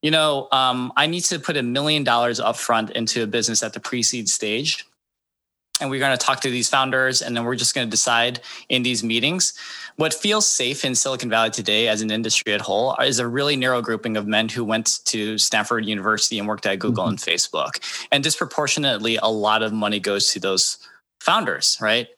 you 0.00 0.10
know, 0.10 0.48
um, 0.52 0.92
I 0.96 1.06
need 1.08 1.22
to 1.24 1.40
put 1.40 1.56
a 1.56 1.62
million 1.62 2.04
dollars 2.04 2.38
upfront 2.38 2.90
into 2.90 3.22
a 3.22 3.26
business 3.26 3.62
at 3.62 3.72
the 3.72 3.80
pre-seed 3.80 4.28
stage, 4.28 4.84
and 5.80 5.90
we're 5.90 5.98
going 5.98 6.16
to 6.16 6.24
talk 6.24 6.40
to 6.40 6.50
these 6.50 6.68
founders 6.68 7.22
and 7.22 7.36
then 7.36 7.44
we're 7.44 7.56
just 7.56 7.74
going 7.74 7.86
to 7.86 7.90
decide 7.90 8.40
in 8.68 8.82
these 8.82 9.02
meetings 9.02 9.54
what 9.96 10.14
feels 10.14 10.48
safe 10.48 10.84
in 10.84 10.94
silicon 10.94 11.30
valley 11.30 11.50
today 11.50 11.88
as 11.88 12.02
an 12.02 12.10
industry 12.10 12.52
at 12.52 12.60
whole 12.60 12.94
is 12.96 13.18
a 13.18 13.26
really 13.26 13.56
narrow 13.56 13.82
grouping 13.82 14.16
of 14.16 14.26
men 14.26 14.48
who 14.48 14.64
went 14.64 15.00
to 15.04 15.38
stanford 15.38 15.84
university 15.84 16.38
and 16.38 16.48
worked 16.48 16.66
at 16.66 16.78
google 16.78 17.04
mm-hmm. 17.04 17.10
and 17.10 17.18
facebook. 17.18 18.06
And 18.10 18.24
disproportionately 18.24 19.16
a 19.16 19.28
lot 19.28 19.62
of 19.62 19.72
money 19.72 20.00
goes 20.00 20.30
to 20.32 20.40
those 20.40 20.78
founders 21.20 21.78
right? 21.80 22.08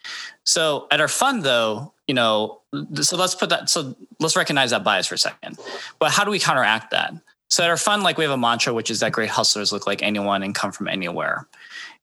So 0.44 0.86
at 0.90 1.00
our 1.00 1.08
fund 1.08 1.42
though 1.42 1.92
you 2.06 2.14
know 2.14 2.60
so 3.00 3.16
let's 3.16 3.34
put 3.34 3.50
that 3.50 3.70
so 3.70 3.96
let's 4.20 4.36
recognize 4.36 4.70
that 4.70 4.84
bias 4.84 5.06
for 5.06 5.14
a 5.14 5.18
second. 5.18 5.58
But 5.98 6.10
how 6.10 6.24
do 6.24 6.30
we 6.30 6.38
counteract 6.38 6.90
that? 6.90 7.12
So 7.50 7.62
at 7.62 7.70
our 7.70 7.76
fund 7.76 8.02
like 8.02 8.18
we 8.18 8.24
have 8.24 8.32
a 8.32 8.38
mantra 8.38 8.72
which 8.72 8.90
is 8.90 9.00
that 9.00 9.12
great 9.12 9.30
hustlers 9.30 9.72
look 9.72 9.86
like 9.86 10.02
anyone 10.02 10.42
and 10.42 10.54
come 10.54 10.72
from 10.72 10.88
anywhere. 10.88 11.46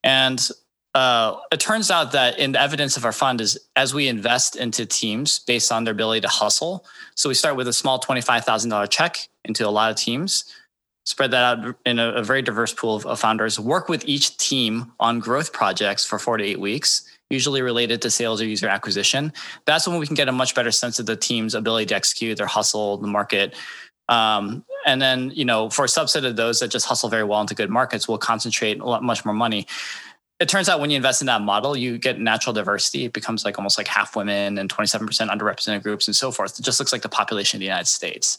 And 0.04 0.48
uh, 0.94 1.36
it 1.50 1.58
turns 1.58 1.90
out 1.90 2.12
that 2.12 2.38
in 2.38 2.52
the 2.52 2.60
evidence 2.60 2.96
of 2.96 3.04
our 3.04 3.12
fund 3.12 3.40
is 3.40 3.58
as 3.76 3.94
we 3.94 4.08
invest 4.08 4.56
into 4.56 4.84
teams 4.84 5.38
based 5.38 5.72
on 5.72 5.84
their 5.84 5.92
ability 5.92 6.20
to 6.20 6.28
hustle. 6.28 6.84
So 7.14 7.28
we 7.28 7.34
start 7.34 7.56
with 7.56 7.66
a 7.68 7.72
small 7.72 7.98
$25,000 7.98 8.90
check 8.90 9.28
into 9.44 9.66
a 9.66 9.70
lot 9.70 9.90
of 9.90 9.96
teams, 9.96 10.44
spread 11.04 11.30
that 11.30 11.44
out 11.44 11.76
in 11.86 11.98
a, 11.98 12.12
a 12.12 12.22
very 12.22 12.42
diverse 12.42 12.74
pool 12.74 12.96
of, 12.96 13.06
of, 13.06 13.18
founders, 13.18 13.58
work 13.58 13.88
with 13.88 14.06
each 14.06 14.36
team 14.36 14.92
on 15.00 15.18
growth 15.18 15.52
projects 15.52 16.04
for 16.04 16.18
four 16.18 16.36
to 16.36 16.44
eight 16.44 16.60
weeks, 16.60 17.08
usually 17.30 17.62
related 17.62 18.02
to 18.02 18.10
sales 18.10 18.42
or 18.42 18.46
user 18.46 18.68
acquisition. 18.68 19.32
That's 19.64 19.88
when 19.88 19.98
we 19.98 20.06
can 20.06 20.14
get 20.14 20.28
a 20.28 20.32
much 20.32 20.54
better 20.54 20.70
sense 20.70 20.98
of 20.98 21.06
the 21.06 21.16
team's 21.16 21.54
ability 21.54 21.86
to 21.86 21.94
execute 21.94 22.36
their 22.36 22.46
hustle, 22.46 22.98
the 22.98 23.08
market. 23.08 23.54
Um, 24.10 24.64
and 24.84 25.00
then, 25.00 25.30
you 25.30 25.44
know, 25.46 25.70
for 25.70 25.84
a 25.86 25.88
subset 25.88 26.26
of 26.26 26.36
those 26.36 26.60
that 26.60 26.68
just 26.68 26.84
hustle 26.84 27.08
very 27.08 27.24
well 27.24 27.40
into 27.40 27.54
good 27.54 27.70
markets, 27.70 28.06
we'll 28.06 28.18
concentrate 28.18 28.80
a 28.80 28.84
lot 28.84 29.02
much 29.02 29.24
more 29.24 29.34
money 29.34 29.66
it 30.42 30.48
turns 30.48 30.68
out 30.68 30.80
when 30.80 30.90
you 30.90 30.96
invest 30.96 31.22
in 31.22 31.26
that 31.26 31.40
model, 31.40 31.76
you 31.76 31.98
get 31.98 32.18
natural 32.18 32.52
diversity. 32.52 33.04
It 33.04 33.12
becomes 33.12 33.44
like 33.44 33.58
almost 33.58 33.78
like 33.78 33.86
half 33.86 34.16
women 34.16 34.58
and 34.58 34.68
27% 34.68 35.06
underrepresented 35.30 35.84
groups 35.84 36.08
and 36.08 36.16
so 36.16 36.32
forth. 36.32 36.58
It 36.58 36.64
just 36.64 36.80
looks 36.80 36.92
like 36.92 37.02
the 37.02 37.08
population 37.08 37.58
of 37.58 37.60
the 37.60 37.66
United 37.66 37.86
States. 37.86 38.38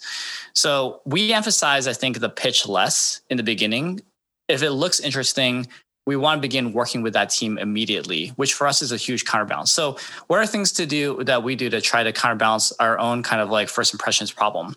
So 0.54 1.00
we 1.06 1.32
emphasize, 1.32 1.88
I 1.88 1.94
think, 1.94 2.20
the 2.20 2.30
pitch 2.30 2.68
less 2.68 3.22
in 3.30 3.38
the 3.38 3.44
beginning. 3.44 4.02
If 4.50 4.64
it 4.64 4.72
looks 4.72 5.00
interesting, 5.00 5.68
we 6.06 6.18
want 6.18 6.40
to 6.40 6.42
begin 6.42 6.74
working 6.74 7.04
with 7.04 7.14
that 7.14 7.30
team 7.30 7.58
immediately, 7.58 8.34
which 8.36 8.54
for 8.54 8.68
us 8.68 8.82
is 8.82 8.92
a 8.92 8.98
huge 8.98 9.24
counterbalance. 9.24 9.72
So, 9.72 9.98
what 10.28 10.40
are 10.40 10.46
things 10.46 10.74
to 10.74 10.86
do 10.86 11.24
that 11.24 11.42
we 11.42 11.56
do 11.56 11.70
to 11.70 11.80
try 11.80 12.04
to 12.04 12.12
counterbalance 12.12 12.74
our 12.82 13.00
own 13.00 13.24
kind 13.24 13.42
of 13.42 13.50
like 13.50 13.70
first 13.70 13.94
impressions 13.94 14.30
problem? 14.30 14.76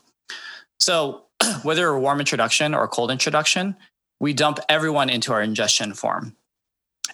So, 0.78 1.24
whether 1.62 1.88
a 1.88 1.98
warm 1.98 2.20
introduction 2.20 2.72
or 2.72 2.84
a 2.84 2.88
cold 2.88 3.10
introduction, 3.10 3.74
we 4.20 4.32
dump 4.32 4.60
everyone 4.68 5.10
into 5.10 5.32
our 5.32 5.42
ingestion 5.42 5.92
form 5.92 6.36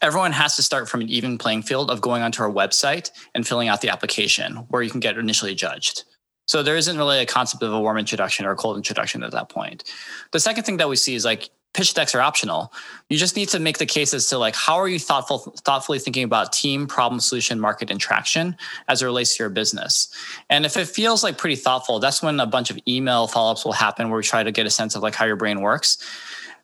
everyone 0.02 0.32
has 0.32 0.56
to 0.56 0.62
start 0.62 0.88
from 0.88 1.00
an 1.00 1.08
even 1.08 1.38
playing 1.38 1.62
field 1.62 1.90
of 1.90 2.00
going 2.00 2.22
onto 2.22 2.42
our 2.42 2.50
website 2.50 3.10
and 3.34 3.46
filling 3.46 3.68
out 3.68 3.80
the 3.80 3.88
application 3.88 4.56
where 4.68 4.82
you 4.82 4.90
can 4.90 5.00
get 5.00 5.16
initially 5.16 5.54
judged. 5.54 6.04
So 6.46 6.62
there 6.62 6.76
isn't 6.76 6.98
really 6.98 7.20
a 7.20 7.26
concept 7.26 7.62
of 7.62 7.72
a 7.72 7.80
warm 7.80 7.98
introduction 7.98 8.44
or 8.44 8.50
a 8.50 8.56
cold 8.56 8.76
introduction 8.76 9.22
at 9.22 9.30
that 9.30 9.48
point. 9.48 9.84
The 10.32 10.40
second 10.40 10.64
thing 10.64 10.76
that 10.78 10.88
we 10.88 10.96
see 10.96 11.14
is 11.14 11.24
like 11.24 11.50
pitch 11.72 11.94
decks 11.94 12.14
are 12.14 12.20
optional. 12.20 12.72
You 13.08 13.16
just 13.16 13.36
need 13.36 13.48
to 13.50 13.60
make 13.60 13.78
the 13.78 13.86
case 13.86 14.12
as 14.12 14.28
to 14.28 14.38
like 14.38 14.54
how 14.54 14.74
are 14.76 14.88
you 14.88 14.98
thoughtful 14.98 15.54
thoughtfully 15.64 16.00
thinking 16.00 16.24
about 16.24 16.52
team, 16.52 16.86
problem, 16.86 17.20
solution, 17.20 17.60
market, 17.60 17.90
and 17.90 18.00
traction 18.00 18.56
as 18.88 19.02
it 19.02 19.06
relates 19.06 19.36
to 19.36 19.44
your 19.44 19.50
business. 19.50 20.12
And 20.50 20.66
if 20.66 20.76
it 20.76 20.88
feels 20.88 21.22
like 21.22 21.38
pretty 21.38 21.56
thoughtful, 21.56 22.00
that's 22.00 22.22
when 22.22 22.40
a 22.40 22.46
bunch 22.46 22.70
of 22.70 22.78
email 22.86 23.28
follow-ups 23.28 23.64
will 23.64 23.72
happen 23.72 24.10
where 24.10 24.18
we 24.18 24.24
try 24.24 24.42
to 24.42 24.52
get 24.52 24.66
a 24.66 24.70
sense 24.70 24.96
of 24.96 25.02
like 25.02 25.14
how 25.14 25.24
your 25.24 25.36
brain 25.36 25.60
works. 25.60 25.98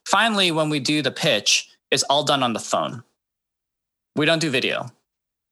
Finally, 0.05 0.51
when 0.51 0.71
we 0.71 0.81
do 0.81 1.03
the 1.03 1.11
pitch, 1.11 1.71
it's 1.91 2.03
all 2.05 2.25
done 2.25 2.43
on 2.43 2.53
the 2.53 2.61
phone. 2.61 3.03
We 4.19 4.27
don't 4.27 4.41
do 4.41 4.51
video. 4.51 4.91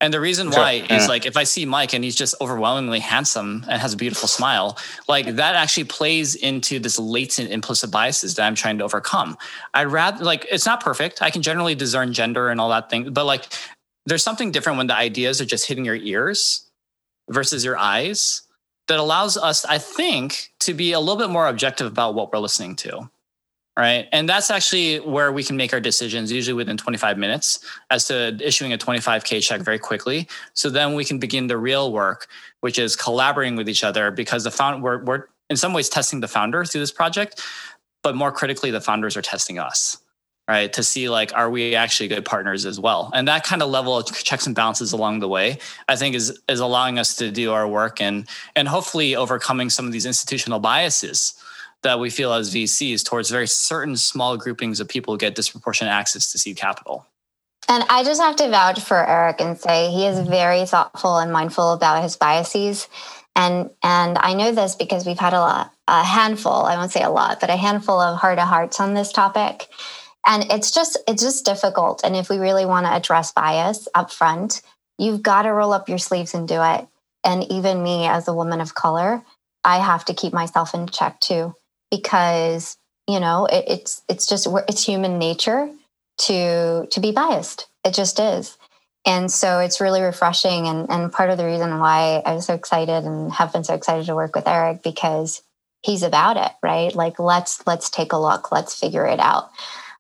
And 0.01 0.13
the 0.13 0.21
reason 0.21 0.51
why 0.51 0.79
sure. 0.79 0.97
is 0.97 1.05
yeah. 1.05 1.09
like 1.09 1.25
if 1.25 1.39
I 1.39 1.45
see 1.45 1.65
Mike 1.65 1.95
and 1.95 2.05
he's 2.05 2.17
just 2.17 2.35
overwhelmingly 2.41 3.01
handsome 3.01 3.65
and 3.67 3.81
has 3.81 3.95
a 3.95 3.97
beautiful 3.97 4.29
smile, 4.29 4.77
like 5.09 5.37
that 5.37 5.55
actually 5.55 5.85
plays 5.85 6.35
into 6.35 6.79
this 6.79 6.99
latent 6.99 7.51
implicit 7.51 7.91
biases 7.91 8.35
that 8.35 8.47
I'm 8.47 8.55
trying 8.55 8.77
to 8.79 8.85
overcome. 8.85 9.39
I'd 9.73 9.87
rather 9.87 10.23
like 10.23 10.47
it's 10.51 10.67
not 10.67 10.83
perfect. 10.83 11.23
I 11.23 11.31
can 11.31 11.41
generally 11.41 11.75
discern 11.75 12.13
gender 12.13 12.51
and 12.51 12.61
all 12.61 12.69
that 12.71 12.91
thing, 12.91 13.13
but 13.13 13.25
like 13.25 13.47
there's 14.05 14.23
something 14.23 14.51
different 14.51 14.77
when 14.77 14.89
the 14.89 14.97
ideas 14.97 15.41
are 15.41 15.47
just 15.47 15.67
hitting 15.67 15.87
your 15.87 15.97
ears 15.97 16.69
versus 17.31 17.65
your 17.65 17.79
eyes 17.79 18.43
that 18.89 18.99
allows 18.99 19.37
us, 19.37 19.65
I 19.65 19.79
think, 19.79 20.53
to 20.61 20.75
be 20.75 20.93
a 20.93 21.01
little 21.01 21.17
bit 21.17 21.31
more 21.31 21.49
objective 21.49 21.87
about 21.87 22.15
what 22.15 22.33
we're 22.33 22.39
listening 22.41 22.77
to 22.77 23.09
right? 23.77 24.09
And 24.11 24.29
that's 24.29 24.51
actually 24.51 24.99
where 24.99 25.31
we 25.33 25.45
can 25.45 25.57
make 25.57 25.73
our 25.73 25.81
decisions, 25.81 26.33
usually 26.33 26.55
within 26.55 26.77
25 26.77 27.19
minutes, 27.19 27.61
as 27.91 28.07
to 28.09 28.37
issuing 28.41 28.73
a 28.73 28.79
25K 28.79 29.43
check 29.43 29.61
very 29.61 29.79
quickly. 29.79 30.27
So 30.55 30.71
then 30.71 30.95
we 30.95 31.05
can 31.05 31.19
begin 31.19 31.47
the 31.47 31.59
real 31.59 31.93
work, 31.93 32.27
which 32.61 32.79
is 32.79 32.97
collaborating 32.97 33.57
with 33.57 33.69
each 33.69 33.85
other 33.85 34.11
because 34.11 34.45
the 34.45 34.51
found 34.51 34.83
we're, 34.83 35.05
we're 35.05 35.25
in 35.51 35.57
some 35.57 35.75
ways 35.75 35.89
testing 35.89 36.21
the 36.21 36.29
founder 36.29 36.65
through 36.65 36.81
this 36.81 36.93
project, 36.93 37.43
but 38.03 38.17
more 38.17 38.33
critically, 38.33 38.71
the 38.71 38.81
founders 38.81 39.17
are 39.17 39.23
testing 39.23 39.59
us. 39.59 39.99
Right. 40.49 40.73
To 40.75 40.85
see 40.85 41.09
like, 41.09 41.33
are 41.35 41.51
we 41.51 41.75
actually 41.75 42.07
good 42.07 42.25
partners 42.25 42.67
as 42.67 42.79
well? 42.79 43.11
And 43.13 43.27
that 43.27 43.43
kind 43.43 43.63
of 43.63 43.69
level 43.69 43.99
of 43.99 44.07
checks 44.15 44.47
and 44.47 44.55
balances 44.55 44.93
along 44.93 45.19
the 45.19 45.27
way, 45.27 45.59
I 45.89 45.97
think 45.97 46.15
is 46.15 46.39
is 46.49 46.61
allowing 46.61 47.01
us 47.01 47.17
to 47.17 47.33
do 47.33 47.53
our 47.53 47.67
work 47.67 48.01
and 48.01 48.29
and 48.55 48.69
hopefully 48.69 49.17
overcoming 49.17 49.71
some 49.71 49.87
of 49.87 49.93
these 49.93 50.07
institutional 50.07 50.61
biases 50.61 51.35
that 51.83 52.01
we 52.01 52.11
feel 52.11 52.33
as 52.33 52.55
VCs 52.55 53.05
towards 53.05 53.31
very 53.31 53.47
certain 53.47 53.97
small 53.97 54.37
groupings 54.37 54.81
of 54.81 54.89
people 54.89 55.15
who 55.15 55.19
get 55.19 55.35
disproportionate 55.35 55.93
access 55.93 56.33
to 56.33 56.39
seed 56.39 56.57
capital. 56.57 57.07
And 57.69 57.85
I 57.89 58.05
just 58.05 58.21
have 58.21 58.37
to 58.37 58.49
vouch 58.49 58.81
for 58.81 59.05
Eric 59.05 59.41
and 59.41 59.59
say 59.59 59.91
he 59.91 60.07
is 60.07 60.19
mm-hmm. 60.19 60.31
very 60.31 60.67
thoughtful 60.67 61.19
and 61.19 61.33
mindful 61.33 61.73
about 61.73 62.03
his 62.03 62.17
biases. 62.17 62.89
And 63.35 63.71
and 63.83 64.19
I 64.19 64.35
know 64.35 64.53
this 64.53 64.77
because 64.77 65.05
we've 65.05 65.19
had 65.19 65.35
a 65.35 65.41
lot, 65.41 65.73
a 65.87 66.03
handful, 66.03 66.53
I 66.53 66.77
won't 66.77 66.93
say 66.93 67.03
a 67.03 67.11
lot, 67.11 67.41
but 67.41 67.51
a 67.51 67.57
handful 67.57 68.01
of 68.01 68.19
heart 68.19 68.39
to 68.39 68.45
hearts 68.45 68.81
on 68.81 68.95
this 68.95 69.13
topic. 69.13 69.69
And 70.25 70.51
it's 70.51 70.71
just 70.71 70.97
it's 71.07 71.23
just 71.23 71.45
difficult. 71.45 72.03
And 72.03 72.17
if 72.17 72.31
we 72.31 72.39
really 72.39 72.65
want 72.65 72.87
to 72.87 72.93
address 72.93 73.33
bias 73.33 73.89
up 73.95 74.13
front, 74.13 74.63
you've 74.99 75.23
got 75.23 75.43
to 75.43 75.53
roll 75.53 75.73
up 75.73 75.89
your 75.89 75.99
sleeves 75.99 76.35
and 76.35 76.49
do 76.49 76.63
it. 76.63 76.87
And 77.25 77.45
even 77.51 77.83
me 77.83 78.07
as 78.07 78.29
a 78.29 78.35
woman 78.35 78.61
of 78.61 78.75
color, 78.75 79.23
I 79.65 79.79
have 79.79 80.05
to 80.07 80.15
keep 80.15 80.33
myself 80.33 80.73
in 80.73 80.87
check 80.87 81.21
too 81.21 81.55
because 81.97 82.77
you 83.09 83.21
know 83.21 83.47
it, 83.47 83.65
it's 83.69 84.03
it's 84.09 84.27
just 84.27 84.47
it's 84.69 84.85
human 84.85 85.19
nature 85.19 85.71
to 86.19 86.87
to 86.87 87.01
be 87.01 87.13
biased. 87.13 87.69
It 87.85 87.95
just 87.95 88.19
is. 88.19 88.57
And 89.05 89.31
so 89.31 89.61
it's 89.61 89.81
really 89.81 90.03
refreshing 90.03 90.67
and, 90.67 90.91
and 90.91 91.13
part 91.13 91.31
of 91.31 91.39
the 91.39 91.47
reason 91.47 91.79
why 91.79 92.23
i 92.27 92.35
was 92.35 92.47
so 92.47 92.55
excited 92.55 93.05
and 93.05 93.31
have 93.33 93.53
been 93.53 93.63
so 93.63 93.75
excited 93.75 94.07
to 94.07 94.17
work 94.17 94.35
with 94.35 94.49
eric 94.49 94.83
because 94.83 95.43
he's 95.83 96.03
about 96.03 96.37
it 96.37 96.53
right? 96.63 96.95
Like 96.95 97.19
let's 97.19 97.65
let's 97.67 97.91
take 97.91 98.13
a 98.13 98.19
look. 98.19 98.51
Let's 98.51 98.79
figure 98.79 99.07
it 99.07 99.21
out. 99.21 99.51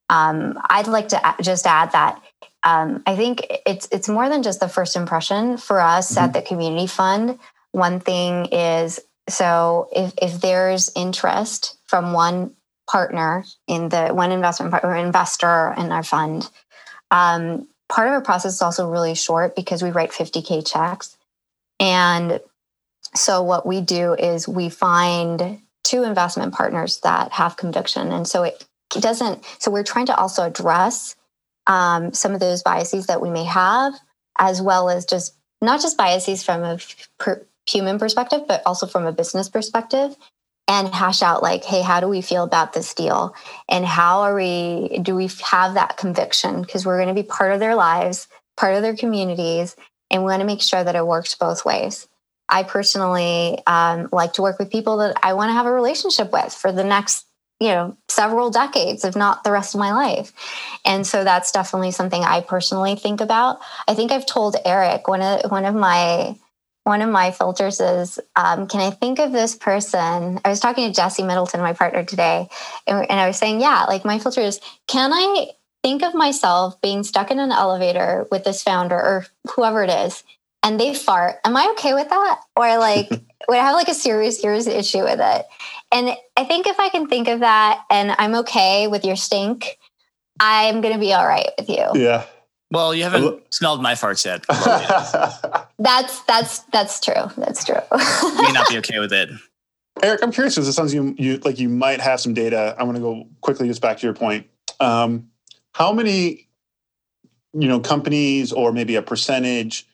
Um, 0.08 0.58
i'd 0.70 0.86
like 0.86 1.08
to 1.08 1.20
just 1.42 1.66
add 1.66 1.92
that 1.92 2.22
um, 2.62 3.02
i 3.06 3.16
think 3.16 3.44
it's 3.66 3.88
it's 3.90 4.08
more 4.08 4.28
than 4.28 4.42
just 4.42 4.60
the 4.60 4.68
first 4.68 4.96
impression. 4.96 5.56
For 5.56 5.80
us 5.80 6.12
mm-hmm. 6.12 6.24
at 6.24 6.32
the 6.32 6.42
community 6.42 6.86
fund 6.86 7.38
one 7.72 8.00
thing 8.00 8.46
is 8.46 9.00
so 9.28 9.88
if, 9.92 10.12
if 10.22 10.40
there's 10.40 10.90
interest 10.96 11.75
from 11.86 12.12
one 12.12 12.52
partner 12.88 13.44
in 13.66 13.88
the 13.88 14.08
one 14.08 14.32
investment 14.32 14.74
or 14.82 14.94
investor 14.94 15.74
in 15.76 15.90
our 15.92 16.02
fund, 16.02 16.48
um, 17.10 17.66
part 17.88 18.08
of 18.08 18.14
our 18.14 18.20
process 18.20 18.54
is 18.54 18.62
also 18.62 18.88
really 18.88 19.14
short 19.14 19.56
because 19.56 19.82
we 19.82 19.90
write 19.90 20.10
50K 20.10 20.66
checks. 20.66 21.16
And 21.78 22.40
so 23.14 23.42
what 23.42 23.66
we 23.66 23.80
do 23.80 24.14
is 24.14 24.48
we 24.48 24.68
find 24.68 25.60
two 25.84 26.02
investment 26.02 26.52
partners 26.52 27.00
that 27.00 27.32
have 27.32 27.56
conviction. 27.56 28.10
And 28.12 28.26
so 28.26 28.42
it 28.42 28.64
doesn't, 28.90 29.44
so 29.58 29.70
we're 29.70 29.84
trying 29.84 30.06
to 30.06 30.16
also 30.16 30.42
address 30.42 31.14
um, 31.66 32.12
some 32.12 32.34
of 32.34 32.40
those 32.40 32.62
biases 32.62 33.06
that 33.06 33.20
we 33.20 33.30
may 33.30 33.44
have, 33.44 33.94
as 34.38 34.60
well 34.60 34.88
as 34.88 35.04
just 35.04 35.34
not 35.60 35.80
just 35.80 35.96
biases 35.96 36.42
from 36.42 36.62
a 36.62 36.78
human 37.66 37.98
perspective, 37.98 38.42
but 38.46 38.62
also 38.66 38.86
from 38.86 39.06
a 39.06 39.12
business 39.12 39.48
perspective 39.48 40.16
and 40.68 40.88
hash 40.88 41.22
out 41.22 41.42
like, 41.42 41.64
hey, 41.64 41.82
how 41.82 42.00
do 42.00 42.08
we 42.08 42.20
feel 42.20 42.42
about 42.42 42.72
this 42.72 42.92
deal? 42.94 43.34
And 43.68 43.84
how 43.84 44.22
are 44.22 44.34
we, 44.34 44.98
do 45.02 45.14
we 45.14 45.30
have 45.44 45.74
that 45.74 45.96
conviction? 45.96 46.62
Because 46.62 46.84
we're 46.84 46.96
going 46.96 47.14
to 47.14 47.22
be 47.22 47.26
part 47.26 47.52
of 47.52 47.60
their 47.60 47.74
lives, 47.74 48.26
part 48.56 48.74
of 48.74 48.82
their 48.82 48.96
communities, 48.96 49.76
and 50.10 50.22
we 50.22 50.30
want 50.30 50.40
to 50.40 50.46
make 50.46 50.62
sure 50.62 50.82
that 50.82 50.96
it 50.96 51.06
works 51.06 51.34
both 51.34 51.64
ways. 51.64 52.08
I 52.48 52.62
personally 52.62 53.60
um, 53.66 54.08
like 54.12 54.34
to 54.34 54.42
work 54.42 54.58
with 54.58 54.70
people 54.70 54.98
that 54.98 55.16
I 55.22 55.34
want 55.34 55.50
to 55.50 55.54
have 55.54 55.66
a 55.66 55.72
relationship 55.72 56.32
with 56.32 56.52
for 56.52 56.70
the 56.70 56.84
next, 56.84 57.26
you 57.58 57.68
know, 57.68 57.96
several 58.08 58.50
decades, 58.50 59.04
if 59.04 59.16
not 59.16 59.42
the 59.42 59.50
rest 59.50 59.74
of 59.74 59.80
my 59.80 59.92
life. 59.92 60.32
And 60.84 61.06
so 61.06 61.24
that's 61.24 61.50
definitely 61.50 61.90
something 61.90 62.22
I 62.22 62.40
personally 62.40 62.94
think 62.94 63.20
about. 63.20 63.58
I 63.88 63.94
think 63.94 64.12
I've 64.12 64.26
told 64.26 64.56
Eric 64.64 65.08
one 65.08 65.22
of 65.22 65.50
one 65.50 65.64
of 65.64 65.74
my 65.74 66.36
one 66.86 67.02
of 67.02 67.10
my 67.10 67.32
filters 67.32 67.80
is 67.80 68.20
um, 68.36 68.68
can 68.68 68.80
I 68.80 68.90
think 68.90 69.18
of 69.18 69.32
this 69.32 69.56
person? 69.56 70.38
I 70.44 70.48
was 70.48 70.60
talking 70.60 70.86
to 70.86 70.94
Jesse 70.94 71.24
Middleton, 71.24 71.60
my 71.60 71.72
partner 71.72 72.04
today, 72.04 72.48
and, 72.86 73.10
and 73.10 73.18
I 73.18 73.26
was 73.26 73.36
saying, 73.36 73.60
yeah, 73.60 73.86
like 73.88 74.04
my 74.04 74.20
filter 74.20 74.40
is 74.40 74.60
can 74.86 75.12
I 75.12 75.48
think 75.82 76.04
of 76.04 76.14
myself 76.14 76.80
being 76.80 77.02
stuck 77.02 77.32
in 77.32 77.40
an 77.40 77.50
elevator 77.50 78.28
with 78.30 78.44
this 78.44 78.62
founder 78.62 78.94
or 78.94 79.26
whoever 79.56 79.82
it 79.82 79.90
is, 79.90 80.22
and 80.62 80.78
they 80.78 80.94
fart, 80.94 81.36
am 81.44 81.56
I 81.56 81.68
okay 81.72 81.92
with 81.92 82.08
that? 82.08 82.40
Or 82.54 82.78
like, 82.78 83.10
would 83.48 83.58
I 83.58 83.64
have 83.64 83.74
like 83.74 83.88
a 83.88 83.94
serious, 83.94 84.40
serious 84.40 84.68
issue 84.68 85.02
with 85.02 85.18
it? 85.20 85.46
And 85.92 86.10
I 86.36 86.44
think 86.44 86.68
if 86.68 86.78
I 86.78 86.88
can 86.88 87.08
think 87.08 87.26
of 87.26 87.40
that 87.40 87.82
and 87.90 88.14
I'm 88.16 88.36
okay 88.36 88.86
with 88.86 89.04
your 89.04 89.16
stink, 89.16 89.76
I'm 90.38 90.82
going 90.82 90.94
to 90.94 91.00
be 91.00 91.12
all 91.12 91.26
right 91.26 91.50
with 91.58 91.68
you. 91.68 92.00
Yeah. 92.00 92.26
Well, 92.70 92.94
you 92.94 93.04
haven't 93.04 93.24
lo- 93.24 93.40
smelled 93.50 93.82
my 93.82 93.92
farts 93.92 94.24
yet. 94.24 94.44
that's 95.78 96.20
that's 96.22 96.60
that's 96.72 97.00
true. 97.00 97.30
That's 97.36 97.64
true. 97.64 97.80
May 97.92 98.52
not 98.52 98.68
be 98.68 98.78
okay 98.78 98.98
with 98.98 99.12
it. 99.12 99.30
Eric, 100.02 100.20
I'm 100.22 100.32
curious 100.32 100.54
because 100.54 100.68
it 100.68 100.72
sounds 100.72 100.92
you 100.92 101.14
you 101.16 101.38
like 101.38 101.58
you 101.58 101.68
might 101.68 102.00
have 102.00 102.20
some 102.20 102.34
data. 102.34 102.74
I 102.78 102.84
want 102.84 102.96
to 102.96 103.02
go 103.02 103.28
quickly 103.40 103.68
just 103.68 103.80
back 103.80 103.98
to 103.98 104.06
your 104.06 104.14
point. 104.14 104.46
Um, 104.80 105.30
how 105.72 105.92
many, 105.92 106.48
you 107.52 107.68
know, 107.68 107.80
companies 107.80 108.52
or 108.52 108.72
maybe 108.72 108.96
a 108.96 109.02
percentage 109.02 109.86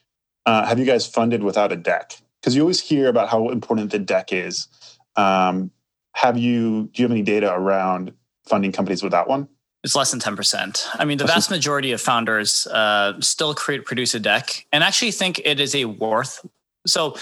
uh, 0.45 0.65
have 0.65 0.79
you 0.79 0.85
guys 0.85 1.07
funded 1.07 1.43
without 1.43 1.71
a 1.71 1.75
deck? 1.75 2.17
Because 2.41 2.55
you 2.55 2.61
always 2.61 2.81
hear 2.81 3.07
about 3.07 3.29
how 3.29 3.49
important 3.49 3.91
the 3.91 3.99
deck 3.99 4.33
is. 4.33 4.67
Um, 5.15 5.71
have 6.13 6.37
you? 6.37 6.89
Do 6.93 7.01
you 7.01 7.05
have 7.05 7.11
any 7.11 7.21
data 7.21 7.53
around 7.53 8.13
funding 8.45 8.71
companies 8.71 9.03
without 9.03 9.27
one? 9.27 9.47
It's 9.83 9.95
less 9.95 10.11
than 10.11 10.19
10%. 10.19 10.87
I 10.93 11.03
mean, 11.03 11.17
the 11.17 11.25
vast 11.25 11.51
majority 11.51 11.91
of 11.91 11.99
founders 11.99 12.67
uh, 12.67 13.19
still 13.19 13.53
create, 13.53 13.83
produce 13.83 14.13
a 14.13 14.19
deck 14.19 14.65
and 14.71 14.81
actually 14.83 15.11
think 15.11 15.41
it 15.43 15.59
is 15.59 15.75
a 15.75 15.85
worth. 15.85 16.45
So 16.87 17.17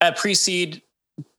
at 0.00 0.16
pre 0.16 0.34
seed, 0.34 0.82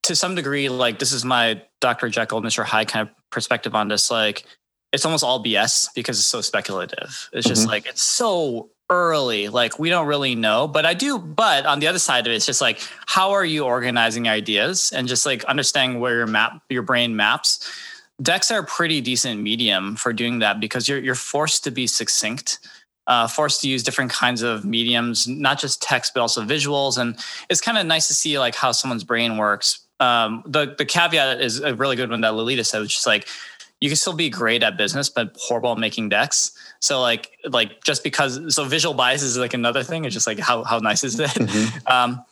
to 0.04 0.16
some 0.16 0.36
degree, 0.36 0.70
like 0.70 1.00
this 1.00 1.12
is 1.12 1.26
my 1.26 1.62
Dr. 1.82 2.08
Jekyll, 2.10 2.42
Mr. 2.42 2.64
Hyde 2.64 2.88
kind 2.88 3.10
of 3.10 3.16
perspective 3.30 3.76
on 3.76 3.90
this. 3.90 4.10
Like 4.10 4.46
it's 4.94 5.04
almost 5.04 5.24
all 5.24 5.44
BS 5.44 5.90
because 5.96 6.18
it's 6.18 6.28
so 6.28 6.42
speculative. 6.42 7.30
It's 7.34 7.48
just 7.48 7.64
mm-hmm. 7.64 7.72
like, 7.72 7.86
it's 7.88 8.04
so 8.04 8.70
early. 8.90 9.50
Like 9.50 9.80
we 9.80 9.90
don't 9.90 10.08
really 10.08 10.36
know, 10.36 10.68
but 10.68 10.86
I 10.86 10.94
do. 10.94 11.18
But 11.18 11.66
on 11.66 11.80
the 11.80 11.88
other 11.88 12.00
side 12.00 12.26
of 12.26 12.32
it, 12.32 12.36
it's 12.36 12.46
just 12.46 12.62
like, 12.62 12.80
how 13.06 13.32
are 13.32 13.44
you 13.44 13.66
organizing 13.66 14.30
ideas 14.30 14.92
and 14.94 15.08
just 15.08 15.26
like 15.26 15.44
understanding 15.46 16.00
where 16.00 16.16
your 16.16 16.28
map, 16.28 16.62
your 16.70 16.84
brain 16.84 17.16
maps 17.16 17.70
decks 18.22 18.52
are 18.52 18.60
a 18.60 18.66
pretty 18.66 19.02
decent 19.02 19.42
medium 19.42 19.96
for 19.96 20.14
doing 20.14 20.40
that 20.40 20.60
because 20.60 20.88
you're 20.88 21.00
you're 21.00 21.16
forced 21.16 21.64
to 21.64 21.72
be 21.72 21.88
succinct 21.88 22.60
uh, 23.08 23.28
forced 23.28 23.62
to 23.62 23.70
use 23.70 23.84
different 23.84 24.12
kinds 24.12 24.42
of 24.42 24.66
mediums 24.66 25.28
not 25.28 25.60
just 25.60 25.82
text 25.82 26.14
but 26.14 26.22
also 26.22 26.42
visuals. 26.42 26.98
And 26.98 27.18
it's 27.50 27.62
kind 27.62 27.78
of 27.78 27.86
nice 27.86 28.08
to 28.08 28.14
see 28.14 28.40
like 28.40 28.56
how 28.56 28.72
someone's 28.72 29.04
brain 29.04 29.38
works. 29.38 29.80
Um, 30.00 30.44
the 30.46 30.76
the 30.78 30.86
caveat 30.86 31.42
is 31.42 31.62
a 31.62 31.76
really 31.76 31.96
good 31.96 32.10
one 32.10 32.22
that 32.22 32.34
lolita 32.34 32.64
said 32.64 32.82
which 32.82 32.98
is 32.98 33.06
like 33.06 33.28
you 33.80 33.90
can 33.90 33.96
still 33.96 34.16
be 34.16 34.30
great 34.30 34.64
at 34.64 34.78
business 34.78 35.10
but 35.10 35.36
horrible 35.40 35.72
at 35.74 35.78
making 35.78 36.10
decks. 36.10 36.52
So 36.80 37.02
like 37.02 37.32
like 37.46 37.84
just 37.84 38.04
because 38.04 38.54
so 38.54 38.66
visual 38.66 38.94
bias 38.94 39.22
is 39.22 39.38
like 39.38 39.54
another 39.54 39.84
thing. 39.84 40.06
It's 40.06 40.14
just 40.14 40.28
like 40.28 40.40
how 40.40 40.64
how 40.64 40.80
nice 40.80 41.04
is 41.04 41.20
it? 41.20 41.30
Mm-hmm. 41.30 41.88
um, 41.88 42.26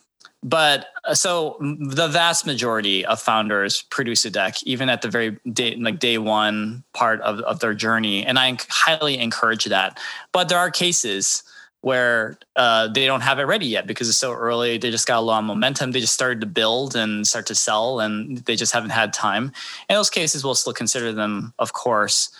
but 0.44 0.88
uh, 1.04 1.14
so 1.14 1.56
the 1.60 2.06
vast 2.06 2.44
majority 2.44 3.04
of 3.06 3.18
founders 3.18 3.82
produce 3.88 4.26
a 4.26 4.30
deck 4.30 4.62
even 4.64 4.90
at 4.90 5.00
the 5.00 5.08
very 5.08 5.38
day 5.50 5.74
like 5.76 5.98
day 5.98 6.18
one 6.18 6.84
part 6.92 7.20
of, 7.22 7.40
of 7.40 7.60
their 7.60 7.72
journey. 7.72 8.24
And 8.24 8.38
i 8.38 8.56
highly 8.68 9.18
encourage 9.18 9.64
that. 9.64 9.98
But 10.32 10.50
there 10.50 10.58
are 10.58 10.70
cases 10.70 11.42
where 11.80 12.38
uh, 12.56 12.88
they 12.88 13.06
don't 13.06 13.22
have 13.22 13.38
it 13.38 13.44
ready 13.44 13.66
yet 13.66 13.86
because 13.86 14.08
it's 14.08 14.18
so 14.18 14.32
early. 14.32 14.76
They 14.78 14.90
just 14.90 15.06
got 15.06 15.18
a 15.18 15.20
lot 15.20 15.38
of 15.38 15.44
momentum. 15.44 15.92
They 15.92 16.00
just 16.00 16.14
started 16.14 16.40
to 16.42 16.46
build 16.46 16.94
and 16.94 17.26
start 17.26 17.46
to 17.46 17.54
sell 17.54 18.00
and 18.00 18.38
they 18.38 18.54
just 18.54 18.72
haven't 18.72 18.90
had 18.90 19.14
time. 19.14 19.50
In 19.88 19.96
those 19.96 20.10
cases 20.10 20.44
we'll 20.44 20.54
still 20.54 20.74
consider 20.74 21.10
them 21.12 21.54
of 21.58 21.72
course. 21.72 22.30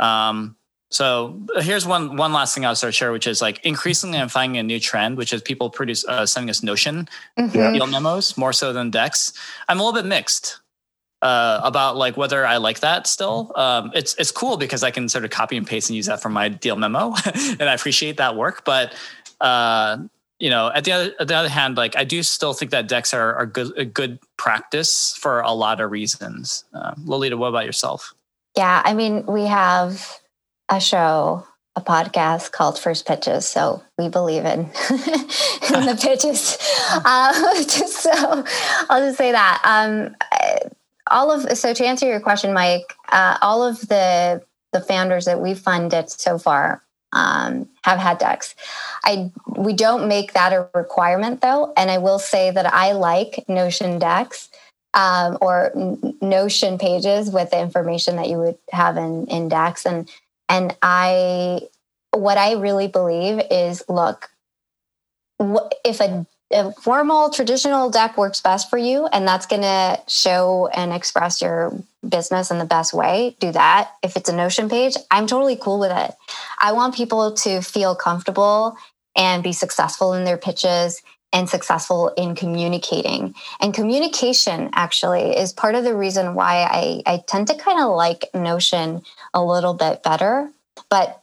Um, 0.00 0.56
so 0.92 1.40
here's 1.56 1.86
one 1.86 2.16
one 2.16 2.34
last 2.34 2.54
thing 2.54 2.66
I'll 2.66 2.76
start 2.76 2.94
share, 2.94 3.12
which 3.12 3.26
is 3.26 3.40
like 3.40 3.64
increasingly 3.64 4.18
I'm 4.18 4.28
finding 4.28 4.58
a 4.58 4.62
new 4.62 4.78
trend, 4.78 5.16
which 5.16 5.32
is 5.32 5.40
people 5.40 5.70
produce 5.70 6.04
uh, 6.06 6.26
sending 6.26 6.50
us 6.50 6.62
Notion 6.62 7.08
mm-hmm. 7.38 7.72
deal 7.72 7.86
memos 7.86 8.36
more 8.36 8.52
so 8.52 8.74
than 8.74 8.90
decks. 8.90 9.32
I'm 9.68 9.80
a 9.80 9.82
little 9.82 9.98
bit 9.98 10.06
mixed 10.06 10.60
uh, 11.22 11.60
about 11.64 11.96
like 11.96 12.18
whether 12.18 12.44
I 12.44 12.58
like 12.58 12.80
that 12.80 13.06
still. 13.06 13.52
Um, 13.56 13.90
it's 13.94 14.14
it's 14.16 14.30
cool 14.30 14.58
because 14.58 14.82
I 14.82 14.90
can 14.90 15.08
sort 15.08 15.24
of 15.24 15.30
copy 15.30 15.56
and 15.56 15.66
paste 15.66 15.88
and 15.88 15.96
use 15.96 16.06
that 16.06 16.20
for 16.20 16.28
my 16.28 16.50
deal 16.50 16.76
memo, 16.76 17.14
and 17.58 17.62
I 17.62 17.72
appreciate 17.72 18.18
that 18.18 18.36
work. 18.36 18.64
But 18.66 18.94
uh, 19.40 19.96
you 20.38 20.50
know, 20.50 20.70
at 20.74 20.84
the 20.84 20.92
other 20.92 21.14
at 21.18 21.28
the 21.28 21.36
other 21.36 21.48
hand, 21.48 21.78
like 21.78 21.96
I 21.96 22.04
do 22.04 22.22
still 22.22 22.52
think 22.52 22.70
that 22.72 22.86
decks 22.86 23.14
are, 23.14 23.34
are 23.36 23.46
good 23.46 23.72
a 23.78 23.86
good 23.86 24.18
practice 24.36 25.16
for 25.16 25.40
a 25.40 25.52
lot 25.52 25.80
of 25.80 25.90
reasons. 25.90 26.64
Uh, 26.74 26.92
Lolita, 27.02 27.38
what 27.38 27.48
about 27.48 27.64
yourself? 27.64 28.12
Yeah, 28.56 28.82
I 28.84 28.92
mean, 28.92 29.24
we 29.24 29.44
have 29.44 30.20
a 30.68 30.80
show, 30.80 31.46
a 31.74 31.80
podcast 31.80 32.52
called 32.52 32.78
First 32.78 33.06
Pitches. 33.06 33.46
So 33.46 33.82
we 33.98 34.08
believe 34.08 34.44
in, 34.44 34.60
in 35.70 35.86
the 35.86 35.98
pitches. 36.00 36.58
Uh, 37.04 37.54
just 37.62 37.96
so 38.02 38.44
I'll 38.90 39.00
just 39.00 39.18
say 39.18 39.32
that. 39.32 39.60
Um, 39.64 40.16
all 41.10 41.30
of 41.30 41.56
so 41.56 41.74
to 41.74 41.84
answer 41.84 42.06
your 42.06 42.20
question, 42.20 42.52
Mike, 42.52 42.94
uh, 43.10 43.38
all 43.42 43.62
of 43.62 43.80
the 43.88 44.42
the 44.72 44.80
founders 44.80 45.26
that 45.26 45.40
we've 45.40 45.58
funded 45.58 46.10
so 46.10 46.38
far 46.38 46.82
um, 47.12 47.68
have 47.84 47.98
had 47.98 48.18
decks. 48.18 48.54
I 49.04 49.30
we 49.56 49.72
don't 49.74 50.08
make 50.08 50.32
that 50.32 50.52
a 50.52 50.68
requirement 50.74 51.40
though, 51.40 51.72
and 51.76 51.90
I 51.90 51.98
will 51.98 52.18
say 52.18 52.50
that 52.50 52.72
I 52.72 52.92
like 52.92 53.44
Notion 53.48 53.98
decks. 53.98 54.48
Um, 54.94 55.38
or 55.40 55.72
Notion 56.20 56.76
pages 56.76 57.30
with 57.30 57.50
the 57.50 57.58
information 57.58 58.16
that 58.16 58.28
you 58.28 58.36
would 58.36 58.58
have 58.72 58.98
in, 58.98 59.26
in 59.28 59.48
decks. 59.48 59.86
And 59.86 60.06
and 60.52 60.76
I, 60.82 61.62
what 62.10 62.36
I 62.36 62.52
really 62.52 62.86
believe 62.86 63.40
is 63.50 63.82
look, 63.88 64.28
if 65.82 65.98
a, 66.00 66.26
a 66.52 66.72
formal 66.72 67.30
traditional 67.30 67.88
deck 67.88 68.18
works 68.18 68.42
best 68.42 68.68
for 68.68 68.76
you 68.76 69.06
and 69.06 69.26
that's 69.26 69.46
going 69.46 69.62
to 69.62 69.98
show 70.08 70.68
and 70.68 70.92
express 70.92 71.40
your 71.40 71.72
business 72.06 72.50
in 72.50 72.58
the 72.58 72.66
best 72.66 72.92
way, 72.92 73.34
do 73.40 73.50
that. 73.52 73.92
If 74.02 74.18
it's 74.18 74.28
a 74.28 74.36
Notion 74.36 74.68
page, 74.68 74.94
I'm 75.10 75.26
totally 75.26 75.56
cool 75.56 75.80
with 75.80 75.90
it. 75.90 76.14
I 76.58 76.72
want 76.72 76.94
people 76.94 77.32
to 77.32 77.62
feel 77.62 77.94
comfortable 77.94 78.76
and 79.16 79.42
be 79.42 79.52
successful 79.52 80.12
in 80.12 80.24
their 80.24 80.36
pitches 80.36 81.02
and 81.32 81.48
successful 81.48 82.08
in 82.16 82.34
communicating. 82.34 83.34
And 83.60 83.72
communication 83.72 84.70
actually 84.74 85.36
is 85.36 85.52
part 85.52 85.74
of 85.74 85.84
the 85.84 85.96
reason 85.96 86.34
why 86.34 86.64
I, 86.64 87.02
I 87.06 87.22
tend 87.26 87.48
to 87.48 87.54
kind 87.54 87.80
of 87.80 87.96
like 87.96 88.26
Notion 88.34 89.02
a 89.32 89.42
little 89.42 89.74
bit 89.74 90.02
better. 90.02 90.50
But 90.88 91.21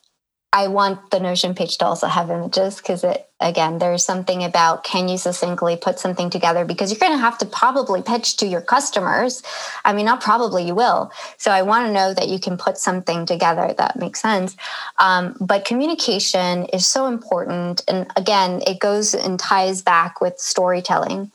I 0.51 0.67
want 0.67 1.11
the 1.11 1.19
Notion 1.19 1.53
page 1.53 1.77
to 1.77 1.85
also 1.85 2.07
have 2.07 2.31
images 2.31 2.77
because 2.77 3.03
it 3.03 3.29
again, 3.39 3.77
there's 3.77 4.03
something 4.03 4.43
about 4.43 4.83
can 4.83 5.07
you 5.07 5.17
succinctly 5.17 5.77
put 5.77 5.99
something 5.99 6.29
together 6.29 6.65
because 6.65 6.91
you're 6.91 6.99
going 6.99 7.13
to 7.13 7.17
have 7.17 7.37
to 7.37 7.45
probably 7.45 8.01
pitch 8.01 8.37
to 8.37 8.47
your 8.47 8.61
customers. 8.61 9.41
I 9.85 9.93
mean, 9.93 10.05
not 10.05 10.21
probably, 10.21 10.65
you 10.65 10.75
will. 10.75 11.11
So 11.37 11.51
I 11.51 11.61
want 11.61 11.87
to 11.87 11.93
know 11.93 12.13
that 12.13 12.27
you 12.27 12.39
can 12.39 12.57
put 12.57 12.77
something 12.77 13.25
together 13.25 13.73
that 13.77 13.97
makes 13.97 14.21
sense. 14.21 14.57
Um, 14.99 15.37
but 15.39 15.65
communication 15.65 16.65
is 16.65 16.85
so 16.85 17.05
important, 17.05 17.83
and 17.87 18.07
again, 18.15 18.61
it 18.67 18.79
goes 18.79 19.13
and 19.13 19.39
ties 19.39 19.81
back 19.81 20.19
with 20.19 20.39
storytelling 20.39 21.31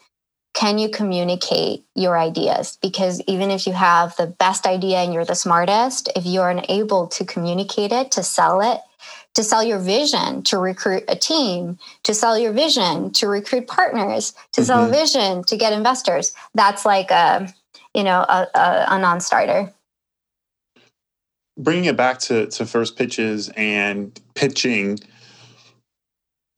can 0.55 0.79
you 0.79 0.89
communicate 0.89 1.85
your 1.97 2.17
ideas? 2.17 2.79
Because 2.81 3.21
even 3.27 3.51
if 3.51 3.67
you 3.67 3.73
have 3.73 4.15
the 4.17 4.29
best 4.29 4.67
idea 4.67 4.99
and 4.99 5.13
you're 5.13 5.25
the 5.25 5.35
smartest, 5.35 6.09
if 6.15 6.25
you're 6.25 6.49
unable 6.49 7.09
to 7.09 7.25
communicate 7.25 7.91
it, 7.91 8.13
to 8.13 8.23
sell 8.23 8.61
it, 8.61 8.81
to 9.35 9.43
sell 9.43 9.63
your 9.63 9.79
vision, 9.79 10.43
to 10.45 10.59
recruit 10.59 11.05
a 11.09 11.17
team, 11.17 11.79
to 12.05 12.15
sell 12.15 12.39
your 12.39 12.53
vision, 12.53 13.11
to 13.13 13.27
recruit 13.27 13.67
partners, 13.67 14.33
to 14.53 14.61
mm-hmm. 14.61 14.67
sell 14.67 14.85
a 14.87 14.89
vision, 14.89 15.45
to 15.45 15.57
get 15.57 15.73
investors, 15.73 16.33
that's 16.55 16.87
like 16.87 17.11
a, 17.11 17.53
you 17.95 18.05
know, 18.05 18.21
a, 18.21 18.47
a, 18.55 18.87
a 18.91 18.99
non-starter. 18.99 19.73
Bringing 21.59 21.85
it 21.85 21.97
back 21.97 22.19
to, 22.21 22.47
to 22.47 22.67
first 22.67 22.97
pitches 22.97 23.49
and 23.51 24.19
pitching, 24.35 24.99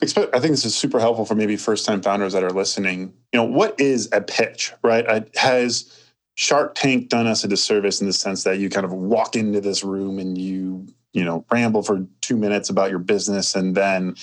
I 0.02 0.06
think 0.06 0.32
this 0.32 0.64
is 0.64 0.76
super 0.76 1.00
helpful 1.00 1.24
for 1.24 1.34
maybe 1.34 1.56
first 1.56 1.86
time 1.86 2.02
founders 2.02 2.34
that 2.34 2.44
are 2.44 2.50
listening. 2.50 3.14
You 3.32 3.40
know, 3.40 3.44
what 3.44 3.78
is 3.80 4.10
a 4.12 4.20
pitch, 4.20 4.72
right? 4.82 5.26
Has 5.36 5.90
Shark 6.36 6.74
Tank 6.74 7.08
done 7.08 7.26
us 7.26 7.44
a 7.44 7.48
disservice 7.48 8.02
in 8.02 8.06
the 8.06 8.12
sense 8.12 8.44
that 8.44 8.58
you 8.58 8.68
kind 8.68 8.84
of 8.84 8.92
walk 8.92 9.36
into 9.36 9.60
this 9.60 9.82
room 9.82 10.18
and 10.18 10.36
you, 10.36 10.86
you 11.16 11.24
know, 11.24 11.46
ramble 11.50 11.82
for 11.82 12.06
two 12.20 12.36
minutes 12.36 12.68
about 12.68 12.90
your 12.90 12.98
business 12.98 13.54
and 13.54 13.74
then 13.74 14.14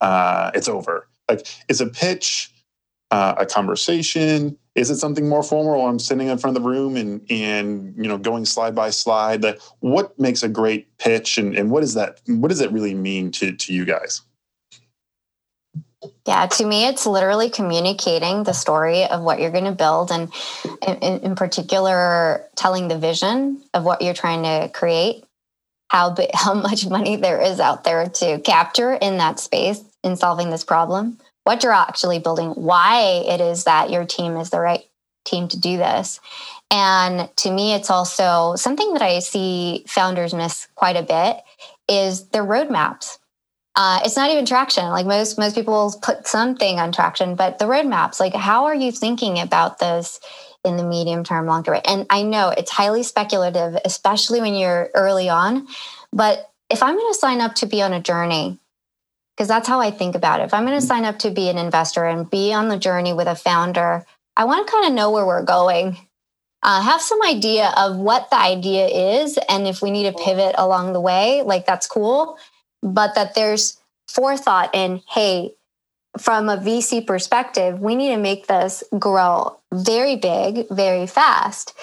uh, 0.00 0.50
it's 0.52 0.68
over? 0.68 1.06
Like, 1.28 1.46
is 1.68 1.80
a 1.80 1.86
pitch 1.86 2.52
uh, 3.12 3.36
a 3.38 3.46
conversation? 3.46 4.58
Is 4.74 4.90
it 4.90 4.96
something 4.96 5.28
more 5.28 5.44
formal? 5.44 5.86
I'm 5.86 6.00
sitting 6.00 6.26
in 6.26 6.38
front 6.38 6.56
of 6.56 6.62
the 6.62 6.68
room 6.68 6.96
and 6.96 7.24
and 7.30 7.94
you 7.96 8.08
know 8.08 8.18
going 8.18 8.44
slide 8.44 8.74
by 8.74 8.90
slide. 8.90 9.44
Like, 9.44 9.60
what 9.78 10.18
makes 10.18 10.42
a 10.42 10.48
great 10.48 10.96
pitch, 10.98 11.38
and, 11.38 11.56
and 11.56 11.70
what 11.70 11.84
is 11.84 11.94
that 11.94 12.20
what 12.26 12.48
does 12.48 12.60
it 12.60 12.72
really 12.72 12.94
mean 12.94 13.30
to 13.32 13.52
to 13.52 13.72
you 13.72 13.84
guys? 13.84 14.22
Yeah, 16.26 16.46
to 16.46 16.64
me, 16.64 16.86
it's 16.86 17.06
literally 17.06 17.50
communicating 17.50 18.42
the 18.44 18.54
story 18.54 19.04
of 19.04 19.22
what 19.22 19.38
you're 19.38 19.50
going 19.50 19.64
to 19.64 19.72
build, 19.72 20.10
and 20.10 20.32
in, 20.86 21.20
in, 21.20 21.34
particular, 21.34 22.48
telling 22.56 22.88
the 22.88 22.98
vision 22.98 23.62
of 23.74 23.84
what 23.84 24.00
you're 24.00 24.14
trying 24.14 24.42
to 24.44 24.70
create. 24.72 25.24
How 25.90 26.14
how 26.34 26.54
much 26.54 26.86
money 26.86 27.16
there 27.16 27.40
is 27.40 27.60
out 27.60 27.84
there 27.84 28.08
to 28.08 28.40
capture 28.40 28.94
in 28.94 29.18
that 29.18 29.38
space 29.38 29.82
in 30.02 30.16
solving 30.16 30.50
this 30.50 30.64
problem, 30.64 31.18
what 31.44 31.62
you're 31.62 31.72
actually 31.72 32.18
building, 32.18 32.50
why 32.50 33.22
it 33.28 33.40
is 33.40 33.64
that 33.64 33.90
your 33.90 34.06
team 34.06 34.36
is 34.36 34.50
the 34.50 34.60
right 34.60 34.84
team 35.24 35.48
to 35.48 35.60
do 35.60 35.76
this. 35.76 36.20
And 36.70 37.28
to 37.36 37.50
me, 37.50 37.74
it's 37.74 37.90
also 37.90 38.54
something 38.56 38.92
that 38.94 39.02
I 39.02 39.18
see 39.18 39.84
founders 39.86 40.32
miss 40.32 40.68
quite 40.74 40.96
a 40.96 41.02
bit 41.02 41.42
is 41.88 42.28
their 42.28 42.44
roadmaps. 42.44 43.18
Uh, 43.76 44.00
it's 44.04 44.16
not 44.16 44.30
even 44.30 44.46
traction. 44.46 44.88
Like 44.88 45.06
most 45.06 45.38
most 45.38 45.54
people 45.54 45.94
put 46.02 46.26
something 46.26 46.78
on 46.78 46.92
traction, 46.92 47.34
but 47.34 47.58
the 47.58 47.66
roadmaps. 47.66 48.20
Like, 48.20 48.34
how 48.34 48.64
are 48.66 48.74
you 48.74 48.92
thinking 48.92 49.38
about 49.38 49.78
this 49.78 50.20
in 50.64 50.76
the 50.76 50.84
medium 50.84 51.24
term, 51.24 51.46
long 51.46 51.62
term? 51.62 51.80
And 51.86 52.06
I 52.10 52.22
know 52.22 52.50
it's 52.50 52.70
highly 52.70 53.02
speculative, 53.02 53.78
especially 53.84 54.40
when 54.40 54.54
you're 54.54 54.90
early 54.94 55.28
on. 55.28 55.66
But 56.12 56.50
if 56.68 56.82
I'm 56.82 56.96
going 56.96 57.12
to 57.12 57.18
sign 57.18 57.40
up 57.40 57.54
to 57.56 57.66
be 57.66 57.82
on 57.82 57.92
a 57.92 58.00
journey, 58.00 58.58
because 59.36 59.48
that's 59.48 59.68
how 59.68 59.80
I 59.80 59.90
think 59.90 60.14
about 60.14 60.40
it. 60.40 60.44
If 60.44 60.54
I'm 60.54 60.66
going 60.66 60.78
to 60.78 60.86
sign 60.86 61.04
up 61.04 61.18
to 61.20 61.30
be 61.30 61.48
an 61.48 61.58
investor 61.58 62.04
and 62.04 62.28
be 62.28 62.52
on 62.52 62.68
the 62.68 62.78
journey 62.78 63.12
with 63.12 63.26
a 63.26 63.34
founder, 63.34 64.04
I 64.36 64.44
want 64.44 64.66
to 64.66 64.72
kind 64.72 64.86
of 64.86 64.92
know 64.92 65.10
where 65.10 65.26
we're 65.26 65.44
going 65.44 65.96
uh, 66.62 66.82
have 66.82 67.00
some 67.00 67.22
idea 67.22 67.72
of 67.76 67.96
what 67.96 68.28
the 68.30 68.38
idea 68.38 68.86
is 68.86 69.38
and 69.48 69.66
if 69.66 69.80
we 69.82 69.90
need 69.90 70.04
to 70.04 70.24
pivot 70.24 70.54
along 70.58 70.92
the 70.92 71.00
way 71.00 71.42
like 71.42 71.66
that's 71.66 71.86
cool 71.86 72.38
but 72.82 73.14
that 73.14 73.34
there's 73.34 73.78
forethought 74.08 74.74
in 74.74 75.00
hey 75.08 75.54
from 76.18 76.48
a 76.48 76.56
vc 76.56 77.06
perspective 77.06 77.80
we 77.80 77.94
need 77.94 78.10
to 78.10 78.16
make 78.16 78.46
this 78.46 78.82
grow 78.98 79.56
very 79.72 80.16
big 80.16 80.68
very 80.68 81.06
fast 81.06 81.74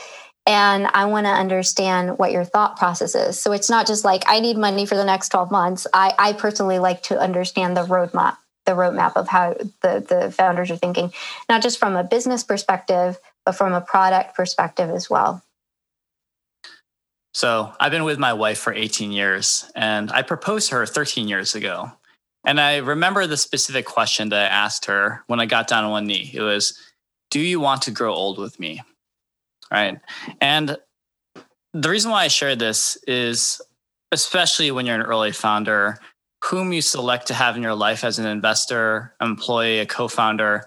and 0.45 0.87
i 0.87 1.05
want 1.05 1.25
to 1.25 1.31
understand 1.31 2.17
what 2.17 2.31
your 2.31 2.43
thought 2.43 2.77
process 2.77 3.15
is 3.15 3.39
so 3.39 3.51
it's 3.51 3.69
not 3.69 3.87
just 3.87 4.03
like 4.03 4.23
i 4.27 4.39
need 4.39 4.57
money 4.57 4.85
for 4.85 4.95
the 4.95 5.05
next 5.05 5.29
12 5.29 5.51
months 5.51 5.87
i, 5.93 6.13
I 6.19 6.33
personally 6.33 6.79
like 6.79 7.03
to 7.03 7.19
understand 7.19 7.77
the 7.77 7.85
roadmap 7.85 8.37
the 8.65 8.73
roadmap 8.73 9.15
of 9.15 9.29
how 9.29 9.53
the, 9.81 10.05
the 10.07 10.31
founders 10.31 10.69
are 10.71 10.75
thinking 10.75 11.13
not 11.47 11.61
just 11.61 11.79
from 11.79 11.95
a 11.95 12.03
business 12.03 12.43
perspective 12.43 13.17
but 13.47 13.55
from 13.55 13.71
a 13.71 13.79
product 13.79 14.35
perspective 14.35 14.89
as 14.89 15.09
well. 15.09 15.41
So 17.33 17.71
I've 17.79 17.93
been 17.93 18.03
with 18.03 18.19
my 18.19 18.33
wife 18.33 18.57
for 18.57 18.73
18 18.73 19.13
years 19.13 19.71
and 19.73 20.11
I 20.11 20.21
proposed 20.21 20.67
to 20.69 20.75
her 20.75 20.85
13 20.85 21.29
years 21.29 21.55
ago. 21.55 21.93
And 22.47 22.61
I 22.61 22.77
remember 22.77 23.27
the 23.27 23.35
specific 23.35 23.85
question 23.85 24.29
that 24.29 24.49
I 24.49 24.55
asked 24.55 24.85
her 24.85 25.21
when 25.27 25.41
I 25.41 25.45
got 25.45 25.67
down 25.67 25.83
on 25.83 25.91
one 25.91 26.07
knee. 26.07 26.31
It 26.33 26.41
was, 26.41 26.79
Do 27.29 27.41
you 27.41 27.59
want 27.59 27.81
to 27.83 27.91
grow 27.91 28.13
old 28.13 28.39
with 28.39 28.57
me? 28.57 28.81
Right. 29.69 29.99
And 30.39 30.77
the 31.73 31.89
reason 31.89 32.09
why 32.09 32.23
I 32.23 32.29
share 32.29 32.55
this 32.55 32.97
is, 33.05 33.61
especially 34.13 34.71
when 34.71 34.85
you're 34.85 34.95
an 34.95 35.01
early 35.01 35.33
founder, 35.33 35.99
whom 36.45 36.71
you 36.71 36.81
select 36.81 37.27
to 37.27 37.33
have 37.33 37.57
in 37.57 37.63
your 37.63 37.75
life 37.75 38.05
as 38.05 38.17
an 38.17 38.25
investor, 38.25 39.13
employee, 39.19 39.79
a 39.79 39.85
co 39.85 40.07
founder 40.07 40.63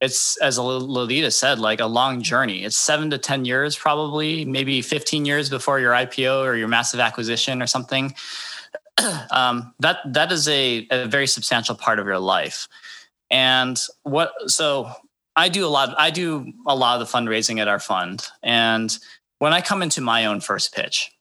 it's 0.00 0.38
as 0.38 0.58
Lolita 0.58 1.30
said, 1.30 1.58
like 1.58 1.80
a 1.80 1.86
long 1.86 2.22
journey. 2.22 2.64
It's 2.64 2.76
seven 2.76 3.10
to 3.10 3.18
10 3.18 3.44
years, 3.44 3.76
probably, 3.76 4.44
maybe 4.46 4.80
15 4.80 5.26
years 5.26 5.50
before 5.50 5.78
your 5.78 5.92
IPO 5.92 6.42
or 6.44 6.56
your 6.56 6.68
massive 6.68 7.00
acquisition 7.00 7.60
or 7.60 7.66
something. 7.66 8.14
um, 9.30 9.74
that 9.80 9.98
that 10.06 10.32
is 10.32 10.48
a, 10.48 10.86
a 10.90 11.06
very 11.06 11.26
substantial 11.26 11.74
part 11.74 11.98
of 11.98 12.06
your 12.06 12.18
life. 12.18 12.68
And 13.30 13.80
what 14.02 14.32
so 14.46 14.92
I 15.36 15.48
do 15.48 15.64
a 15.64 15.68
lot, 15.68 15.94
I 15.98 16.10
do 16.10 16.52
a 16.66 16.74
lot 16.74 17.00
of 17.00 17.06
the 17.06 17.18
fundraising 17.18 17.60
at 17.60 17.68
our 17.68 17.78
fund. 17.78 18.26
And 18.42 18.96
when 19.38 19.52
I 19.52 19.60
come 19.60 19.82
into 19.82 20.00
my 20.00 20.26
own 20.26 20.40
first 20.40 20.74
pitch, 20.74 21.12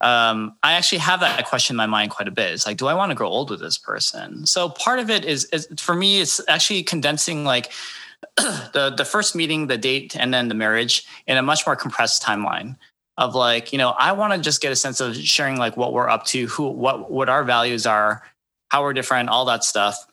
um, 0.00 0.56
I 0.62 0.72
actually 0.74 0.98
have 0.98 1.20
that 1.20 1.46
question 1.46 1.74
in 1.74 1.78
my 1.78 1.86
mind 1.86 2.10
quite 2.10 2.28
a 2.28 2.32
bit. 2.32 2.52
It's 2.52 2.66
like, 2.66 2.76
do 2.76 2.88
I 2.88 2.94
want 2.94 3.10
to 3.10 3.14
grow 3.14 3.28
old 3.28 3.50
with 3.50 3.60
this 3.60 3.78
person? 3.78 4.44
So 4.44 4.68
part 4.68 4.98
of 4.98 5.08
it 5.08 5.24
is, 5.24 5.44
is 5.46 5.68
for 5.78 5.94
me, 5.94 6.20
it's 6.20 6.40
actually 6.48 6.82
condensing 6.82 7.44
like 7.44 7.72
the 8.36 8.92
the 8.96 9.04
first 9.04 9.34
meeting, 9.34 9.66
the 9.66 9.78
date, 9.78 10.16
and 10.16 10.34
then 10.34 10.48
the 10.48 10.54
marriage 10.54 11.06
in 11.26 11.36
a 11.36 11.42
much 11.42 11.66
more 11.66 11.76
compressed 11.76 12.22
timeline 12.22 12.76
of 13.16 13.34
like, 13.34 13.72
you 13.72 13.78
know, 13.78 13.90
I 13.90 14.12
want 14.12 14.32
to 14.32 14.38
just 14.38 14.60
get 14.60 14.72
a 14.72 14.76
sense 14.76 15.00
of 15.00 15.16
sharing 15.16 15.56
like 15.56 15.76
what 15.76 15.92
we're 15.92 16.08
up 16.08 16.24
to, 16.26 16.46
who 16.46 16.68
what 16.68 17.10
what 17.10 17.28
our 17.28 17.44
values 17.44 17.86
are, 17.86 18.22
how 18.70 18.82
we're 18.82 18.92
different, 18.92 19.28
all 19.28 19.44
that 19.46 19.64
stuff. 19.64 20.06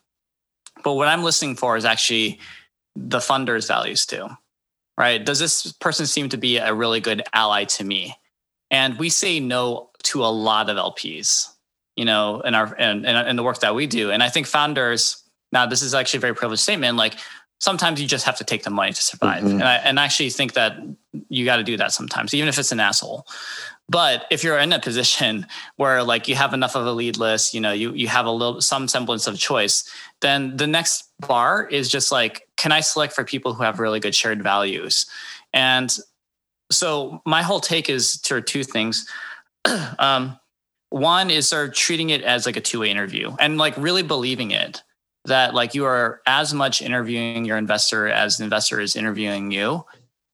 But 0.83 0.93
what 0.93 1.07
I'm 1.07 1.23
listening 1.23 1.55
for 1.55 1.77
is 1.77 1.85
actually 1.85 2.39
the 2.95 3.19
funder's 3.19 3.67
values 3.67 4.05
too. 4.05 4.27
Right? 4.97 5.23
Does 5.23 5.39
this 5.39 5.71
person 5.73 6.05
seem 6.05 6.29
to 6.29 6.37
be 6.37 6.57
a 6.57 6.73
really 6.73 6.99
good 6.99 7.23
ally 7.33 7.63
to 7.65 7.83
me? 7.83 8.15
And 8.69 8.99
we 8.99 9.09
say 9.09 9.39
no 9.39 9.89
to 10.03 10.23
a 10.23 10.27
lot 10.27 10.69
of 10.69 10.77
LPs, 10.77 11.49
you 11.95 12.05
know, 12.05 12.41
in 12.41 12.53
our 12.53 12.75
in, 12.75 13.05
in 13.05 13.35
the 13.35 13.43
work 13.43 13.59
that 13.59 13.73
we 13.73 13.87
do. 13.87 14.11
And 14.11 14.21
I 14.21 14.29
think 14.29 14.47
founders, 14.47 15.23
now 15.51 15.65
this 15.65 15.81
is 15.81 15.95
actually 15.95 16.19
a 16.19 16.21
very 16.21 16.35
privileged 16.35 16.61
statement, 16.61 16.97
like 16.97 17.15
sometimes 17.59 18.01
you 18.01 18.07
just 18.07 18.25
have 18.25 18.37
to 18.37 18.43
take 18.43 18.63
the 18.63 18.69
money 18.69 18.91
to 18.93 19.01
survive. 19.01 19.43
Mm-hmm. 19.43 19.59
And 19.59 19.63
I 19.63 19.75
and 19.77 19.99
I 19.99 20.05
actually 20.05 20.29
think 20.29 20.53
that 20.53 20.77
you 21.31 21.45
got 21.45 21.57
to 21.57 21.63
do 21.63 21.77
that 21.77 21.93
sometimes, 21.93 22.33
even 22.33 22.49
if 22.49 22.59
it's 22.59 22.71
an 22.71 22.79
asshole. 22.79 23.25
But 23.89 24.25
if 24.29 24.43
you're 24.43 24.57
in 24.57 24.73
a 24.73 24.79
position 24.79 25.47
where 25.77 26.03
like 26.03 26.27
you 26.27 26.35
have 26.35 26.53
enough 26.53 26.75
of 26.75 26.85
a 26.85 26.91
lead 26.91 27.17
list, 27.17 27.53
you 27.53 27.61
know, 27.61 27.71
you 27.71 27.93
you 27.93 28.07
have 28.07 28.25
a 28.25 28.31
little 28.31 28.61
some 28.61 28.87
semblance 28.87 29.27
of 29.27 29.39
choice, 29.39 29.89
then 30.19 30.57
the 30.57 30.67
next 30.67 31.09
bar 31.19 31.67
is 31.67 31.89
just 31.89 32.11
like, 32.11 32.47
can 32.57 32.71
I 32.71 32.81
select 32.81 33.13
for 33.13 33.23
people 33.23 33.53
who 33.53 33.63
have 33.63 33.79
really 33.79 33.99
good 33.99 34.13
shared 34.13 34.43
values? 34.43 35.05
And 35.53 35.95
so 36.71 37.21
my 37.25 37.41
whole 37.41 37.59
take 37.59 37.89
is 37.89 38.19
to 38.21 38.41
two 38.41 38.63
things. 38.63 39.09
um, 39.99 40.37
one 40.89 41.29
is 41.29 41.47
sort 41.47 41.69
of 41.69 41.75
treating 41.75 42.09
it 42.09 42.21
as 42.23 42.45
like 42.45 42.57
a 42.57 42.61
two-way 42.61 42.89
interview 42.89 43.33
and 43.39 43.57
like 43.57 43.75
really 43.77 44.03
believing 44.03 44.51
it 44.51 44.83
that 45.25 45.53
like 45.53 45.73
you 45.73 45.85
are 45.85 46.21
as 46.25 46.53
much 46.53 46.81
interviewing 46.81 47.45
your 47.45 47.57
investor 47.57 48.07
as 48.07 48.37
the 48.37 48.43
investor 48.43 48.79
is 48.79 48.95
interviewing 48.95 49.51
you. 49.51 49.85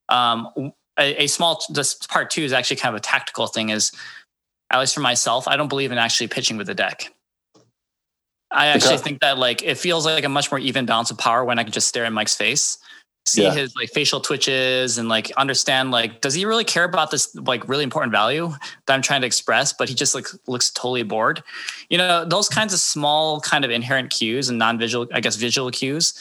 Um, 0.10 0.74
a, 0.98 1.24
a, 1.24 1.28
small 1.28 1.64
this 1.70 1.95
part 1.95 2.30
two 2.30 2.43
is 2.43 2.54
actually 2.54 2.78
kind 2.78 2.95
of 2.95 3.00
a 3.00 3.04
tactical 3.04 3.48
thing. 3.48 3.70
Is 3.70 3.91
at 4.72 4.80
least 4.80 4.93
for 4.93 5.02
myself, 5.02 5.48
I 5.48 5.58
don't 5.58 5.70
believe 5.70 5.91
in 5.91 5.98
actually 5.98 6.28
pitching 6.28 6.58
with 6.58 6.68
the 6.68 6.76
deck. 6.76 7.14
I 8.50 8.68
actually 8.68 8.95
okay. 8.95 9.04
think 9.04 9.22
that 9.22 9.38
like 9.38 9.64
it 9.64 9.78
feels 9.78 10.06
like 10.06 10.24
a 10.24 10.30
much 10.30 10.52
more 10.52 10.60
even 10.60 10.86
balance 10.86 11.12
of 11.12 11.18
power 11.18 11.43
when 11.43 11.60
I 11.60 11.64
can 11.64 11.74
just 11.74 11.88
stare 11.88 12.06
at 12.06 12.14
Mike's 12.14 12.36
face 12.36 12.78
see 13.28 13.43
yeah. 13.43 13.54
his 13.54 13.76
like 13.76 13.89
facial 13.89 14.22
twitches 14.22 14.98
and 14.98 15.10
like 15.10 15.32
understand 15.36 15.91
like 15.91 16.22
does 16.22 16.34
he 16.34 16.45
really 16.45 16.64
care 16.64 16.86
about 16.86 17.12
this 17.12 17.36
like 17.36 17.68
really 17.68 17.84
important 17.84 18.12
value 18.12 18.54
that 18.86 18.93
I'm 18.93 19.02
trying 19.02 19.22
to 19.22 19.28
express 19.28 19.74
but 19.74 19.89
he 19.89 19.95
just 19.95 20.16
like 20.16 20.28
looks 20.48 20.70
totally 20.70 21.04
bored 21.04 21.43
you 21.89 21.98
know 21.98 22.24
those 22.24 22.48
kinds 22.48 22.74
of 22.74 22.80
small 22.80 23.41
kind 23.41 23.66
of 23.66 23.72
inherent 23.72 24.12
cues 24.12 24.48
and 24.50 24.58
non-visual 24.58 25.08
I 25.14 25.20
guess 25.20 25.36
visual 25.36 25.70
cues 25.72 26.14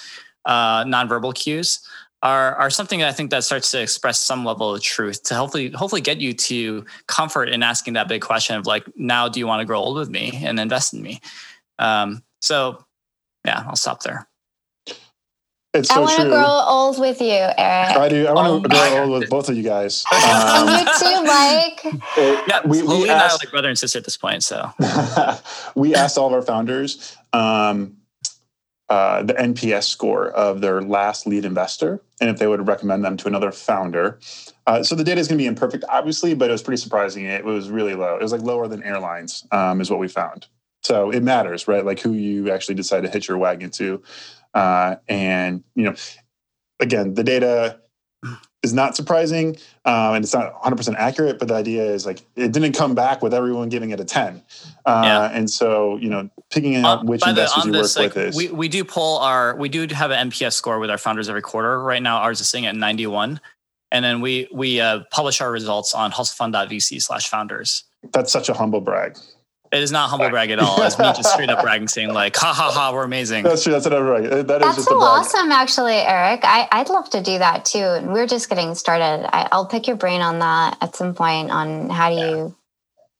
uh 0.47 0.85
non-verbal 0.87 1.33
cues 1.33 1.81
are 2.27 2.57
are 2.57 2.71
something 2.71 2.99
that 2.99 3.09
I 3.09 3.13
think 3.13 3.31
that 3.31 3.45
starts 3.45 3.71
to 3.71 3.81
express 3.81 4.19
some 4.19 4.45
level 4.45 4.75
of 4.75 4.83
truth 4.83 5.23
to 5.25 5.37
hopefully 5.37 5.71
hopefully 5.71 6.01
get 6.01 6.21
you 6.21 6.33
to 6.33 6.85
comfort 7.07 7.49
in 7.49 7.63
asking 7.63 7.95
that 7.95 8.09
big 8.09 8.21
question 8.21 8.57
of 8.57 8.67
like 8.67 8.85
now 8.97 9.29
do 9.29 9.39
you 9.39 9.47
want 9.47 9.61
to 9.61 9.65
grow 9.65 9.79
old 9.79 9.97
with 9.97 10.11
me 10.11 10.33
and 10.45 10.59
invest 10.59 10.93
in 10.93 11.03
me 11.03 11.21
um 11.79 12.23
so 12.41 12.85
yeah 13.45 13.65
I'll 13.69 13.77
stop 13.77 14.03
there 14.03 14.27
it's 15.73 15.89
so 15.89 15.97
I 15.97 15.99
want 16.01 16.21
to 16.23 16.29
grow 16.29 16.63
old 16.67 16.99
with 16.99 17.21
you, 17.21 17.29
Eric. 17.29 17.59
I 17.59 18.09
do. 18.09 18.27
I 18.27 18.33
want 18.33 18.65
to 18.65 18.75
oh 18.75 18.91
grow 18.91 19.03
old 19.03 19.21
with 19.21 19.29
both 19.29 19.51
of 19.51 19.57
you 19.59 19.63
guys. 19.63 20.05
Um, 20.15 20.69
you 20.69 20.85
too, 20.99 21.23
Mike. 21.25 21.85
It, 22.17 22.45
yeah, 22.49 22.61
we, 22.65 22.83
we, 22.83 23.03
we 23.03 23.11
asked, 23.11 23.45
like 23.45 23.51
brother 23.51 23.69
and 23.69 23.79
sister 23.79 23.99
at 23.99 24.05
this 24.05 24.17
point. 24.17 24.43
So 24.43 24.71
we 25.75 25.95
asked 25.95 26.17
all 26.17 26.29
of 26.29 26.33
our 26.33 26.41
founders 26.41 27.15
um, 27.35 27.96
uh, 28.89 29.23
the 29.23 29.35
NPS 29.35 29.85
score 29.85 30.29
of 30.29 30.61
their 30.61 30.81
last 30.81 31.27
lead 31.27 31.45
investor, 31.45 32.01
and 32.21 32.31
if 32.31 32.39
they 32.39 32.47
would 32.47 32.67
recommend 32.69 33.05
them 33.05 33.17
to 33.17 33.27
another 33.29 33.51
founder. 33.51 34.19
Uh, 34.67 34.83
so 34.83 34.95
the 34.95 35.05
data 35.05 35.21
is 35.21 35.27
going 35.27 35.39
to 35.39 35.43
be 35.43 35.47
imperfect, 35.47 35.85
obviously, 35.89 36.35
but 36.35 36.49
it 36.49 36.53
was 36.53 36.63
pretty 36.63 36.81
surprising. 36.81 37.25
It 37.25 37.45
was 37.45 37.69
really 37.69 37.95
low. 37.95 38.17
It 38.17 38.23
was 38.23 38.33
like 38.33 38.43
lower 38.43 38.69
than 38.69 38.83
airlines, 38.83 39.45
um, 39.51 39.81
is 39.81 39.91
what 39.91 39.99
we 39.99 40.09
found. 40.09 40.47
So 40.83 41.11
it 41.11 41.23
matters, 41.23 41.67
right? 41.67 41.85
Like 41.85 41.99
who 41.99 42.13
you 42.13 42.51
actually 42.51 42.77
decide 42.77 43.03
to 43.03 43.11
hitch 43.11 43.27
your 43.27 43.39
wagon 43.39 43.71
to. 43.73 44.03
Uh, 44.55 44.97
and 45.09 45.65
you 45.75 45.85
know, 45.85 45.95
again, 46.79 47.15
the 47.15 47.25
data 47.25 47.81
is 48.67 48.75
not 48.75 48.97
surprising 48.97 49.57
um, 49.85 50.15
and 50.15 50.25
it's 50.25 50.35
not 50.35 50.61
100% 50.63 50.95
accurate 50.97 51.39
but 51.39 51.49
the 51.49 51.55
idea 51.55 51.85
is 51.85 52.05
like 52.05 52.21
it 52.35 52.53
didn't 52.53 52.73
come 52.73 52.95
back 52.95 53.23
with 53.23 53.33
everyone 53.33 53.69
giving 53.69 53.91
it 53.91 54.01
a 54.01 54.05
10 54.05 54.43
uh, 54.85 55.03
yeah. 55.05 55.31
and 55.33 55.49
so 55.49 55.97
you 55.97 56.11
know 56.11 56.29
picking 56.51 56.77
out 56.77 57.05
which 57.07 57.27
investors 57.27 57.63
the, 57.63 57.69
you 57.69 57.73
this, 57.73 57.97
work 57.97 58.03
like, 58.03 58.15
with 58.15 58.29
is 58.29 58.37
we, 58.37 58.49
we 58.51 58.69
do 58.69 58.85
pull 58.85 59.19
our 59.19 59.57
we 59.57 59.69
do 59.69 59.87
have 59.95 60.11
an 60.11 60.31
NPS 60.31 60.53
score 60.55 60.79
with 60.79 60.91
our 60.91 60.99
founders 60.99 61.29
every 61.29 61.43
quarter. 61.43 61.81
Right 61.83 62.03
now 62.03 62.19
ours 62.19 62.41
is 62.41 62.49
sitting 62.49 62.67
at 62.67 62.75
91 62.75 63.41
and 63.93 64.05
then 64.05 64.21
we 64.21 64.49
we 64.53 64.81
uh, 64.81 65.01
publish 65.11 65.41
our 65.41 65.51
results 65.51 65.95
on 65.95 66.11
hustlefund.vc 66.11 67.03
slash 67.03 67.29
founders. 67.29 67.85
That's 68.13 68.33
such 68.33 68.49
a 68.49 68.55
humble 68.55 68.81
brag 68.81 69.17
it 69.73 69.83
is 69.83 69.93
not 69.93 70.11
humble 70.11 70.31
brag 70.31 70.51
at 70.51 70.59
all. 70.59 70.83
It's 70.83 70.99
me 70.99 71.05
just 71.07 71.33
straight 71.33 71.51
up 71.51 71.63
bragging, 71.63 71.89
saying 71.89 72.13
like, 72.13 72.37
"Ha 72.37 72.53
ha 72.53 72.71
ha, 72.71 72.93
we're 72.93 73.05
amazing." 73.05 73.45
That's 73.45 73.63
true. 73.63 73.73
That's 73.73 73.85
what 73.85 73.95
I'm 73.95 74.05
right. 74.05 74.31
That 74.47 74.47
That's 74.47 74.85
so 74.85 75.01
awesome, 75.01 75.51
actually, 75.53 75.97
Eric. 75.97 76.41
I, 76.45 76.69
I'd 76.73 76.89
love 76.89 77.11
to 77.11 77.23
do 77.23 77.39
that 77.39 77.65
too. 77.65 77.79
And 77.79 78.13
we're 78.13 78.27
just 78.27 78.49
getting 78.49 78.75
started. 78.75 79.29
I, 79.33 79.49
will 79.57 79.67
pick 79.67 79.87
your 79.87 79.97
brain 79.97 80.21
on 80.21 80.39
that 80.41 80.79
at 80.81 80.97
some 80.97 81.15
point 81.15 81.51
on 81.51 81.91
how 81.91 82.11
do 82.11 82.17
you 82.17 82.57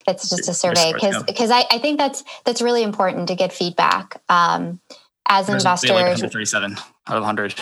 it's 0.09 0.29
just 0.29 0.49
a 0.49 0.55
survey 0.55 0.93
because 0.93 1.23
because 1.25 1.51
I, 1.51 1.65
I 1.71 1.79
think 1.79 1.99
that's 1.99 2.23
that's 2.45 2.63
really 2.63 2.83
important 2.83 3.29
to 3.29 3.35
get 3.35 3.53
feedback 3.53 4.21
um, 4.29 4.81
as 5.29 5.47
There's 5.47 5.63
investors. 5.63 5.91
Like 5.91 6.05
137 6.05 6.73
out 6.73 7.17
of 7.17 7.23
100. 7.23 7.55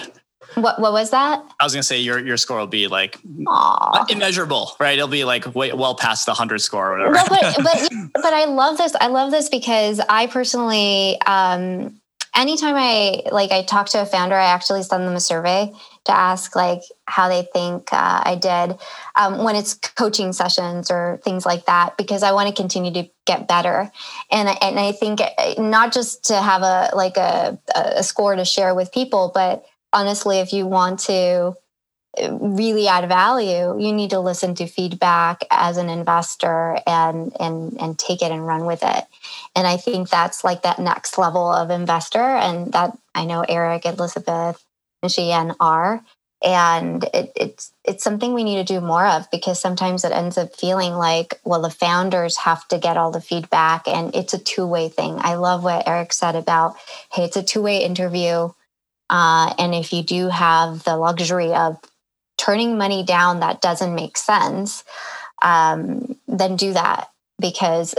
What 0.55 0.81
what 0.81 0.93
was 0.93 1.11
that? 1.11 1.45
I 1.59 1.65
was 1.65 1.73
gonna 1.73 1.83
say 1.83 2.01
your 2.01 2.25
your 2.25 2.37
score 2.37 2.59
will 2.59 2.67
be 2.67 2.89
like 2.89 3.19
Aww. 3.23 4.11
immeasurable, 4.11 4.73
right? 4.79 4.97
It'll 4.97 5.09
be 5.09 5.25
like 5.25 5.55
way, 5.55 5.73
well 5.73 5.95
past 5.95 6.27
the 6.27 6.35
hundred 6.35 6.61
score 6.61 6.93
or 6.93 6.99
whatever. 6.99 7.29
But, 7.29 7.57
but 7.63 7.91
but 8.15 8.33
I 8.33 8.45
love 8.47 8.79
this. 8.79 8.95
I 9.01 9.09
love 9.09 9.31
this 9.31 9.49
because 9.49 10.01
I 10.09 10.27
personally, 10.27 11.21
um, 11.23 12.01
anytime 12.37 12.75
I 12.77 13.23
like 13.31 13.53
I 13.53 13.63
talk 13.63 13.89
to 13.91 14.03
a 14.03 14.07
founder, 14.07 14.37
I 14.37 14.47
actually 14.47 14.83
send 14.83 15.07
them 15.07 15.15
a 15.15 15.21
survey 15.21 15.73
to 16.05 16.13
ask 16.13 16.55
like 16.55 16.83
how 17.07 17.29
they 17.29 17.49
think 17.53 17.93
uh, 17.93 18.23
I 18.25 18.37
did 18.37 18.79
um, 19.17 19.43
when 19.43 19.57
it's 19.57 19.75
coaching 19.75 20.33
sessions 20.33 20.91
or 20.91 21.21
things 21.25 21.47
like 21.47 21.67
that 21.67 21.97
because 21.97 22.23
I 22.23 22.33
want 22.33 22.49
to 22.49 22.55
continue 22.55 22.93
to 22.93 23.09
get 23.27 23.49
better 23.49 23.91
and 24.31 24.49
and 24.61 24.79
I 24.79 24.93
think 24.93 25.21
not 25.59 25.93
just 25.93 26.25
to 26.25 26.41
have 26.41 26.63
a 26.63 26.91
like 26.95 27.17
a, 27.17 27.59
a 27.75 28.03
score 28.03 28.37
to 28.37 28.45
share 28.45 28.75
with 28.75 28.93
people 28.93 29.33
but 29.35 29.65
honestly 29.95 30.41
if 30.41 30.53
you 30.53 30.67
want 30.67 31.01
to 31.01 31.55
uh, 32.23 32.33
really 32.41 32.89
add 32.89 33.09
value 33.09 33.79
you 33.81 33.93
need 33.93 34.11
to 34.11 34.21
listen 34.21 34.55
to 34.55 34.67
feedback 34.67 35.43
as 35.51 35.77
an 35.79 35.91
investor 35.91 36.79
and 36.87 37.33
and 37.41 37.81
and 37.81 37.99
take 37.99 38.23
it 38.23 38.33
and 38.33 38.47
run 38.47 38.67
with 38.67 38.83
it 38.83 39.05
and 39.57 39.67
i 39.67 39.77
think 39.77 40.11
that's 40.11 40.45
like 40.45 40.63
that 40.63 40.79
next 40.79 41.19
level 41.19 41.51
of 41.53 41.71
investor 41.71 42.21
and 42.21 42.73
that 42.73 42.97
i 43.15 43.25
know 43.25 43.43
eric 43.49 43.87
elizabeth 43.87 44.65
and 45.03 45.55
are. 45.61 46.03
And 46.43 47.05
it, 47.15 47.33
it's 47.37 47.73
it's 47.85 48.05
something 48.05 48.35
we 48.35 48.45
need 48.45 48.57
to 48.67 48.75
do 48.75 48.81
more 48.81 49.07
of 49.07 49.31
because 49.31 49.59
sometimes 49.61 50.05
it 50.05 50.13
ends 50.13 50.37
up 50.37 50.55
feeling 50.55 50.93
like, 50.93 51.41
well, 51.45 51.63
the 51.63 51.71
founders 51.71 52.37
have 52.39 52.69
to 52.69 52.79
get 52.79 52.99
all 52.99 53.11
the 53.11 53.21
feedback, 53.23 53.89
and 53.89 54.15
it's 54.15 54.35
a 54.35 54.39
two 54.39 54.67
way 54.67 54.91
thing. 54.91 55.17
I 55.21 55.37
love 55.37 55.65
what 55.65 55.89
Eric 55.89 56.13
said 56.13 56.37
about, 56.37 56.77
hey, 57.13 57.25
it's 57.25 57.37
a 57.39 57.43
two 57.43 57.63
way 57.63 57.83
interview, 57.83 58.51
uh, 59.11 59.55
and 59.59 59.75
if 59.75 59.93
you 59.93 60.03
do 60.03 60.29
have 60.29 60.85
the 60.85 60.97
luxury 60.97 61.53
of 61.53 61.79
turning 62.37 62.79
money 62.79 63.05
down 63.05 63.41
that 63.41 63.61
doesn't 63.61 63.95
make 63.95 64.17
sense, 64.17 64.85
um, 65.43 66.17
then 66.27 66.57
do 66.57 66.73
that 66.73 67.09
because 67.41 67.95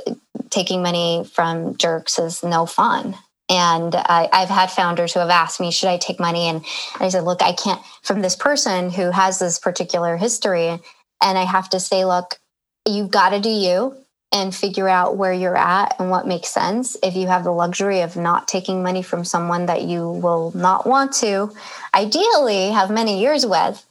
taking 0.50 0.82
money 0.82 1.24
from 1.34 1.78
jerks 1.78 2.20
is 2.20 2.44
no 2.44 2.66
fun. 2.66 3.16
And 3.48 3.94
I, 3.94 4.28
have 4.32 4.50
had 4.50 4.72
founders 4.72 5.14
who 5.14 5.20
have 5.20 5.30
asked 5.30 5.60
me, 5.60 5.72
should 5.72 5.90
I 5.90 5.98
take 5.98 6.20
money? 6.20 6.48
And 6.48 6.66
I 7.00 7.10
said, 7.10 7.26
look, 7.26 7.44
I 7.44 7.54
can't, 7.54 7.82
from 8.02 8.22
this 8.22 8.36
person 8.36 8.90
who 8.90 9.12
has 9.12 9.38
this 9.38 9.60
particular 9.60 10.18
history. 10.18 10.80
And 11.22 11.38
I 11.38 11.44
have 11.44 11.70
to 11.70 11.80
say, 11.80 12.06
look, 12.06 12.40
you've 12.88 13.12
got 13.12 13.30
to 13.30 13.40
do 13.40 13.50
you 13.50 13.96
and 14.36 14.54
figure 14.54 14.88
out 14.88 15.18
where 15.18 15.34
you're 15.34 15.58
at 15.58 15.96
and 15.98 16.12
what 16.12 16.28
makes 16.28 16.50
sense. 16.50 16.96
If 17.02 17.16
you 17.16 17.26
have 17.26 17.44
the 17.44 17.52
luxury 17.52 18.02
of 18.02 18.16
not 18.16 18.48
taking 18.48 18.84
money 18.84 19.02
from 19.02 19.26
someone 19.26 19.66
that 19.66 19.82
you 19.82 20.08
will 20.08 20.52
not 20.54 20.86
want 20.86 21.14
to, 21.14 21.52
ideally 21.94 22.70
have 22.70 22.92
many 22.92 23.20
years 23.20 23.46
with, 23.46 23.84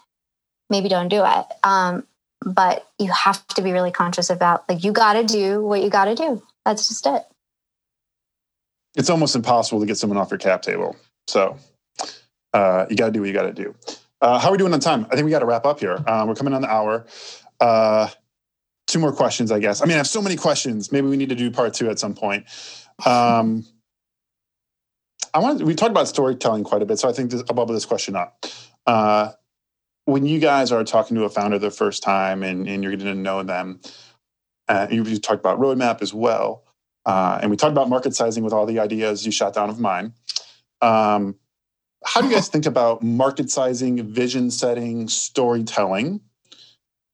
maybe 0.70 0.88
don't 0.88 1.08
do 1.08 1.24
it. 1.24 1.46
Um, 1.64 2.06
but 2.44 2.86
you 2.98 3.10
have 3.10 3.44
to 3.48 3.62
be 3.62 3.72
really 3.72 3.90
conscious 3.90 4.30
about 4.30 4.68
like, 4.68 4.84
you 4.84 4.92
got 4.92 5.14
to 5.14 5.24
do 5.24 5.64
what 5.64 5.82
you 5.82 5.90
got 5.90 6.04
to 6.04 6.14
do. 6.14 6.42
That's 6.64 6.86
just 6.86 7.06
it 7.06 7.24
it's 8.94 9.10
almost 9.10 9.34
impossible 9.34 9.80
to 9.80 9.86
get 9.86 9.96
someone 9.96 10.18
off 10.18 10.30
your 10.30 10.38
cap 10.38 10.62
table. 10.62 10.96
So 11.26 11.56
uh, 12.52 12.86
you 12.88 12.96
got 12.96 13.06
to 13.06 13.12
do 13.12 13.20
what 13.20 13.26
you 13.26 13.34
got 13.34 13.42
to 13.42 13.52
do. 13.52 13.74
Uh, 14.20 14.38
how 14.38 14.48
are 14.48 14.52
we 14.52 14.58
doing 14.58 14.72
on 14.72 14.80
time? 14.80 15.06
I 15.10 15.14
think 15.14 15.24
we 15.24 15.30
got 15.30 15.40
to 15.40 15.46
wrap 15.46 15.66
up 15.66 15.80
here. 15.80 16.02
Um, 16.06 16.28
we're 16.28 16.34
coming 16.34 16.54
on 16.54 16.62
the 16.62 16.70
hour. 16.70 17.04
Uh, 17.60 18.08
two 18.86 18.98
more 18.98 19.12
questions, 19.12 19.50
I 19.50 19.58
guess. 19.58 19.82
I 19.82 19.86
mean, 19.86 19.94
I 19.94 19.98
have 19.98 20.06
so 20.06 20.22
many 20.22 20.36
questions. 20.36 20.92
Maybe 20.92 21.08
we 21.08 21.16
need 21.16 21.28
to 21.30 21.34
do 21.34 21.50
part 21.50 21.74
two 21.74 21.90
at 21.90 21.98
some 21.98 22.14
point. 22.14 22.46
Um, 23.04 23.64
I 25.32 25.40
want 25.40 25.62
we 25.62 25.74
talked 25.74 25.90
about 25.90 26.08
storytelling 26.08 26.64
quite 26.64 26.82
a 26.82 26.86
bit, 26.86 26.98
so 26.98 27.08
I 27.08 27.12
think 27.12 27.30
this, 27.30 27.42
I'll 27.48 27.56
bubble 27.56 27.74
this 27.74 27.84
question 27.84 28.14
up. 28.14 28.46
Uh, 28.86 29.32
when 30.04 30.26
you 30.26 30.38
guys 30.38 30.70
are 30.70 30.84
talking 30.84 31.16
to 31.16 31.24
a 31.24 31.30
founder 31.30 31.58
the 31.58 31.70
first 31.70 32.02
time 32.02 32.42
and, 32.42 32.68
and 32.68 32.82
you're 32.82 32.92
getting 32.92 33.06
to 33.06 33.14
know 33.14 33.42
them, 33.42 33.80
uh, 34.68 34.86
you, 34.90 35.02
you 35.04 35.18
talked 35.18 35.40
about 35.40 35.58
roadmap 35.58 36.02
as 36.02 36.12
well. 36.12 36.64
Uh, 37.06 37.38
and 37.42 37.50
we 37.50 37.56
talked 37.56 37.72
about 37.72 37.88
market 37.88 38.14
sizing 38.14 38.44
with 38.44 38.52
all 38.52 38.66
the 38.66 38.78
ideas 38.78 39.26
you 39.26 39.32
shot 39.32 39.54
down 39.54 39.70
of 39.70 39.80
mine. 39.80 40.12
Um, 40.80 41.36
how 42.04 42.20
do 42.20 42.28
you 42.28 42.34
guys 42.34 42.48
think 42.48 42.66
about 42.66 43.02
market 43.02 43.50
sizing, 43.50 44.02
vision 44.06 44.50
setting, 44.50 45.08
storytelling? 45.08 46.20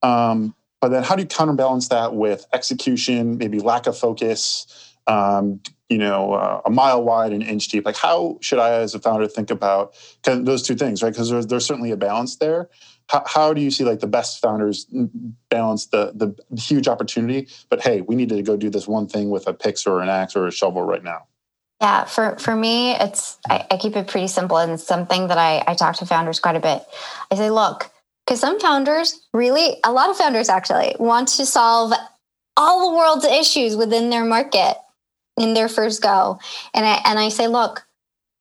Um, 0.03 0.55
but 0.81 0.89
then 0.89 1.03
how 1.03 1.17
do 1.17 1.23
you 1.23 1.29
counterbalance 1.29 1.89
that 1.89 2.15
with 2.15 2.47
execution, 2.53 3.39
maybe 3.39 3.61
lack 3.61 3.87
of 3.87 3.97
focus, 3.97 4.95
um, 5.07 5.61
you 5.89 5.99
know, 5.99 6.33
uh, 6.33 6.61
a 6.65 6.71
mile 6.71 7.03
wide 7.03 7.33
and 7.33 7.43
inch 7.43 7.69
deep? 7.69 7.85
Like, 7.85 7.97
how 7.97 8.39
should 8.41 8.59
I, 8.59 8.73
as 8.75 8.95
a 8.95 8.99
founder, 8.99 9.27
think 9.27 9.51
about 9.51 9.95
those 10.25 10.63
two 10.63 10.75
things, 10.75 11.03
right? 11.03 11.13
Because 11.13 11.31
there's, 11.31 11.47
there's 11.47 11.67
certainly 11.67 11.91
a 11.91 11.97
balance 11.97 12.37
there 12.37 12.69
how, 13.11 13.25
how 13.27 13.53
do 13.53 13.61
you 13.61 13.71
see 13.71 13.85
like 13.85 14.01
the 14.01 14.07
best 14.07 14.41
founders 14.41 14.87
balance 15.49 15.87
the 15.87 16.13
the 16.15 16.61
huge 16.61 16.87
opportunity 16.87 17.49
but 17.69 17.83
hey 17.83 18.03
we 18.03 18.15
need 18.15 18.29
to 18.29 18.41
go 18.43 18.57
do 18.57 18.71
this 18.71 18.87
one 18.87 19.07
thing 19.07 19.31
with 19.31 19.47
a 19.49 19.53
picks 19.53 19.87
or 19.87 20.01
an 20.01 20.09
axe 20.09 20.37
or 20.37 20.47
a 20.47 20.53
shovel 20.53 20.83
right 20.83 21.03
now 21.03 21.27
yeah 21.81 22.05
for 22.05 22.37
for 22.39 22.55
me 22.55 22.93
it's 22.93 23.39
i, 23.49 23.67
I 23.71 23.77
keep 23.77 23.97
it 23.97 24.07
pretty 24.07 24.29
simple 24.29 24.59
and 24.59 24.73
it's 24.73 24.87
something 24.87 25.27
that 25.27 25.39
i 25.39 25.63
i 25.67 25.75
talk 25.75 25.97
to 25.97 26.07
founders 26.07 26.39
quite 26.39 26.57
a 26.57 26.61
bit 26.61 26.85
i 27.31 27.35
say 27.35 27.51
look 27.51 27.91
because 28.31 28.41
some 28.41 28.61
founders 28.61 29.21
really 29.35 29.77
a 29.83 29.93
lot 29.93 30.09
of 30.09 30.17
founders 30.17 30.49
actually 30.49 30.95
want 31.01 31.27
to 31.27 31.45
solve 31.45 31.93
all 32.57 32.89
the 32.89 32.97
world's 32.97 33.25
issues 33.25 33.77
within 33.77 34.09
their 34.09 34.25
market 34.25 34.77
in 35.37 35.55
their 35.55 35.69
first 35.69 36.01
go 36.01 36.39
and 36.73 36.87
i 36.87 37.01
and 37.05 37.19
i 37.19 37.29
say 37.29 37.49
look 37.49 37.85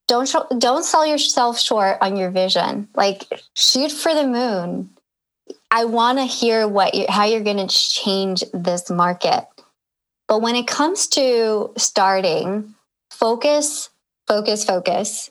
don't 0.09 0.27
sh- 0.27 0.57
don't 0.57 0.83
sell 0.83 1.05
yourself 1.05 1.59
short 1.59 1.99
on 2.01 2.17
your 2.17 2.31
vision. 2.31 2.89
Like 2.95 3.25
shoot 3.55 3.91
for 3.91 4.13
the 4.13 4.27
moon. 4.27 4.89
I 5.71 5.85
want 5.85 6.17
to 6.17 6.25
hear 6.25 6.67
what 6.67 6.95
you, 6.95 7.05
how 7.07 7.25
you're 7.25 7.43
going 7.43 7.65
to 7.65 7.67
change 7.67 8.43
this 8.51 8.89
market. 8.89 9.45
But 10.27 10.41
when 10.41 10.55
it 10.55 10.67
comes 10.67 11.07
to 11.09 11.71
starting, 11.77 12.73
focus, 13.11 13.91
focus, 14.27 14.65
focus, 14.65 15.29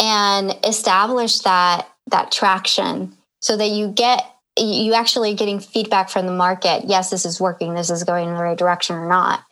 and 0.00 0.56
establish 0.64 1.40
that 1.40 1.88
that 2.06 2.30
traction 2.30 3.16
so 3.42 3.56
that 3.56 3.68
you 3.68 3.88
get 3.88 4.24
you 4.58 4.92
actually 4.94 5.34
getting 5.34 5.60
feedback 5.60 6.10
from 6.10 6.26
the 6.26 6.32
market. 6.32 6.84
Yes, 6.86 7.10
this 7.10 7.24
is 7.24 7.40
working. 7.40 7.74
This 7.74 7.90
is 7.90 8.04
going 8.04 8.28
in 8.28 8.34
the 8.34 8.42
right 8.42 8.58
direction 8.58 8.96
or 8.96 9.08
not. 9.08 9.42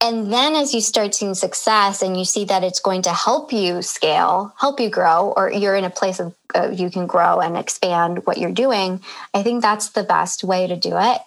And 0.00 0.32
then 0.32 0.56
as 0.56 0.74
you 0.74 0.80
start 0.80 1.14
seeing 1.14 1.34
success 1.34 2.02
and 2.02 2.16
you 2.16 2.24
see 2.24 2.44
that 2.46 2.64
it's 2.64 2.80
going 2.80 3.02
to 3.02 3.12
help 3.12 3.52
you 3.52 3.82
scale, 3.82 4.52
help 4.58 4.80
you 4.80 4.90
grow, 4.90 5.32
or 5.36 5.52
you're 5.52 5.76
in 5.76 5.84
a 5.84 5.90
place 5.90 6.18
of 6.18 6.34
uh, 6.56 6.70
you 6.72 6.90
can 6.90 7.06
grow 7.06 7.38
and 7.38 7.56
expand 7.56 8.26
what 8.26 8.36
you're 8.36 8.50
doing, 8.50 9.00
I 9.32 9.44
think 9.44 9.62
that's 9.62 9.90
the 9.90 10.02
best 10.02 10.42
way 10.42 10.66
to 10.66 10.76
do 10.76 10.94
it. 10.98 11.20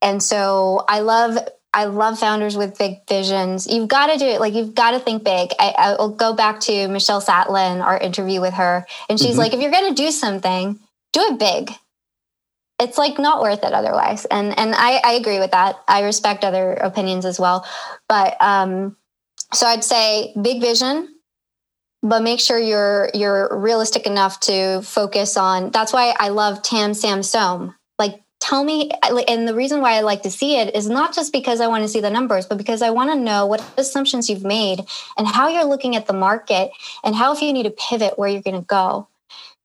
And 0.00 0.22
so 0.22 0.84
I 0.88 1.00
love 1.00 1.36
I 1.74 1.84
love 1.84 2.18
founders 2.18 2.56
with 2.56 2.78
big 2.78 3.06
visions. 3.08 3.66
You've 3.66 3.88
got 3.88 4.06
to 4.06 4.16
do 4.16 4.24
it. 4.24 4.40
Like 4.40 4.54
you've 4.54 4.74
got 4.74 4.92
to 4.92 5.00
think 5.00 5.24
big. 5.24 5.50
I, 5.58 5.96
will 5.98 6.10
go 6.10 6.32
back 6.32 6.60
to 6.60 6.88
Michelle 6.88 7.20
Zatlyn, 7.20 7.84
our 7.84 7.98
interview 7.98 8.40
with 8.40 8.54
her, 8.54 8.86
and 9.08 9.18
she's 9.18 9.30
mm-hmm. 9.30 9.40
like, 9.40 9.54
if 9.54 9.60
you're 9.60 9.72
going 9.72 9.94
to 9.94 10.02
do 10.02 10.12
something, 10.12 10.78
do 11.14 11.20
it 11.20 11.38
big 11.38 11.74
it's 12.78 12.98
like 12.98 13.18
not 13.18 13.40
worth 13.40 13.64
it 13.64 13.72
otherwise. 13.72 14.24
And 14.26 14.58
and 14.58 14.74
I, 14.74 15.00
I 15.04 15.12
agree 15.12 15.38
with 15.38 15.52
that. 15.52 15.76
I 15.86 16.02
respect 16.02 16.44
other 16.44 16.72
opinions 16.74 17.24
as 17.24 17.38
well. 17.38 17.66
But 18.08 18.40
um, 18.42 18.96
so 19.52 19.66
I'd 19.66 19.84
say 19.84 20.34
big 20.40 20.60
vision, 20.60 21.08
but 22.02 22.22
make 22.22 22.40
sure 22.40 22.58
you're 22.58 23.10
you're 23.14 23.56
realistic 23.58 24.06
enough 24.06 24.40
to 24.40 24.82
focus 24.82 25.36
on. 25.36 25.70
That's 25.70 25.92
why 25.92 26.14
I 26.18 26.28
love 26.28 26.62
TAM 26.62 26.94
SAM 26.94 27.22
SOM. 27.22 27.74
Like 27.98 28.22
tell 28.40 28.64
me 28.64 28.90
and 29.28 29.46
the 29.46 29.54
reason 29.54 29.80
why 29.80 29.92
I 29.92 30.00
like 30.00 30.22
to 30.22 30.30
see 30.30 30.56
it 30.58 30.74
is 30.74 30.88
not 30.88 31.14
just 31.14 31.32
because 31.32 31.60
I 31.60 31.68
want 31.68 31.84
to 31.84 31.88
see 31.88 32.00
the 32.00 32.10
numbers, 32.10 32.44
but 32.44 32.58
because 32.58 32.82
I 32.82 32.90
want 32.90 33.10
to 33.10 33.16
know 33.16 33.46
what 33.46 33.64
assumptions 33.78 34.28
you've 34.28 34.44
made 34.44 34.80
and 35.16 35.28
how 35.28 35.48
you're 35.48 35.64
looking 35.64 35.94
at 35.94 36.06
the 36.06 36.12
market 36.12 36.70
and 37.04 37.14
how 37.14 37.32
if 37.32 37.40
you 37.40 37.52
need 37.52 37.62
to 37.62 37.70
pivot 37.70 38.18
where 38.18 38.28
you're 38.28 38.42
going 38.42 38.60
to 38.60 38.66
go. 38.66 39.08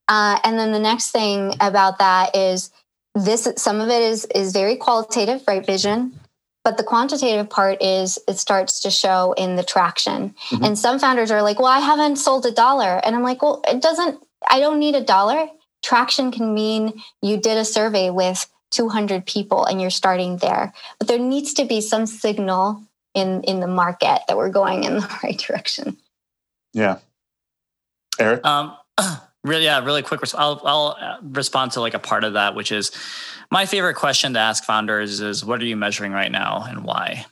Uh, 0.09 0.39
and 0.43 0.59
then 0.59 0.73
the 0.73 0.79
next 0.79 1.11
thing 1.11 1.53
about 1.61 1.99
that 1.99 2.35
is 2.35 2.71
this 3.15 3.47
some 3.57 3.79
of 3.79 3.89
it 3.89 4.01
is 4.01 4.25
is 4.35 4.51
very 4.51 4.75
qualitative 4.75 5.41
right 5.47 5.65
vision 5.65 6.19
but 6.63 6.77
the 6.77 6.83
quantitative 6.83 7.49
part 7.49 7.81
is 7.81 8.19
it 8.27 8.37
starts 8.37 8.81
to 8.81 8.91
show 8.91 9.33
in 9.33 9.55
the 9.55 9.63
traction. 9.63 10.35
Mm-hmm. 10.49 10.63
and 10.63 10.77
some 10.77 10.99
founders 10.99 11.31
are 11.31 11.41
like 11.41 11.59
well 11.59 11.69
i 11.69 11.79
haven't 11.79 12.17
sold 12.17 12.45
a 12.45 12.51
dollar. 12.51 12.99
And 13.03 13.15
i'm 13.15 13.23
like 13.23 13.41
well 13.41 13.61
it 13.67 13.81
doesn't 13.81 14.21
i 14.49 14.59
don't 14.59 14.79
need 14.79 14.95
a 14.95 15.03
dollar. 15.03 15.47
Traction 15.81 16.31
can 16.31 16.53
mean 16.53 17.01
you 17.21 17.37
did 17.37 17.57
a 17.57 17.63
survey 17.63 18.09
with 18.09 18.45
200 18.71 19.25
people 19.25 19.65
and 19.65 19.79
you're 19.79 19.89
starting 19.89 20.37
there. 20.37 20.73
But 20.99 21.07
there 21.07 21.17
needs 21.17 21.53
to 21.55 21.65
be 21.65 21.81
some 21.81 22.05
signal 22.05 22.83
in 23.13 23.43
in 23.43 23.59
the 23.59 23.67
market 23.67 24.21
that 24.27 24.37
we're 24.37 24.49
going 24.49 24.83
in 24.83 24.95
the 24.95 25.19
right 25.23 25.37
direction. 25.37 25.97
Yeah. 26.73 26.99
Eric? 28.19 28.45
Um 28.45 28.75
Really, 29.49 29.63
yeah, 29.63 29.83
really 29.83 30.03
quick. 30.03 30.21
I'll 30.35 30.61
I'll 30.63 30.95
uh, 31.01 31.17
respond 31.23 31.71
to 31.71 31.81
like 31.81 31.95
a 31.95 31.99
part 31.99 32.23
of 32.23 32.33
that, 32.33 32.53
which 32.53 32.71
is 32.71 32.91
my 33.49 33.65
favorite 33.65 33.95
question 33.95 34.33
to 34.33 34.39
ask 34.39 34.63
founders 34.63 35.21
is, 35.21 35.43
"What 35.43 35.59
are 35.59 35.65
you 35.65 35.75
measuring 35.75 36.11
right 36.11 36.31
now, 36.31 36.67
and 36.69 36.83
why?" 36.83 37.25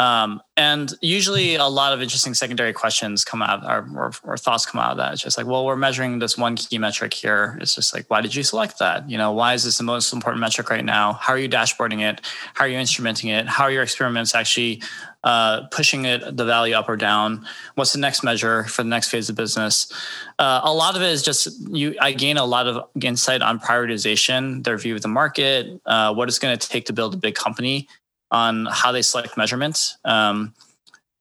Um, 0.00 0.40
and 0.56 0.94
usually 1.02 1.56
a 1.56 1.66
lot 1.66 1.92
of 1.92 2.00
interesting 2.00 2.32
secondary 2.32 2.72
questions 2.72 3.22
come 3.22 3.42
out 3.42 3.62
or, 3.66 3.86
or, 3.94 4.12
or, 4.24 4.36
thoughts 4.38 4.64
come 4.64 4.80
out 4.80 4.92
of 4.92 4.96
that. 4.96 5.12
It's 5.12 5.20
just 5.20 5.36
like, 5.36 5.46
well, 5.46 5.66
we're 5.66 5.76
measuring 5.76 6.20
this 6.20 6.38
one 6.38 6.56
key 6.56 6.78
metric 6.78 7.12
here. 7.12 7.58
It's 7.60 7.74
just 7.74 7.92
like, 7.92 8.08
why 8.08 8.22
did 8.22 8.34
you 8.34 8.42
select 8.42 8.78
that? 8.78 9.10
You 9.10 9.18
know, 9.18 9.32
why 9.32 9.52
is 9.52 9.64
this 9.64 9.76
the 9.76 9.84
most 9.84 10.14
important 10.14 10.40
metric 10.40 10.70
right 10.70 10.86
now? 10.86 11.12
How 11.12 11.34
are 11.34 11.38
you 11.38 11.50
dashboarding 11.50 12.00
it? 12.00 12.22
How 12.54 12.64
are 12.64 12.68
you 12.68 12.78
instrumenting 12.78 13.38
it? 13.38 13.46
How 13.46 13.64
are 13.64 13.70
your 13.70 13.82
experiments 13.82 14.34
actually 14.34 14.82
uh, 15.22 15.66
pushing 15.66 16.06
it 16.06 16.34
the 16.34 16.46
value 16.46 16.74
up 16.74 16.88
or 16.88 16.96
down? 16.96 17.44
What's 17.74 17.92
the 17.92 17.98
next 17.98 18.22
measure 18.22 18.64
for 18.64 18.82
the 18.82 18.88
next 18.88 19.10
phase 19.10 19.28
of 19.28 19.36
business? 19.36 19.92
Uh, 20.38 20.62
a 20.64 20.72
lot 20.72 20.96
of 20.96 21.02
it 21.02 21.10
is 21.10 21.22
just 21.22 21.48
you. 21.68 21.94
I 22.00 22.12
gain 22.12 22.38
a 22.38 22.46
lot 22.46 22.66
of 22.66 22.88
insight 23.02 23.42
on 23.42 23.60
prioritization, 23.60 24.64
their 24.64 24.78
view 24.78 24.94
of 24.94 25.02
the 25.02 25.08
market, 25.08 25.78
uh, 25.84 26.14
what 26.14 26.28
it's 26.28 26.38
going 26.38 26.58
to 26.58 26.68
take 26.68 26.86
to 26.86 26.94
build 26.94 27.12
a 27.12 27.18
big 27.18 27.34
company 27.34 27.86
on 28.30 28.66
how 28.66 28.92
they 28.92 29.02
select 29.02 29.36
measurements. 29.36 29.98
Um, 30.04 30.54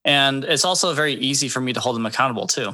and 0.05 0.43
it's 0.45 0.65
also 0.65 0.93
very 0.93 1.13
easy 1.15 1.49
for 1.49 1.59
me 1.59 1.73
to 1.73 1.79
hold 1.79 1.95
them 1.95 2.05
accountable 2.05 2.47
too, 2.47 2.73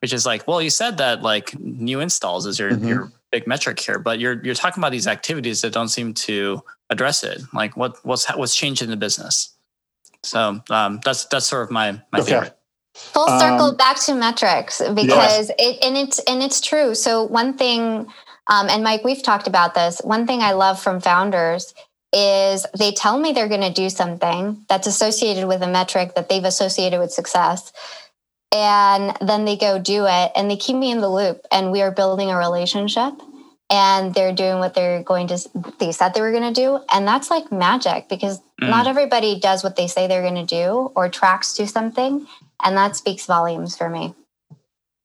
which 0.00 0.12
is 0.12 0.24
like, 0.24 0.46
well, 0.46 0.62
you 0.62 0.70
said 0.70 0.96
that 0.98 1.22
like 1.22 1.58
new 1.58 2.00
installs 2.00 2.46
is 2.46 2.58
your 2.58 2.70
mm-hmm. 2.70 2.86
your 2.86 3.12
big 3.30 3.46
metric 3.46 3.80
here, 3.80 3.98
but 3.98 4.20
you're 4.20 4.42
you're 4.44 4.54
talking 4.54 4.80
about 4.80 4.92
these 4.92 5.06
activities 5.06 5.60
that 5.62 5.72
don't 5.72 5.88
seem 5.88 6.14
to 6.14 6.62
address 6.90 7.24
it. 7.24 7.42
Like 7.52 7.76
what 7.76 7.96
what's 8.04 8.30
what's 8.36 8.54
changed 8.54 8.82
in 8.82 8.90
the 8.90 8.96
business. 8.96 9.54
So 10.22 10.62
um, 10.70 11.00
that's 11.04 11.24
that's 11.26 11.46
sort 11.46 11.64
of 11.64 11.70
my 11.70 11.92
my 12.12 12.20
okay. 12.20 12.32
favorite. 12.32 12.58
Full 12.94 13.26
circle 13.26 13.66
um, 13.70 13.76
back 13.76 13.98
to 14.02 14.14
metrics 14.14 14.78
because 14.80 15.48
yes. 15.48 15.50
it 15.58 15.78
and 15.82 15.96
it's 15.96 16.18
and 16.20 16.42
it's 16.42 16.60
true. 16.60 16.94
So 16.94 17.24
one 17.24 17.54
thing, 17.54 18.06
um, 18.48 18.68
and 18.68 18.84
Mike, 18.84 19.02
we've 19.02 19.22
talked 19.22 19.48
about 19.48 19.74
this. 19.74 20.00
One 20.04 20.26
thing 20.26 20.42
I 20.42 20.52
love 20.52 20.80
from 20.80 21.00
founders 21.00 21.74
is 22.12 22.66
they 22.78 22.92
tell 22.92 23.18
me 23.18 23.32
they're 23.32 23.48
going 23.48 23.60
to 23.60 23.72
do 23.72 23.88
something 23.88 24.64
that's 24.68 24.86
associated 24.86 25.46
with 25.48 25.62
a 25.62 25.68
metric 25.68 26.14
that 26.14 26.28
they've 26.28 26.44
associated 26.44 27.00
with 27.00 27.12
success. 27.12 27.72
And 28.54 29.16
then 29.26 29.46
they 29.46 29.56
go 29.56 29.78
do 29.78 30.04
it 30.06 30.32
and 30.36 30.50
they 30.50 30.56
keep 30.56 30.76
me 30.76 30.90
in 30.90 31.00
the 31.00 31.08
loop 31.08 31.46
and 31.50 31.72
we 31.72 31.80
are 31.80 31.90
building 31.90 32.30
a 32.30 32.36
relationship 32.36 33.14
and 33.72 34.14
they're 34.14 34.34
doing 34.34 34.58
what 34.58 34.74
they're 34.74 35.02
going 35.02 35.26
to 35.28 35.38
they 35.78 35.90
said 35.90 36.12
they 36.12 36.20
were 36.20 36.30
going 36.30 36.52
to 36.54 36.60
do 36.60 36.78
and 36.92 37.08
that's 37.08 37.30
like 37.30 37.50
magic 37.50 38.08
because 38.08 38.38
mm. 38.60 38.68
not 38.68 38.86
everybody 38.86 39.40
does 39.40 39.64
what 39.64 39.76
they 39.76 39.86
say 39.86 40.06
they're 40.06 40.22
going 40.22 40.34
to 40.34 40.44
do 40.44 40.92
or 40.94 41.08
tracks 41.08 41.54
to 41.54 41.66
something 41.66 42.26
and 42.62 42.76
that 42.76 42.94
speaks 42.94 43.24
volumes 43.24 43.74
for 43.74 43.88
me 43.88 44.14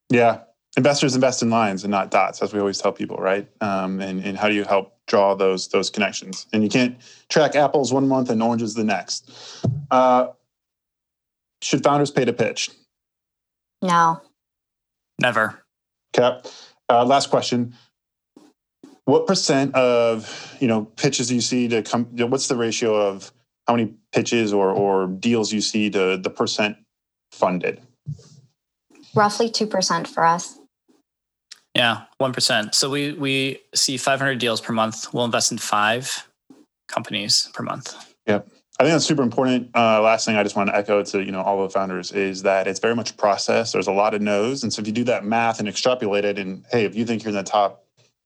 yeah 0.09 0.41
investors 0.77 1.15
invest 1.15 1.41
in 1.41 1.49
lines 1.49 1.83
and 1.83 1.91
not 1.91 2.11
dots 2.11 2.41
as 2.41 2.53
we 2.53 2.59
always 2.59 2.77
tell 2.77 2.93
people 2.93 3.17
right 3.17 3.49
um, 3.61 3.99
and, 3.99 4.23
and 4.23 4.37
how 4.37 4.47
do 4.47 4.53
you 4.53 4.63
help 4.63 4.97
draw 5.07 5.33
those 5.33 5.67
those 5.69 5.89
connections. 5.89 6.45
And 6.53 6.63
you 6.63 6.69
can't 6.69 6.97
track 7.29 7.55
apples 7.55 7.91
one 7.91 8.07
month 8.07 8.29
and 8.29 8.43
oranges 8.43 8.75
the 8.75 8.83
next. 8.83 9.31
Uh, 9.89 10.27
should 11.61 11.83
founders 11.83 12.11
pay 12.11 12.25
to 12.25 12.33
pitch? 12.33 12.69
No. 13.81 14.21
Never. 15.19 15.63
Okay. 16.15 16.41
Uh, 16.89 17.05
last 17.05 17.29
question. 17.29 17.73
What 19.05 19.25
percent 19.25 19.73
of 19.73 20.55
you 20.59 20.67
know 20.67 20.85
pitches 20.85 21.29
do 21.29 21.35
you 21.35 21.41
see 21.41 21.67
to 21.69 21.81
come? 21.81 22.05
What's 22.05 22.47
the 22.47 22.57
ratio 22.57 22.95
of 22.95 23.31
how 23.67 23.75
many 23.75 23.93
pitches 24.11 24.53
or 24.53 24.71
or 24.71 25.07
deals 25.07 25.51
you 25.51 25.61
see 25.61 25.89
to 25.89 26.17
the 26.17 26.29
percent 26.29 26.77
funded? 27.31 27.81
Roughly 29.15 29.49
two 29.49 29.65
percent 29.65 30.07
for 30.07 30.25
us. 30.25 30.56
Yeah, 31.77 32.05
one 32.17 32.33
percent. 32.33 32.73
So 32.73 32.89
we 32.89 33.13
we 33.13 33.59
see 33.75 33.97
500 33.97 34.39
deals 34.39 34.59
per 34.59 34.73
month. 34.73 35.13
We'll 35.13 35.25
invest 35.25 35.51
in 35.51 35.59
five 35.59 36.27
companies 36.87 37.51
per 37.53 37.61
month. 37.61 37.95
Yep. 38.25 38.47
I 38.79 38.83
think 38.83 38.93
that's 38.93 39.05
super 39.05 39.21
important. 39.21 39.69
Uh, 39.75 40.01
last 40.01 40.25
thing 40.25 40.35
I 40.35 40.43
just 40.43 40.55
want 40.55 40.69
to 40.69 40.75
echo 40.75 41.03
to 41.03 41.23
you 41.23 41.31
know 41.31 41.41
all 41.41 41.61
the 41.61 41.69
founders 41.69 42.11
is 42.11 42.41
that 42.43 42.67
it's 42.67 42.79
very 42.79 42.95
much 42.95 43.15
process. 43.15 43.73
There's 43.73 43.87
a 43.87 43.91
lot 43.91 44.15
of 44.15 44.21
no's, 44.21 44.63
and 44.63 44.73
so 44.73 44.81
if 44.81 44.87
you 44.87 44.93
do 44.93 45.03
that 45.03 45.23
math 45.23 45.59
and 45.59 45.67
extrapolate 45.67 46.25
it, 46.25 46.39
and 46.39 46.65
hey, 46.71 46.83
if 46.83 46.95
you 46.95 47.05
think 47.05 47.23
you're 47.23 47.29
in 47.29 47.35
the 47.35 47.43
top 47.43 47.83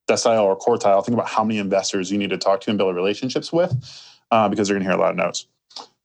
decile 0.09 0.43
or 0.43 0.57
quartile, 0.57 1.03
think 1.05 1.13
about 1.13 1.27
how 1.27 1.43
many 1.43 1.59
investors 1.59 2.09
you 2.09 2.17
need 2.17 2.29
to 2.29 2.37
talk 2.37 2.61
to 2.61 2.69
and 2.69 2.77
build 2.77 2.95
relationships 2.95 3.51
with, 3.51 3.73
uh, 4.31 4.47
because 4.47 4.69
you're 4.69 4.77
going 4.77 4.85
to 4.85 4.89
hear 4.89 4.97
a 4.97 5.01
lot 5.01 5.11
of 5.11 5.17
no's. 5.17 5.45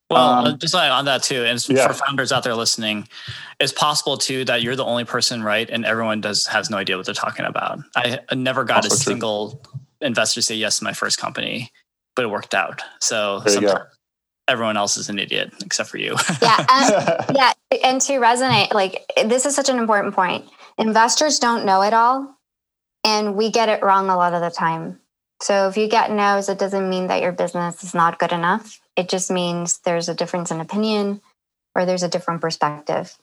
Well, 0.09 0.29
um, 0.29 0.45
uh, 0.45 0.57
just 0.57 0.75
on 0.75 1.05
that 1.07 1.25
too, 1.25 1.45
and 1.45 1.69
yeah. 1.69 1.89
for 1.89 1.95
founders 1.95 2.31
out 2.31 2.45
there 2.45 2.55
listening, 2.55 3.09
it's 3.59 3.73
possible 3.73 4.17
too 4.17 4.45
that 4.45 4.63
you're 4.63 4.77
the 4.77 4.85
only 4.85 5.05
person 5.05 5.43
right, 5.43 5.69
and 5.69 5.85
everyone 5.85 6.21
does 6.21 6.47
has 6.47 6.71
no 6.71 6.77
idea 6.77 6.97
what 6.97 7.07
they're 7.07 7.15
talking 7.15 7.45
about. 7.45 7.81
I 7.97 8.21
never 8.35 8.65
got 8.65 8.85
also 8.85 8.89
a 8.89 8.91
true. 8.91 9.13
single 9.13 9.63
investor 10.01 10.43
say 10.43 10.55
yes 10.55 10.79
to 10.79 10.85
my 10.85 10.93
first 10.93 11.19
company, 11.19 11.73
but 12.15 12.25
it 12.25 12.29
worked 12.29 12.55
out. 12.55 12.83
So 13.01 13.43
everyone 14.49 14.77
else 14.77 14.97
is 14.97 15.09
an 15.09 15.19
idiot 15.19 15.53
except 15.65 15.89
for 15.89 15.99
you. 15.99 16.15
yeah, 16.41 16.57
um, 17.29 17.35
yeah, 17.35 17.53
and 17.83 18.01
to 18.03 18.13
resonate, 18.13 18.73
like 18.73 19.05
this 19.25 19.45
is 19.45 19.57
such 19.57 19.69
an 19.69 19.79
important 19.79 20.15
point. 20.15 20.45
Investors 20.79 21.41
don't 21.41 21.65
know 21.65 21.83
it 21.83 21.95
all, 21.95 22.37
and 23.03 23.35
we 23.35 23.51
get 23.51 23.69
it 23.69 23.83
wrong 23.83 24.09
a 24.09 24.17
lot 24.17 24.35
of 24.35 24.41
the 24.41 24.51
time. 24.51 25.01
So 25.43 25.69
if 25.69 25.77
you 25.77 25.89
get 25.89 26.13
no's, 26.13 26.49
it 26.49 26.59
doesn't 26.59 26.89
mean 26.89 27.09
that 27.09 27.23
your 27.23 27.33
business 27.33 27.83
is 27.83 27.95
not 27.95 28.19
good 28.19 28.33
enough. 28.33 28.81
It 28.97 29.09
just 29.09 29.31
means 29.31 29.79
there's 29.79 30.09
a 30.09 30.15
difference 30.15 30.51
in 30.51 30.61
opinion 30.61 31.21
or 31.75 31.85
there's 31.85 32.03
a 32.03 32.09
different 32.09 32.41
perspective. 32.41 33.17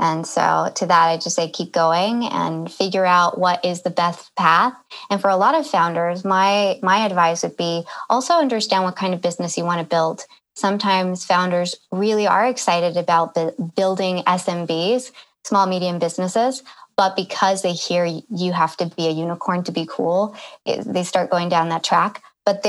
And 0.00 0.24
so 0.26 0.70
to 0.76 0.86
that, 0.86 1.08
I 1.08 1.16
just 1.16 1.34
say 1.34 1.50
keep 1.50 1.72
going 1.72 2.24
and 2.24 2.70
figure 2.70 3.04
out 3.04 3.38
what 3.38 3.64
is 3.64 3.82
the 3.82 3.90
best 3.90 4.34
path. 4.36 4.74
And 5.10 5.20
for 5.20 5.28
a 5.28 5.36
lot 5.36 5.56
of 5.56 5.66
founders, 5.66 6.24
my 6.24 6.78
my 6.82 7.04
advice 7.04 7.42
would 7.42 7.56
be 7.56 7.82
also 8.08 8.34
understand 8.34 8.84
what 8.84 8.96
kind 8.96 9.12
of 9.12 9.20
business 9.20 9.58
you 9.58 9.64
want 9.64 9.80
to 9.80 9.86
build. 9.86 10.24
Sometimes 10.54 11.24
founders 11.24 11.76
really 11.90 12.26
are 12.26 12.46
excited 12.46 12.96
about 12.96 13.36
building 13.76 14.22
SMBs, 14.24 15.12
small 15.44 15.66
medium 15.66 15.98
businesses, 15.98 16.62
but 16.96 17.14
because 17.14 17.62
they 17.62 17.72
hear 17.72 18.04
you 18.04 18.52
have 18.52 18.76
to 18.78 18.86
be 18.86 19.06
a 19.06 19.12
unicorn 19.12 19.62
to 19.64 19.72
be 19.72 19.86
cool, 19.88 20.36
they 20.64 21.04
start 21.04 21.30
going 21.30 21.48
down 21.48 21.68
that 21.68 21.84
track. 21.84 22.22
But 22.48 22.64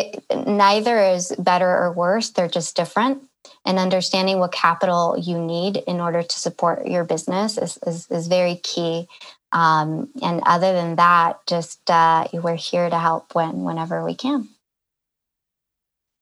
neither 0.45 0.99
is 0.99 1.33
better 1.39 1.69
or 1.69 1.93
worse; 1.93 2.31
they're 2.31 2.49
just 2.49 2.75
different. 2.75 3.23
And 3.65 3.79
understanding 3.79 4.39
what 4.39 4.51
capital 4.51 5.15
you 5.17 5.39
need 5.39 5.77
in 5.77 6.01
order 6.01 6.21
to 6.21 6.39
support 6.39 6.85
your 6.85 7.05
business 7.05 7.57
is 7.57 7.79
is, 7.87 8.05
is 8.11 8.27
very 8.27 8.57
key. 8.57 9.07
Um, 9.53 10.09
and 10.21 10.41
other 10.45 10.73
than 10.73 10.97
that, 10.97 11.39
just 11.47 11.89
uh, 11.89 12.27
we're 12.33 12.55
here 12.55 12.89
to 12.89 12.99
help 12.99 13.33
when 13.33 13.63
whenever 13.63 14.03
we 14.03 14.15
can. 14.15 14.49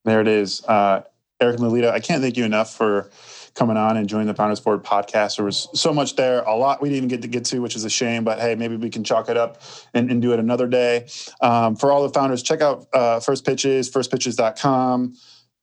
There 0.05 0.21
it 0.21 0.27
is, 0.27 0.63
uh, 0.65 1.01
Eric 1.41 1.59
Lolita. 1.59 1.91
I 1.91 1.99
can't 1.99 2.21
thank 2.21 2.37
you 2.37 2.45
enough 2.45 2.75
for 2.75 3.09
coming 3.57 3.75
on 3.75 3.97
and 3.97 4.07
joining 4.07 4.27
the 4.27 4.33
Founders 4.33 4.59
Board 4.59 4.83
podcast. 4.83 5.37
There 5.37 5.45
was 5.45 5.67
so 5.73 5.91
much 5.91 6.15
there, 6.15 6.41
a 6.43 6.55
lot 6.55 6.81
we 6.81 6.89
didn't 6.89 6.97
even 6.97 7.09
get 7.09 7.21
to 7.23 7.27
get 7.27 7.43
to, 7.45 7.59
which 7.59 7.75
is 7.75 7.83
a 7.83 7.89
shame. 7.89 8.23
But 8.23 8.39
hey, 8.39 8.55
maybe 8.55 8.77
we 8.77 8.89
can 8.89 9.03
chalk 9.03 9.29
it 9.29 9.35
up 9.35 9.61
and, 9.93 10.09
and 10.11 10.21
do 10.21 10.31
it 10.31 10.39
another 10.39 10.67
day. 10.67 11.07
Um, 11.41 11.75
for 11.75 11.91
all 11.91 12.03
the 12.03 12.13
founders, 12.13 12.43
check 12.43 12.61
out 12.61 12.87
uh, 12.93 13.19
First 13.19 13.45
Pitches, 13.45 13.89
firstpitches.com. 13.91 15.15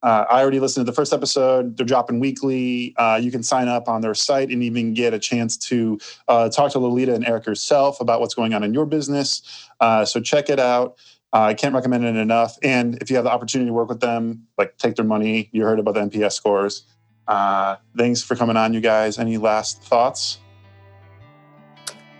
Uh, 0.02 0.26
I 0.28 0.42
already 0.42 0.60
listened 0.60 0.84
to 0.84 0.90
the 0.90 0.94
first 0.94 1.14
episode. 1.14 1.78
They're 1.78 1.86
dropping 1.86 2.20
weekly. 2.20 2.94
Uh, 2.98 3.18
you 3.22 3.30
can 3.30 3.42
sign 3.42 3.68
up 3.68 3.88
on 3.88 4.02
their 4.02 4.12
site 4.12 4.50
and 4.50 4.62
even 4.62 4.92
get 4.92 5.14
a 5.14 5.18
chance 5.18 5.56
to 5.56 5.98
uh, 6.28 6.50
talk 6.50 6.72
to 6.72 6.78
Lolita 6.78 7.14
and 7.14 7.26
Eric 7.26 7.46
herself 7.46 8.02
about 8.02 8.20
what's 8.20 8.34
going 8.34 8.52
on 8.52 8.62
in 8.62 8.74
your 8.74 8.84
business. 8.84 9.66
Uh, 9.80 10.04
so 10.04 10.20
check 10.20 10.50
it 10.50 10.60
out. 10.60 10.98
Uh, 11.32 11.46
I 11.46 11.54
can't 11.54 11.74
recommend 11.74 12.04
it 12.04 12.16
enough. 12.16 12.58
And 12.62 12.96
if 13.02 13.08
you 13.08 13.16
have 13.16 13.24
the 13.24 13.32
opportunity 13.32 13.68
to 13.68 13.72
work 13.72 13.88
with 13.88 14.00
them, 14.00 14.46
like 14.58 14.76
take 14.76 14.94
their 14.96 15.06
money, 15.06 15.48
you 15.52 15.64
heard 15.64 15.78
about 15.78 15.94
the 15.94 16.00
NPS 16.00 16.32
scores. 16.32 16.84
Uh, 17.26 17.76
thanks 17.96 18.22
for 18.22 18.36
coming 18.36 18.56
on, 18.56 18.74
you 18.74 18.80
guys. 18.80 19.18
Any 19.18 19.36
last 19.36 19.82
thoughts? 19.82 20.38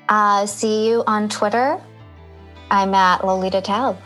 Uh, 0.09 0.46
see 0.46 0.88
you 0.88 1.02
on 1.07 1.28
Twitter. 1.28 1.80
I'm 2.70 2.94
at 2.94 3.24
Lolita 3.24 3.61
Taub. 3.61 3.96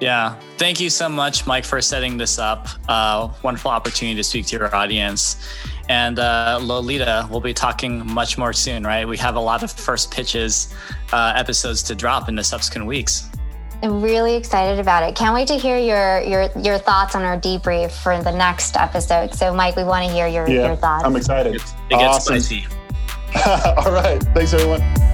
Yeah. 0.00 0.38
Thank 0.58 0.80
you 0.80 0.90
so 0.90 1.08
much, 1.08 1.46
Mike, 1.46 1.64
for 1.64 1.80
setting 1.80 2.18
this 2.18 2.38
up. 2.38 2.68
Uh, 2.88 3.32
wonderful 3.42 3.70
opportunity 3.70 4.16
to 4.16 4.22
speak 4.22 4.46
to 4.46 4.56
your 4.56 4.74
audience. 4.74 5.44
And 5.88 6.18
uh, 6.18 6.60
Lolita, 6.62 7.26
we'll 7.30 7.40
be 7.40 7.54
talking 7.54 8.06
much 8.06 8.38
more 8.38 8.52
soon, 8.52 8.84
right? 8.84 9.08
We 9.08 9.16
have 9.16 9.34
a 9.36 9.40
lot 9.40 9.62
of 9.62 9.72
first 9.72 10.12
pitches 10.12 10.72
uh, 11.12 11.32
episodes 11.34 11.82
to 11.84 11.94
drop 11.94 12.28
in 12.28 12.36
the 12.36 12.44
subsequent 12.44 12.86
weeks. 12.86 13.28
I'm 13.82 14.02
really 14.02 14.34
excited 14.34 14.80
about 14.80 15.08
it. 15.08 15.14
Can't 15.14 15.34
wait 15.34 15.48
to 15.48 15.56
hear 15.56 15.78
your 15.78 16.20
your 16.20 16.50
your 16.60 16.78
thoughts 16.78 17.14
on 17.14 17.22
our 17.22 17.38
debrief 17.38 17.92
for 17.92 18.20
the 18.22 18.32
next 18.32 18.76
episode. 18.76 19.34
So, 19.34 19.54
Mike, 19.54 19.76
we 19.76 19.84
want 19.84 20.06
to 20.06 20.12
hear 20.12 20.26
your, 20.26 20.48
yeah, 20.48 20.66
your 20.66 20.76
thoughts. 20.76 21.04
I'm 21.04 21.14
excited. 21.14 21.54
It, 21.54 21.62
it 21.62 21.90
gets 21.90 22.02
awesome. 22.02 22.40
spicy. 22.40 22.66
All 23.46 23.92
right. 23.92 24.22
Thanks, 24.34 24.52
everyone. 24.52 25.07